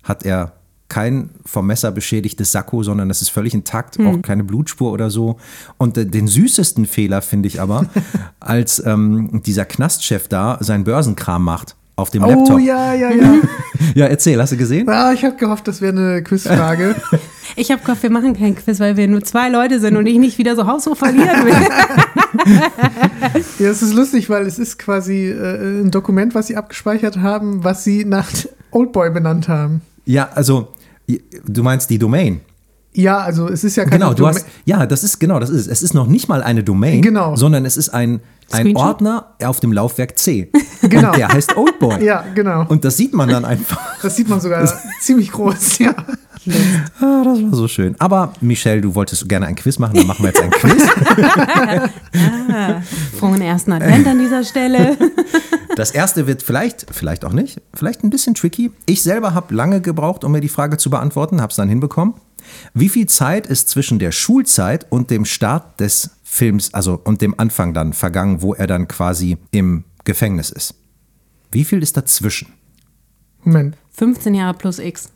[0.05, 0.53] hat er
[0.89, 5.39] kein vom Messer beschädigtes Sakko, sondern das ist völlig intakt, auch keine Blutspur oder so.
[5.79, 7.87] Und äh, den süßesten Fehler finde ich aber,
[8.41, 12.57] als ähm, dieser Knastchef da seinen Börsenkram macht auf dem Laptop.
[12.57, 13.35] Oh ja, ja, ja.
[13.95, 14.89] Ja, erzähl, hast du gesehen?
[14.89, 16.97] ah, ich habe gehofft, das wäre eine Quizfrage.
[17.57, 20.19] Ich habe gehofft, wir machen keinen Quiz, weil wir nur zwei Leute sind und ich
[20.19, 21.53] nicht wieder so haushoch verlieren will.
[23.61, 27.63] ja, es ist lustig, weil es ist quasi äh, ein Dokument, was sie abgespeichert haben,
[27.63, 28.29] was sie nach
[28.73, 29.83] Oldboy benannt haben.
[30.05, 30.69] Ja, also
[31.47, 32.41] du meinst die Domain.
[32.97, 35.51] Ja, also es ist ja keine Genau, du Dome- hast, ja, das ist genau, das
[35.51, 35.67] ist es.
[35.67, 37.35] Es ist noch nicht mal eine Domain, Genau.
[37.35, 38.21] sondern es ist ein,
[38.53, 38.87] ein Screenshot?
[38.87, 40.51] Ordner auf dem Laufwerk C.
[40.83, 41.11] Genau.
[41.13, 42.05] Und der heißt Oldboy.
[42.05, 42.67] Ja, genau.
[42.69, 43.81] Und das sieht man dann einfach.
[44.03, 44.71] Das sieht man sogar
[45.01, 45.95] ziemlich groß, ja.
[47.01, 47.97] Ah, das war so schön.
[47.99, 50.83] Aber Michelle, du wolltest gerne ein Quiz machen, dann machen wir jetzt ein Quiz.
[53.19, 54.97] Frohen ersten Advent an dieser Stelle.
[55.77, 58.71] Das erste wird vielleicht, vielleicht auch nicht, vielleicht ein bisschen tricky.
[58.87, 62.15] Ich selber habe lange gebraucht, um mir die Frage zu beantworten, habe es dann hinbekommen.
[62.75, 67.39] Wie viel Zeit ist zwischen der Schulzeit und dem Start des Films, also und dem
[67.39, 70.75] Anfang dann vergangen, wo er dann quasi im Gefängnis ist?
[71.51, 72.49] Wie viel ist dazwischen?
[73.43, 73.77] Moment.
[73.93, 75.11] 15 Jahre plus X.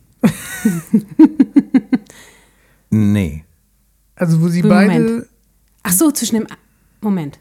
[2.90, 3.44] Nee.
[4.16, 4.88] Also, wo sie Moment.
[4.88, 5.28] beide.
[5.82, 6.46] Ach so, zwischen dem.
[7.00, 7.38] Moment.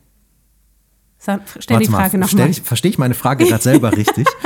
[1.19, 2.49] Stell die Warte Frage mal, stell nochmal.
[2.51, 4.27] ich, verstehe ich meine Frage gerade selber richtig?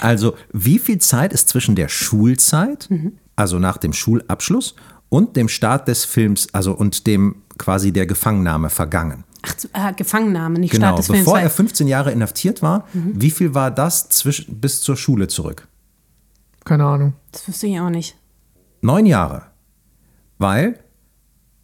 [0.00, 2.88] Also, wie viel Zeit ist zwischen der Schulzeit,
[3.36, 4.74] also nach dem Schulabschluss,
[5.08, 9.24] und dem Start des Films, also und dem quasi der Gefangennahme vergangen?
[9.42, 9.54] Ach,
[9.90, 11.20] äh, Gefangennahme, nicht Genau, Start des Films.
[11.24, 15.26] bevor er weil- 15 Jahre inhaftiert war, wie viel war das zwischen, bis zur Schule
[15.28, 15.66] zurück?
[16.68, 17.14] Keine Ahnung.
[17.32, 18.16] Das wüsste ich auch nicht.
[18.82, 19.42] Neun Jahre.
[20.38, 20.78] Weil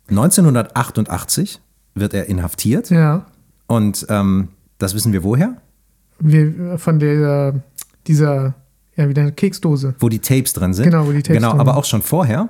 [0.08, 1.60] 1988
[1.94, 3.26] wird er inhaftiert Ja.
[3.66, 4.48] und ähm,
[4.78, 5.56] das wissen wir woher?
[6.18, 7.62] Wir, von der,
[8.06, 8.54] dieser,
[8.96, 9.94] ja, wieder eine Keksdose.
[9.98, 10.84] Wo die Tapes drin sind.
[10.84, 11.78] Genau, wo die Tapes Genau, drin aber sind.
[11.80, 12.48] auch schon vorher,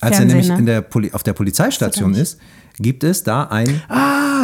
[0.00, 0.58] als er Fernsehen, nämlich ne?
[0.58, 2.38] in der Poli auf der Polizeistation ist,
[2.78, 3.82] gibt es da ein,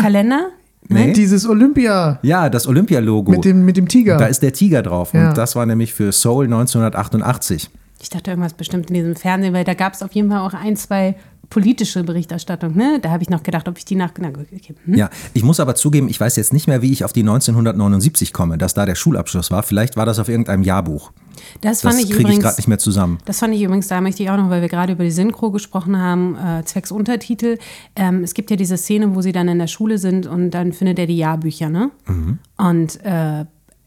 [0.00, 0.48] Kalender?
[0.92, 3.30] Nee, Dieses Olympia ja, das Olympia-Logo.
[3.32, 4.16] mit dem, mit dem Tiger.
[4.16, 5.28] Da ist der Tiger drauf Ja.
[5.30, 7.70] und das war nämlich für Seoul 1988.
[8.00, 10.54] Ich dachte irgendwas bestimmt in diesem Fernsehen, weil da gab es auf jeden Fall auch
[10.54, 11.14] ein, zwei
[11.50, 12.76] politische Berichterstattungen.
[12.76, 12.98] Ne?
[13.00, 14.10] Da habe ich noch gedacht, ob ich die nach.
[14.18, 14.74] Na, okay.
[14.86, 14.94] hm?
[14.94, 18.32] Ja, ich muss aber zugeben, ich weiß jetzt nicht mehr, wie ich auf die 1979
[18.32, 19.62] komme, dass da der Schulabschluss war.
[19.62, 21.12] Vielleicht war das auf irgendeinem Jahrbuch.
[21.60, 22.42] Das Das fand ich kriege ich übrigens.
[22.42, 23.18] gerade nicht mehr zusammen.
[23.24, 25.50] Das fand ich übrigens, da möchte ich auch noch, weil wir gerade über die Synchro
[25.50, 27.58] gesprochen haben, äh, zwecks Untertitel.
[27.96, 30.72] Ähm, es gibt ja diese Szene, wo sie dann in der Schule sind und dann
[30.72, 31.90] findet er die Jahrbücher, ne?
[32.56, 33.44] Und äh,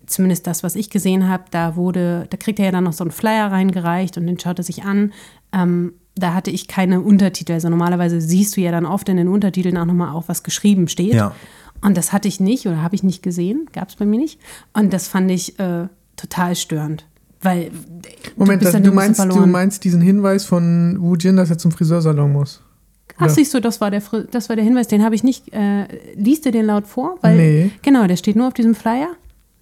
[0.08, 3.04] zumindest das, was ich gesehen habe, da wurde, da kriegt er ja dann noch so
[3.04, 5.14] einen Flyer reingereicht und den schaut er sich an.
[5.52, 7.54] Ähm, da hatte ich keine Untertitel.
[7.54, 10.88] Also normalerweise siehst du ja dann oft in den Untertiteln auch nochmal auch, was geschrieben
[10.88, 11.14] steht.
[11.14, 11.34] Ja.
[11.82, 14.40] Und das hatte ich nicht oder habe ich nicht gesehen, gab es bei mir nicht.
[14.74, 17.06] Und das fand ich äh, total störend.
[17.46, 17.72] Weil
[18.36, 21.72] Moment, bist das, du, meinst, du meinst diesen Hinweis von Wu Jin, dass er zum
[21.72, 22.62] Friseursalon muss?
[23.18, 23.30] Ach, Ja.
[23.30, 25.54] siehst du, das war der, Fri- das war der Hinweis, den habe ich nicht.
[25.54, 25.86] Äh,
[26.16, 27.18] liest du den laut vor?
[27.22, 27.72] Weil, Nee.
[27.82, 29.10] Genau, der steht nur auf diesem Flyer.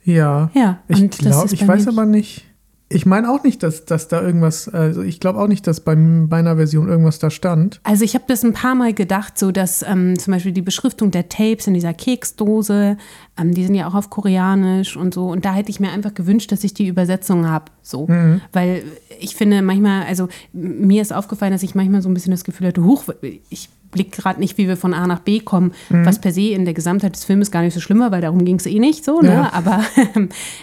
[0.06, 0.50] Ja.
[0.54, 2.46] Ja, Ich glaube, ich weiß aber nicht.
[2.94, 5.94] Ich meine auch nicht, dass, dass da irgendwas, also ich glaube auch nicht, dass bei
[5.94, 7.80] einer Version irgendwas da stand.
[7.84, 11.10] Also ich habe das ein paar Mal gedacht, so dass ähm, zum Beispiel die Beschriftung
[11.10, 12.98] der Tapes in dieser Keksdose,
[13.38, 15.28] ähm, die sind ja auch auf Koreanisch und so.
[15.30, 17.66] Und da hätte ich mir einfach gewünscht, dass ich die Übersetzung habe.
[17.82, 18.08] So.
[18.52, 18.84] Weil
[19.20, 22.68] ich finde manchmal, also mir ist aufgefallen, dass ich manchmal so ein bisschen das Gefühl
[22.68, 23.06] hatte, huch,
[23.50, 26.66] ich blick gerade nicht, wie wir von A nach B kommen, was per se in
[26.66, 29.06] der Gesamtheit des Filmes gar nicht so schlimm war, weil darum ging es eh nicht
[29.06, 29.22] so.
[29.22, 29.34] Ne?
[29.34, 29.54] Ja.
[29.54, 29.82] Aber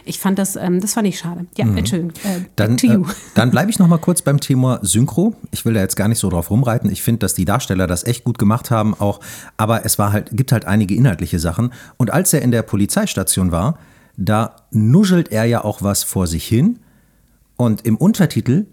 [0.04, 1.46] ich fand das, ähm, das fand ich schade.
[1.56, 2.12] Ja, Entschuldigung.
[2.24, 5.34] Äh, Dann, back to äh, dann bleibe ich noch mal kurz beim Thema Synchro.
[5.50, 6.90] Ich will da jetzt gar nicht so drauf rumreiten.
[6.90, 9.20] Ich finde, dass die Darsteller das echt gut gemacht haben, auch.
[9.56, 11.72] Aber es war halt, gibt halt einige inhaltliche Sachen.
[11.96, 13.78] Und als er in der Polizeistation war,
[14.16, 16.78] da nuschelt er ja auch was vor sich hin.
[17.56, 18.66] Und im Untertitel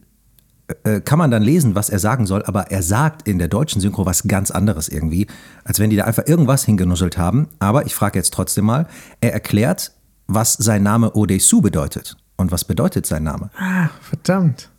[0.84, 3.80] äh, kann man dann lesen, was er sagen soll, aber er sagt in der deutschen
[3.82, 5.28] Synchro was ganz anderes irgendwie,
[5.64, 7.48] als wenn die da einfach irgendwas hingenuschelt haben.
[7.60, 8.88] Aber ich frage jetzt trotzdem mal,
[9.22, 9.92] er erklärt,
[10.28, 12.18] was sein Name Odesu bedeutet.
[12.36, 13.50] Und was bedeutet sein Name?
[13.58, 14.70] Ah, verdammt.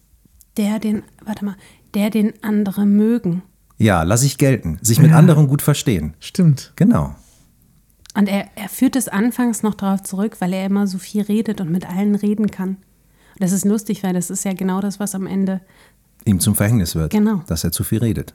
[0.57, 1.57] Der den, warte mal,
[1.95, 3.43] der den andere mögen.
[3.79, 4.79] Ja, lass ich gelten.
[4.83, 5.17] Sich mit Ja.
[5.17, 6.15] anderen gut verstehen.
[6.21, 6.73] Stimmt.
[6.77, 7.15] Genau.
[8.15, 11.61] Und er, er führt es anfangs noch darauf zurück, weil er immer so viel redet
[11.61, 12.77] und mit allen reden kann.
[13.39, 15.61] Das ist lustig, weil das ist ja genau das, was am Ende.
[16.25, 17.43] Ihm zum Verhängnis wird, Genau.
[17.47, 18.35] dass er zu viel redet.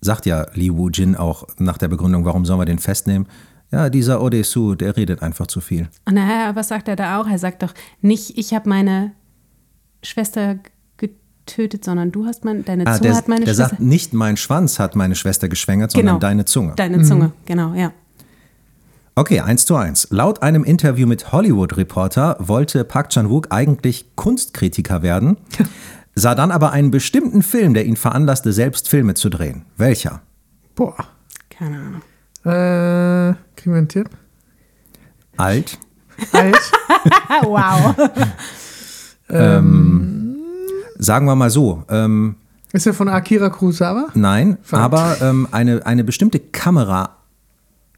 [0.00, 3.26] Sagt ja Li Wu Jin auch nach der Begründung, warum sollen wir den festnehmen?
[3.70, 5.88] Ja, dieser Odesu, der redet einfach zu viel.
[6.10, 7.28] Naja, was sagt er da auch?
[7.28, 9.12] Er sagt doch nicht, ich habe meine
[10.02, 10.58] Schwester
[10.96, 13.68] getötet, sondern du hast mein, deine Ah, Zunge der, hat meine der Schwester.
[13.76, 16.72] sagt nicht, mein Schwanz hat meine Schwester geschwängert, sondern deine Zunge.
[16.76, 17.92] Deine Zunge, genau, ja.
[19.20, 20.08] Okay, eins zu eins.
[20.08, 25.36] Laut einem Interview mit Hollywood Reporter wollte Park Chan-wook eigentlich Kunstkritiker werden,
[26.14, 29.66] sah dann aber einen bestimmten Film, der ihn veranlasste, selbst Filme zu drehen.
[29.76, 30.22] Welcher?
[30.74, 30.96] Boah.
[31.50, 32.00] Keine Ahnung.
[32.44, 34.08] Äh, kriegen wir einen Tipp?
[35.36, 35.78] Alt,
[36.32, 36.56] Alt.
[37.42, 37.94] Wow.
[40.98, 42.36] sagen wir mal so, ähm,
[42.72, 44.08] Ist er von Akira Kurosawa?
[44.14, 44.94] Nein, Verdammt.
[44.94, 46.38] aber ähm, eine, eine bestimmte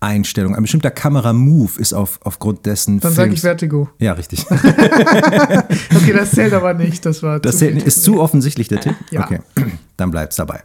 [0.06, 3.88] Kameraeinstellung, ein bestimmter Kameramove ist auf, aufgrund dessen Dann sage ich Vertigo.
[4.00, 4.44] ja, richtig.
[4.50, 7.06] Okay, das zählt aber nicht.
[7.06, 8.96] Das war Das zu zählt- ist zu offensichtlich der Tipp?
[9.10, 9.24] Ja.
[9.24, 9.40] Okay,
[9.96, 10.62] dann bleibt's dabei.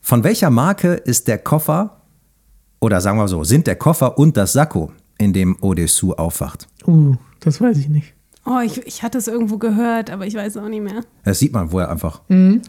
[0.00, 2.02] Von welcher Marke ist der Koffer,
[2.80, 6.66] oder sagen wir so, sind der Koffer und das Sakko, in dem Odesu aufwacht?
[6.86, 8.14] Uh, das weiß ich nicht.
[8.44, 11.02] Oh, ich, ich hatte es irgendwo gehört, aber ich weiß auch nicht mehr.
[11.22, 12.22] Das sieht man woher einfach.
[12.28, 12.62] Mhm.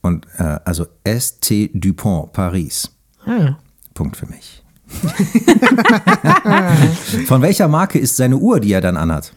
[0.00, 2.90] Und äh, also ST Dupont Paris.
[3.24, 3.58] Ah, ja.
[3.94, 4.61] Punkt für mich.
[7.26, 9.32] Von welcher Marke ist seine Uhr, die er dann anhat?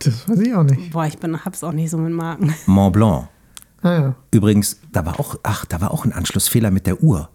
[0.00, 0.92] Das weiß ich auch nicht.
[0.92, 2.54] Boah, ich bin, hab's auch nicht so mit Marken.
[2.66, 3.28] Mont Blanc.
[3.82, 4.14] Ah, ja.
[4.30, 7.28] Übrigens, da war auch, ach, da war auch ein Anschlussfehler mit der Uhr.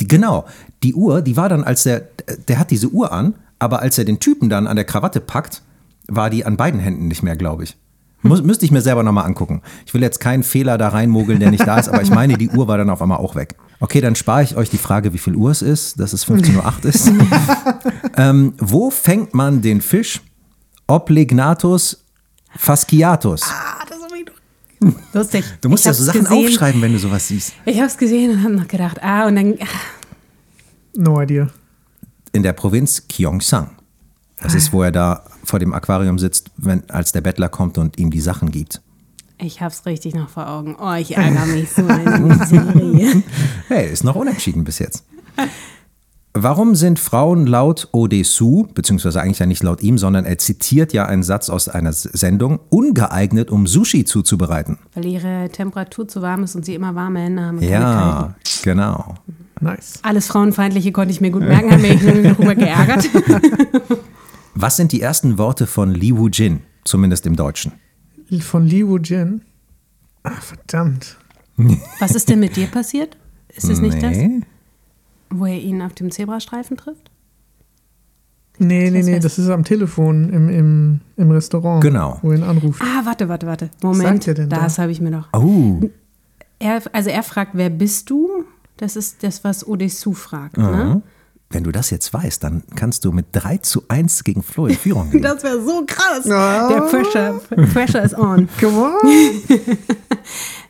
[0.00, 0.46] Die, genau,
[0.82, 2.08] die Uhr, die war dann, als der,
[2.48, 5.62] der hat diese Uhr an, aber als er den Typen dann an der Krawatte packt,
[6.08, 7.76] war die an beiden Händen nicht mehr, glaube ich.
[8.22, 9.62] Muss, müsste ich mir selber nochmal angucken.
[9.86, 12.48] Ich will jetzt keinen Fehler da reinmogeln, der nicht da ist, aber ich meine, die
[12.50, 13.56] Uhr war dann auf einmal auch weg.
[13.80, 16.56] Okay, dann spare ich euch die Frage, wie viel Uhr es ist, dass es 15.08
[16.56, 17.12] Uhr ist.
[18.16, 20.20] ähm, wo fängt man den Fisch
[20.86, 22.04] Oblegnatus
[22.56, 23.42] fasciatus?
[25.12, 25.44] Lustig.
[25.60, 26.46] Du musst Ich ja so Sachen gesehen.
[26.46, 27.52] aufschreiben, wenn du sowas siehst.
[27.64, 29.54] Ich hab's gesehen und hab noch gedacht, ah, und dann.
[30.96, 31.48] No idea.
[32.32, 33.70] in der Provinz Gyeongsang.
[34.42, 37.98] Das ist, wo er da vor dem Aquarium sitzt, wenn, als der Bettler kommt und
[37.98, 38.82] ihm die Sachen gibt.
[39.38, 40.76] Ich hab's richtig noch vor Augen.
[40.80, 43.22] Oh, ich ärgere mich so eine Serie.
[43.68, 45.04] Hey, ist noch unentschieden bis jetzt.
[46.34, 51.04] Warum sind Frauen laut Odessu, beziehungsweise eigentlich ja nicht laut ihm, sondern er zitiert ja
[51.04, 54.78] einen Satz aus einer Sendung, ungeeignet, um Sushi zuzubereiten?
[54.94, 57.62] Weil ihre Temperatur zu warm ist und sie immer warme Hände haben.
[57.62, 58.34] Ja, kalten.
[58.62, 59.14] genau.
[59.60, 59.98] Nice.
[60.02, 63.08] Alles Frauenfeindliche konnte ich mir gut merken, haben mich nur darüber geärgert.
[64.54, 67.72] Was sind die ersten Worte von Li Wu Jin, zumindest im Deutschen?
[68.40, 69.42] Von Li Wu Jin.
[70.22, 71.16] Ah, verdammt.
[72.00, 73.16] Was ist denn mit dir passiert?
[73.54, 74.16] Ist es nicht das,
[75.30, 77.10] wo er ihn auf dem Zebrastreifen trifft?
[78.58, 81.82] Nee, nee, nee, das ist am Telefon im, im, im Restaurant.
[81.82, 82.18] Genau.
[82.22, 82.80] Wo er ihn anruft.
[82.82, 83.66] Ah, warte, warte, warte.
[83.66, 84.60] sagt Moment, er denn da?
[84.62, 85.28] das habe ich mir noch.
[85.32, 85.80] Oh,
[86.58, 88.44] Er, also er fragt, wer bist du?
[88.76, 90.56] Das ist das, was Odessu fragt.
[90.58, 91.02] Ne?
[91.52, 94.76] Wenn du das jetzt weißt, dann kannst du mit 3 zu 1 gegen Flo in
[94.76, 95.22] Führung gehen.
[95.22, 96.30] Das wäre so krass.
[96.30, 96.68] Ah.
[96.68, 97.40] Der Pressure,
[97.72, 98.48] Pressure is on.
[98.60, 99.58] Come on.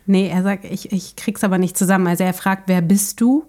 [0.04, 2.06] Nee, er sagt, ich, ich krieg's aber nicht zusammen.
[2.06, 3.44] Also er fragt, wer bist du?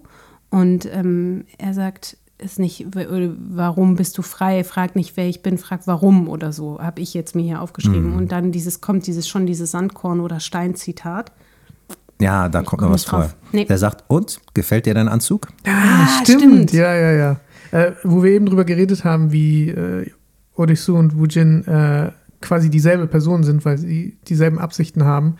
[0.50, 4.64] Und ähm, er sagt, ist nicht, oder warum bist du frei?
[4.64, 6.78] Frag nicht, wer ich bin, frag warum oder so.
[6.80, 8.10] Habe ich jetzt mir hier aufgeschrieben.
[8.10, 8.16] Mhm.
[8.16, 11.32] Und dann dieses kommt dieses schon dieses Sandkorn oder Steinzitat.
[12.20, 13.30] Ja, da kommt noch was vor.
[13.52, 13.64] Nee.
[13.64, 15.48] Der sagt, und, gefällt dir dein Anzug?
[15.66, 16.72] Ah, stimmt.
[16.72, 17.40] Ja, ja, ja.
[17.70, 20.10] Äh, wo wir eben drüber geredet haben, wie äh,
[20.56, 25.36] Odessu und Wujin äh, quasi dieselbe Person sind, weil sie dieselben Absichten haben.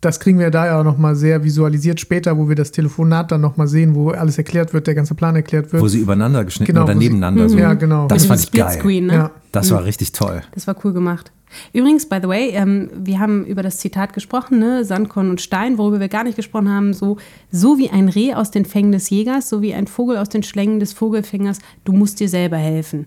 [0.00, 3.42] Das kriegen wir da ja auch nochmal sehr visualisiert später, wo wir das Telefonat dann
[3.42, 5.82] nochmal sehen, wo alles erklärt wird, der ganze Plan erklärt wird.
[5.82, 7.58] Wo sie übereinander geschnitten Genau, oder wo sie- nebeneinander so.
[7.58, 8.06] Ja, genau.
[8.08, 8.68] Das fand ich geil.
[8.68, 9.12] Splitscreen, ne?
[9.14, 9.30] Ja.
[9.52, 10.40] Das war richtig toll.
[10.54, 11.32] Das war cool gemacht.
[11.72, 14.84] Übrigens, by the way, ähm, wir haben über das Zitat gesprochen, ne?
[14.84, 17.16] Sandkorn und Stein, worüber wir gar nicht gesprochen haben, so,
[17.50, 20.44] so wie ein Reh aus den Fängen des Jägers, so wie ein Vogel aus den
[20.44, 23.06] Schlängen des Vogelfängers, du musst dir selber helfen.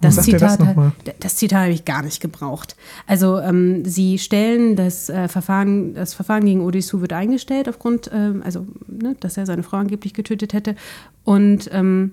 [0.00, 2.76] Das Zitat, das, das Zitat habe ich gar nicht gebraucht.
[3.06, 8.42] Also ähm, sie stellen das äh, Verfahren, das Verfahren gegen Odysseus wird eingestellt aufgrund, ähm,
[8.44, 10.76] also ne, dass er seine Frau angeblich getötet hätte.
[11.24, 12.12] Und ähm,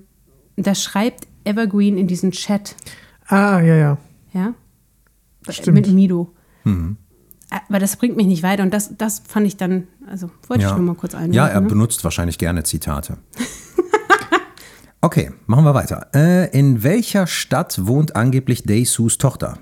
[0.55, 2.75] das schreibt Evergreen in diesen Chat.
[3.27, 3.97] Ah, ja, ja.
[4.33, 4.53] Ja.
[5.49, 5.75] Stimmt.
[5.75, 6.31] Mit Mido.
[6.63, 6.95] Mhm.
[7.67, 10.69] Aber das bringt mich nicht weiter und das, das fand ich dann, also wollte ich
[10.71, 11.33] nur mal kurz einwerfen.
[11.33, 11.67] Ja, er ne?
[11.67, 13.17] benutzt wahrscheinlich gerne Zitate.
[15.03, 16.07] okay, machen wir weiter.
[16.15, 19.59] Äh, in welcher Stadt wohnt angeblich Deisus Tochter?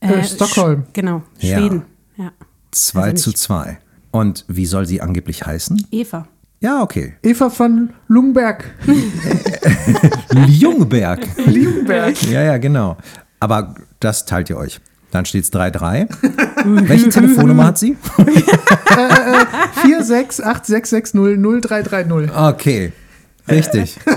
[0.00, 0.80] Äh, Stockholm.
[0.82, 1.58] Sch- Genau, Ja.
[1.58, 1.82] Schweden.
[2.16, 2.32] Ja.
[2.72, 3.78] 2 Also zu nicht- 2.
[4.10, 5.86] Und wie soll sie angeblich heißen?
[5.90, 6.26] Eva.
[6.60, 7.14] Ja, okay.
[7.22, 8.64] Eva von Lungberg.
[10.48, 11.20] Ljungberg.
[11.46, 12.22] Lungberg.
[12.30, 12.96] ja, ja, genau.
[13.40, 14.80] Aber das teilt ihr euch.
[15.10, 16.08] Dann steht es 3-3.
[16.88, 17.96] Welche Telefonnummer hat sie?
[19.84, 22.30] 46866600330.
[22.50, 22.92] Okay,
[23.48, 23.98] richtig.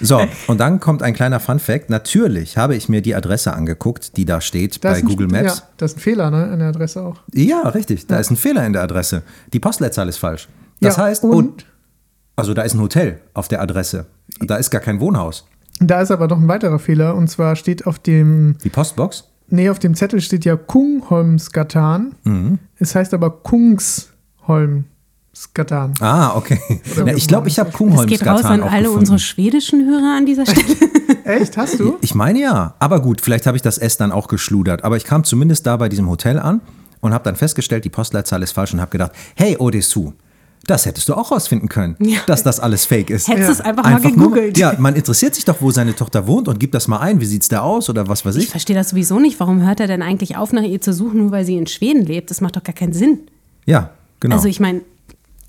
[0.00, 1.88] So, und dann kommt ein kleiner Fun-Fact.
[1.90, 5.58] Natürlich habe ich mir die Adresse angeguckt, die da steht Da bei ein- Google Maps.
[5.58, 6.44] Ja, das ist ein Fehler, ne?
[6.50, 7.20] An der Adresse auch.
[7.32, 8.06] Ja, richtig.
[8.08, 9.22] Da ist ein Fehler in der Adresse.
[9.52, 10.48] Die Postleitzahl ist falsch.
[10.80, 11.66] Das ja, heißt, und
[12.36, 14.06] also da ist ein Hotel auf der Adresse.
[14.40, 15.46] Da ist gar kein Wohnhaus.
[15.80, 17.14] da ist aber noch ein weiterer Fehler.
[17.14, 19.28] Und zwar steht auf dem, Die Postbox?
[19.48, 22.14] nee, auf dem Zettel steht ja Kungholmsgatan.
[22.24, 22.58] Mhm.
[22.78, 23.30] Es heißt aber
[25.32, 25.94] Kungsholmsgatan.
[26.00, 26.60] Ah, okay.
[26.96, 28.98] Ja, wie ich glaube, ich habe Das geht raus an alle aufgefunden.
[28.98, 30.76] unsere schwedischen Hörer an dieser Stelle.
[31.24, 31.56] Echt?
[31.56, 31.96] Hast du?
[32.00, 32.74] Ich meine ja.
[32.78, 34.84] Aber gut, vielleicht habe ich das S dann auch geschludert.
[34.84, 36.60] Aber ich kam zumindest da bei diesem Hotel an
[37.00, 40.12] und habe dann festgestellt, die Postleitzahl ist falsch und habe gedacht, hey Odessu,
[40.66, 42.20] das hättest du auch rausfinden können, Ja.
[42.26, 43.26] dass das alles fake ist.
[43.26, 44.58] Hättest du es einfach, mal nur- gegoogelt.
[44.58, 47.20] ja, man interessiert sich doch, wo seine Tochter wohnt und gibt das mal ein.
[47.20, 48.50] Wie sieht's da aus oder was weiß Ich ich?
[48.50, 49.40] verstehe das sowieso nicht.
[49.40, 52.04] Warum hört er denn eigentlich auf, nach ihr zu suchen, nur weil sie in Schweden
[52.04, 52.30] lebt?
[52.30, 53.20] Das macht doch gar keinen Sinn.
[53.64, 53.90] Ja,
[54.20, 54.36] genau.
[54.36, 54.82] Also ich meine,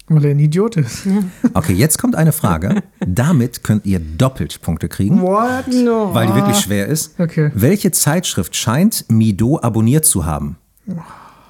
[0.07, 1.07] Weil er ein Idiot ist.
[1.53, 2.83] Okay, jetzt kommt eine Frage.
[3.07, 5.65] Damit könnt ihr doppelt Punkte kriegen, What?
[6.13, 7.17] weil die wirklich schwer ist.
[7.19, 7.51] Okay.
[7.55, 10.57] Welche Zeitschrift scheint Mido abonniert zu haben?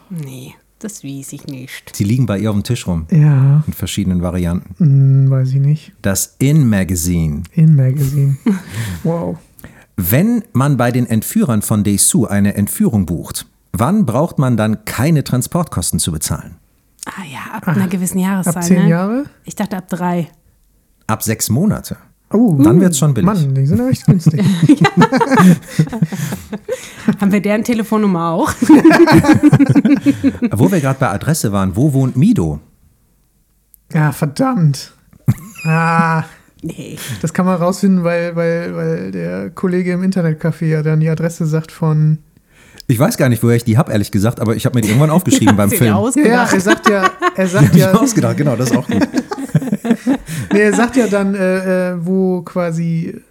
[0.09, 1.95] nee, das weiß ich nicht.
[1.95, 4.75] Sie liegen bei ihr auf dem Tisch rum Ja, in verschiedenen Varianten.
[4.77, 5.91] hm, weiß ich nicht.
[6.01, 7.43] Das In Magazine.
[7.53, 8.37] In Magazine.
[9.03, 9.37] wow.
[9.95, 15.23] Wenn man bei den Entführern von Dessous eine Entführung bucht, wann braucht man dann keine
[15.23, 16.55] Transportkosten zu bezahlen?
[17.05, 18.57] Ah ja, ab einer gewissen Jahreszahl.
[18.57, 18.89] Ab zehn ne?
[18.89, 19.25] Jahre?
[19.43, 20.29] Ich dachte ab drei.
[21.07, 21.97] Ab sechs Monate.
[22.31, 23.25] Oh, Dann wird's schon billig.
[23.27, 24.41] Mann, die sind aber echt günstig.
[27.21, 28.51] Haben wir deren Telefonnummer auch?
[30.51, 32.59] Wo wir gerade bei Adresse waren, wo wohnt Mido?
[33.93, 34.93] ja, verdammt.
[35.65, 36.25] Ah,
[36.61, 36.97] nee.
[37.21, 41.45] das kann man rausfinden, weil, weil, weil der Kollege im Internetcafé ja dann die Adresse
[41.45, 42.17] sagt von.
[42.87, 44.89] Ich weiß gar nicht, woher ich die habe, ehrlich gesagt, aber ich habe mir die
[44.89, 45.85] irgendwann aufgeschrieben beim Film.
[45.85, 46.53] Ja, ausgedacht?
[46.53, 49.07] er sagt ja, er sagt ja, ausgedacht, genau, das ist auch gut.
[50.53, 53.21] nee, er sagt ja dann, äh, äh, wo quasi,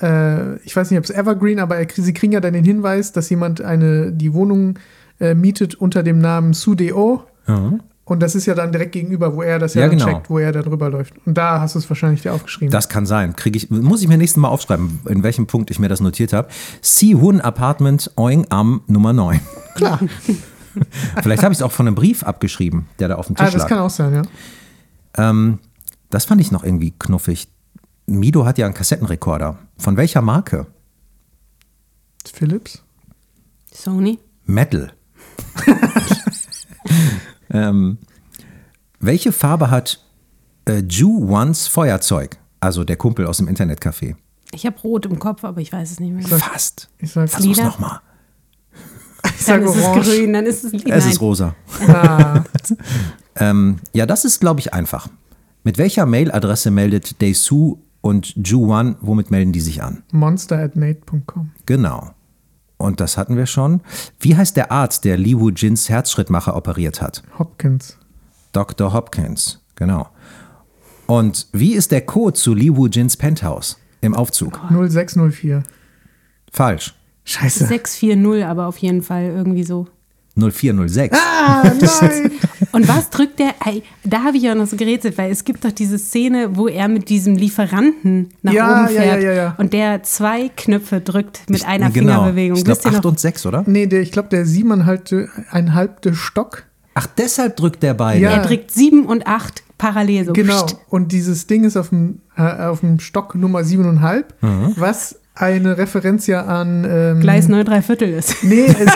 [0.00, 3.12] äh, ich weiß nicht, ob es Evergreen, aber er, sie kriegen ja dann den Hinweis,
[3.12, 4.78] dass jemand eine, die Wohnung
[5.20, 7.24] äh, mietet unter dem Namen Sudeo.
[8.06, 10.04] Und das ist ja dann direkt gegenüber, wo er das ja, Ja, genau.
[10.04, 11.14] checkt, wo er da drüber läuft.
[11.26, 12.70] Und da hast du es wahrscheinlich dir aufgeschrieben.
[12.70, 13.34] Das kann sein.
[13.34, 16.34] Krieg ich, muss ich mir nächstes Mal aufschreiben, in welchem Punkt ich mir das notiert
[16.34, 16.48] habe.
[16.82, 19.40] Si Hun Apartment Oing Am Nummer 9.
[19.74, 20.00] Klar.
[21.22, 23.50] Vielleicht habe ich es auch von einem Brief abgeschrieben, der da auf dem Tisch Ah,
[23.50, 23.68] das lag.
[23.68, 24.22] kann auch sein, ja.
[25.16, 25.60] Ähm,
[26.10, 27.48] das fand ich noch irgendwie knuffig.
[28.06, 29.56] Mido hat ja einen Kassettenrekorder.
[29.78, 30.66] Von welcher Marke?
[32.26, 32.82] Philips?
[33.72, 34.18] Sony?
[34.44, 34.92] Metal.
[37.54, 37.96] ähm,
[39.00, 40.04] welche Farbe hat
[40.68, 42.36] äh, Ju Ones Feuerzeug?
[42.60, 44.16] Also der Kumpel aus dem Internetcafé.
[44.52, 46.26] Ich habe rot im Kopf, aber ich weiß es nicht mehr.
[46.38, 46.88] Fast.
[46.98, 47.68] Ich sag, Versuch's Lila?
[47.68, 48.00] nochmal.
[49.24, 50.10] ich sag Dann ist es orange.
[50.10, 50.98] grün, dann ist es Es Nein.
[51.10, 51.54] ist rosa.
[51.88, 52.44] Ah,
[53.36, 55.08] Ähm, ja, das ist, glaube ich, einfach.
[55.64, 60.04] Mit welcher Mailadresse meldet Deisu und Juwan, womit melden die sich an?
[60.12, 61.50] monster at mate.com.
[61.66, 62.13] Genau.
[62.84, 63.80] Und das hatten wir schon.
[64.20, 67.22] Wie heißt der Arzt, der Li Wu Jins Herzschrittmacher operiert hat?
[67.38, 67.96] Hopkins.
[68.52, 68.92] Dr.
[68.92, 70.10] Hopkins, genau.
[71.06, 74.60] Und wie ist der Code zu Li Wu Jins Penthouse im Aufzug?
[74.68, 75.62] 0604.
[76.52, 76.94] Falsch.
[77.24, 77.66] Scheiße.
[77.66, 79.86] 640, aber auf jeden Fall irgendwie so.
[80.36, 81.16] 0406.
[81.16, 81.62] Ah,
[82.00, 82.30] nein.
[82.72, 83.54] Und was drückt der?
[84.02, 86.88] Da habe ich ja noch so gerätselt, weil es gibt doch diese Szene, wo er
[86.88, 89.54] mit diesem Lieferanten nach Ja, oben ja, fährt ja, ja, ja.
[89.58, 92.12] und der zwei Knöpfe drückt mit Ich- einer genau.
[92.24, 92.58] Fingerbewegung.
[92.58, 93.10] Ich glaube Wisst ihr 8 noch?
[93.12, 93.62] und 6, oder?
[93.66, 96.64] nee, der, ich glaube, der siebeneinhalbte ein halbte Stock.
[96.94, 98.20] Ach, deshalb drückt der beide.
[98.20, 98.30] Ja.
[98.30, 100.32] Er drückt sieben und acht parallel so.
[100.32, 100.66] Genau.
[100.88, 104.74] Und dieses Ding ist auf dem, äh, auf dem Stock Nummer siebeneinhalb, Mhm.
[104.76, 106.84] was eine Referenz ja an.
[106.88, 108.36] Ähm, Gleis 9 3 Viertel ist.
[108.44, 108.92] Nee, es,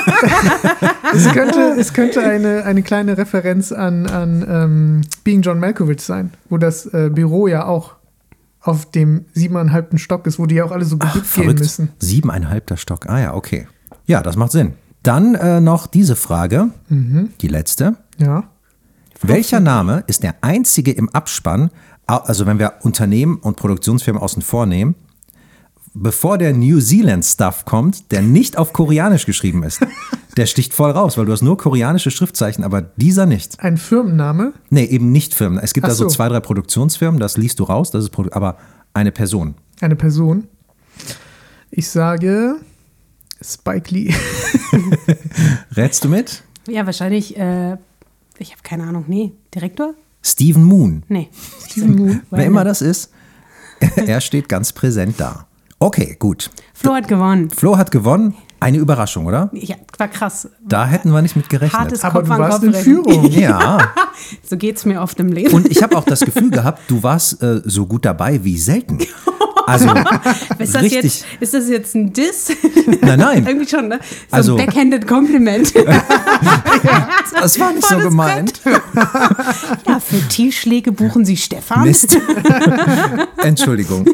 [1.26, 6.32] es könnte, es könnte eine, eine kleine Referenz an, an ähm, Being John Malkovich sein,
[6.48, 7.94] wo das äh, Büro ja auch
[8.60, 11.88] auf dem siebeneinhalbten Stock ist, wo die ja auch alle so gebückt gehen müssen.
[11.98, 13.08] Siebeneinhalbter Stock.
[13.08, 13.66] Ah ja, okay.
[14.06, 14.74] Ja, das macht Sinn.
[15.02, 17.30] Dann äh, noch diese Frage, Mhm.
[17.40, 17.94] die letzte.
[18.18, 18.44] Ja.
[19.22, 21.70] Welcher Name ist der einzige im Abspann,
[22.06, 24.94] also wenn wir Unternehmen und Produktionsfirmen außen vor nehmen,
[26.02, 29.80] bevor der New Zealand Stuff kommt, der nicht auf Koreanisch geschrieben ist?
[30.36, 33.58] Der sticht voll raus, weil du hast nur koreanische Schriftzeichen, aber dieser nicht.
[33.58, 34.52] Ein Firmenname.
[34.70, 35.58] Nee, eben nicht Firmen.
[35.58, 36.14] Es gibt Ach da so so.
[36.14, 38.56] zwei, drei Produktionsfirmen, das liest du raus, das ist Produ aber
[38.94, 39.56] eine Person.
[39.80, 40.46] Eine Person.
[41.70, 42.56] Ich sage
[43.42, 44.14] Spike Lee.
[45.76, 46.44] Rätst du mit?
[46.68, 47.76] Ja, wahrscheinlich, äh,
[48.38, 49.06] ich habe keine Ahnung.
[49.08, 49.94] Nee, Direktor?
[50.22, 51.02] Stephen Moon.
[51.08, 51.30] Nee.
[51.68, 52.22] Steven Moon.
[52.30, 53.10] Wer immer das ist,
[53.96, 55.47] er steht ganz präsent da.
[55.78, 56.50] Okay, gut.
[56.74, 57.50] Flo hat gewonnen.
[57.50, 58.34] Flo hat gewonnen.
[58.60, 59.50] Eine Überraschung, oder?
[59.52, 60.48] Ja, war krass.
[60.66, 61.80] Da hätten wir nicht mit gerechnet.
[61.80, 62.74] Hartes Aber Kopf du warst Kopf in.
[62.74, 63.24] Führung.
[63.30, 63.78] Ja,
[64.42, 65.54] So geht's mir oft im Leben.
[65.54, 68.98] und ich habe auch das Gefühl gehabt, du warst äh, so gut dabei wie selten.
[69.66, 69.86] Also,
[70.58, 71.02] ist, das richtig.
[71.04, 72.50] jetzt, ist das jetzt ein Diss?
[73.00, 73.46] Nein, nein.
[73.46, 74.00] Irgendwie schon, ne?
[74.30, 75.72] So Also- ein backhanded Kompliment.
[77.40, 78.60] Das war nicht so Volles gemeint.
[79.86, 81.84] ja, für Tiefschläge buchen Sie Stefan.
[81.84, 82.18] Mist.
[83.36, 84.04] Entschuldigung.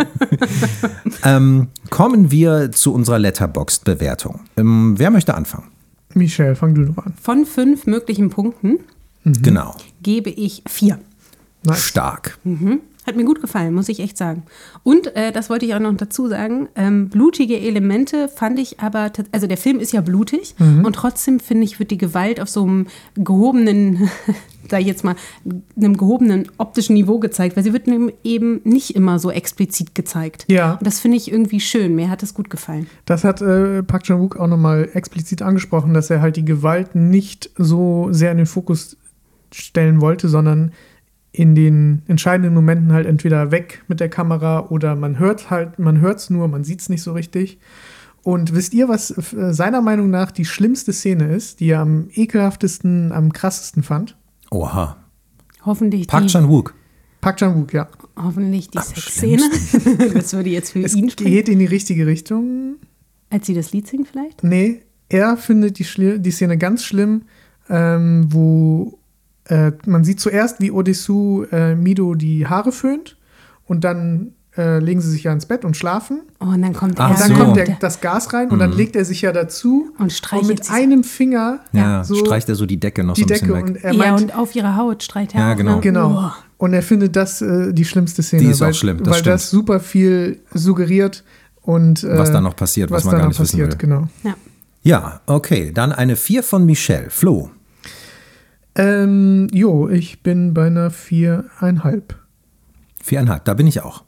[1.24, 4.40] ähm, kommen wir zu unserer Letterboxd-Bewertung.
[4.56, 5.68] Ähm, wer möchte anfangen?
[6.14, 7.14] Michelle, fang du doch an.
[7.20, 8.80] Von fünf möglichen Punkten
[9.24, 9.76] Genau.
[10.02, 10.98] gebe ich vier.
[11.64, 11.82] Nice.
[11.82, 12.38] Stark.
[13.10, 14.44] Hat mir gut gefallen, muss ich echt sagen.
[14.84, 19.10] Und äh, das wollte ich auch noch dazu sagen, ähm, blutige Elemente fand ich aber,
[19.32, 22.62] also der Film ist ja blutig und trotzdem finde ich, wird die Gewalt auf so
[22.62, 24.08] einem gehobenen,
[24.70, 25.16] sag ich jetzt mal,
[25.76, 27.88] einem gehobenen optischen Niveau gezeigt, weil sie wird
[28.22, 30.44] eben nicht immer so explizit gezeigt.
[30.48, 30.74] Ja.
[30.74, 32.86] Und das finde ich irgendwie schön, mir hat das gut gefallen.
[33.06, 37.50] Das hat äh, Park Chan-wook auch nochmal explizit angesprochen, dass er halt die Gewalt nicht
[37.56, 38.96] so sehr in den Fokus
[39.52, 40.70] stellen wollte, sondern
[41.32, 46.00] in den entscheidenden Momenten halt entweder weg mit der Kamera oder man hört halt, man
[46.00, 47.58] hört es nur, man sieht es nicht so richtig.
[48.22, 52.08] Und wisst ihr, was äh, seiner Meinung nach die schlimmste Szene ist, die er am
[52.12, 54.16] ekelhaftesten, am krassesten fand?
[54.50, 54.96] Oha.
[55.64, 56.74] Hoffentlich Park die, Chan-wook.
[57.20, 57.88] Park Chan-wook, ja.
[58.16, 59.42] hoffentlich die Sexszene.
[60.14, 61.30] das würde jetzt für Es ihn sprechen.
[61.30, 62.76] geht in die richtige Richtung.
[63.30, 64.42] Als sie das Lied singt vielleicht?
[64.42, 67.22] Nee, er findet die, Schli- die Szene ganz schlimm,
[67.68, 68.98] ähm, wo
[69.50, 73.16] äh, man sieht zuerst, wie Odessu äh, Mido die Haare föhnt
[73.66, 76.22] und dann äh, legen sie sich ja ins Bett und schlafen.
[76.40, 77.44] Oh, und dann kommt Ach er Und dann so.
[77.44, 80.64] kommt der, das Gas rein und dann legt er sich ja dazu Und streichelt mit
[80.64, 83.48] sie- einem Finger Ja, so streicht er so die Decke noch die so ein bisschen
[83.48, 83.66] Decke weg.
[83.76, 85.74] und er ja, meint, und auf ihrer Haut streicht er Ja, auch, genau.
[85.76, 85.80] Ne?
[85.82, 86.32] Genau.
[86.58, 88.42] Und er findet das äh, die schlimmste Szene.
[88.42, 89.60] Die ist auch weil, schlimm, das weil das stimmt.
[89.62, 91.22] super viel suggeriert
[91.62, 93.78] und äh, Was da noch passiert, was man da gar nicht wissen passiert, will.
[93.78, 94.08] Genau.
[94.24, 94.34] Ja.
[94.82, 95.70] Ja, okay.
[95.72, 97.10] Dann eine 4 von Michelle.
[97.10, 97.50] Flo.
[98.74, 102.16] Ähm, jo, ich bin bei einer viereinhalb.
[103.02, 103.44] Viereinhalb.
[103.44, 104.04] Da bin ich auch.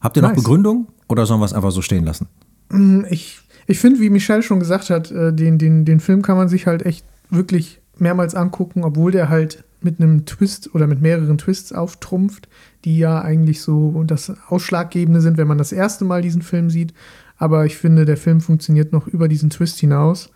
[0.00, 0.42] Habt ihr noch Nice.
[0.42, 2.28] Begründung oder sollen wir es einfach so stehen lassen?
[2.70, 6.36] Hm, Ich, Ich finde, wie Michelle schon gesagt hat, äh, den, den, den Film kann
[6.36, 11.02] man sich halt echt wirklich mehrmals angucken, obwohl der halt mit einem Twist oder mit
[11.02, 12.48] mehreren Twists auftrumpft,
[12.84, 16.94] die ja eigentlich so das Ausschlaggebende sind, wenn man das erste Mal diesen Film sieht.
[17.36, 20.30] Aber ich finde, der Film funktioniert noch über diesen Twist hinaus.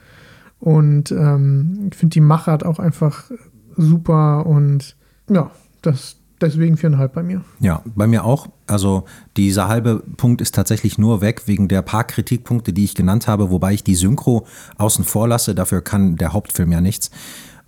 [0.60, 3.30] Und ähm, ich finde die Machart auch einfach
[3.76, 4.96] super und
[5.28, 5.50] ja,
[5.82, 7.44] das, deswegen viereinhalb bei mir.
[7.60, 8.48] Ja, bei mir auch.
[8.66, 9.04] Also
[9.36, 13.50] dieser halbe Punkt ist tatsächlich nur weg wegen der paar Kritikpunkte, die ich genannt habe,
[13.50, 14.46] wobei ich die Synchro
[14.76, 15.54] außen vor lasse.
[15.54, 17.10] Dafür kann der Hauptfilm ja nichts.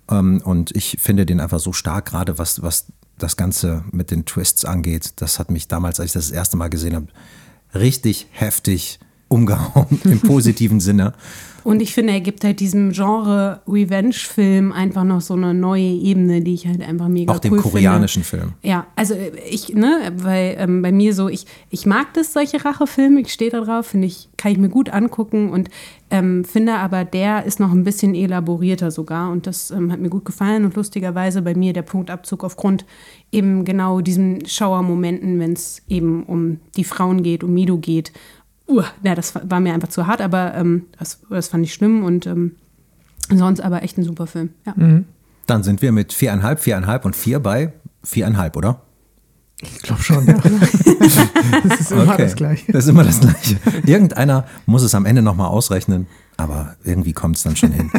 [0.09, 2.87] Ähm, und ich finde den einfach so stark, gerade was, was
[3.17, 5.13] das Ganze mit den Twists angeht.
[5.17, 7.07] Das hat mich damals, als ich das, das erste Mal gesehen habe,
[7.73, 11.13] richtig heftig umgehauen im positiven Sinne.
[11.65, 16.41] Und ich finde, er gibt halt diesem Genre Revenge-Film einfach noch so eine neue Ebene,
[16.41, 18.45] die ich halt einfach mega Auch dem cool koreanischen finde.
[18.45, 18.53] Film.
[18.61, 19.15] Ja, also
[19.49, 23.49] ich, ne, weil ähm, bei mir so, ich, ich mag das, solche Rachefilme, ich stehe
[23.49, 25.71] da drauf, finde ich, kann ich mir gut angucken und
[26.11, 30.09] ähm, finde aber, der ist noch ein bisschen elaborierter sogar und das ähm, hat mir
[30.09, 32.85] gut gefallen und lustigerweise bei mir der Punktabzug aufgrund
[33.31, 38.11] eben genau diesen Schauermomenten, wenn es eben um die Frauen geht, um Mido geht
[38.67, 42.03] uh, ja, das war mir einfach zu hart, aber ähm, das, das fand ich schlimm
[42.03, 42.55] und ähm,
[43.29, 44.49] sonst aber echt ein super Film.
[44.65, 44.73] Ja.
[44.75, 45.05] Mhm.
[45.47, 47.73] Dann sind wir mit viereinhalb, viereinhalb und vier bei
[48.03, 48.81] viereinhalb, oder?
[49.61, 50.33] Ich glaube schon, ja.
[51.63, 52.23] das ist immer Okay.
[52.23, 52.71] das Gleiche.
[52.71, 53.57] Das ist immer das Gleiche.
[53.85, 57.89] Irgendeiner muss es am Ende nochmal ausrechnen, aber irgendwie kommt es dann schon hin.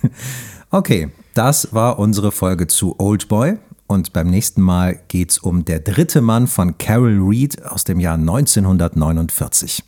[0.70, 3.58] okay, das war unsere Folge zu Old Boy.
[3.86, 8.00] Und beim nächsten Mal geht es um Der dritte Mann von Carol Reed aus dem
[8.00, 9.84] Jahr 1949.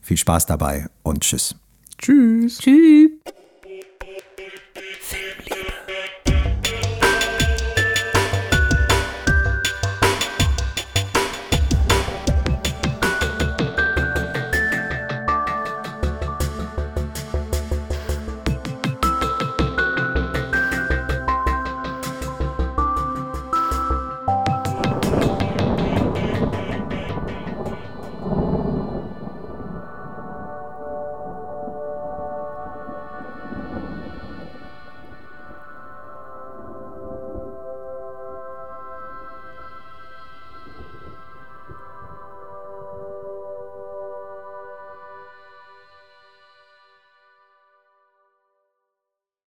[0.00, 1.54] Viel Spaß dabei und tschüss.
[1.98, 2.58] Tschüss.
[2.58, 3.10] Tschüss.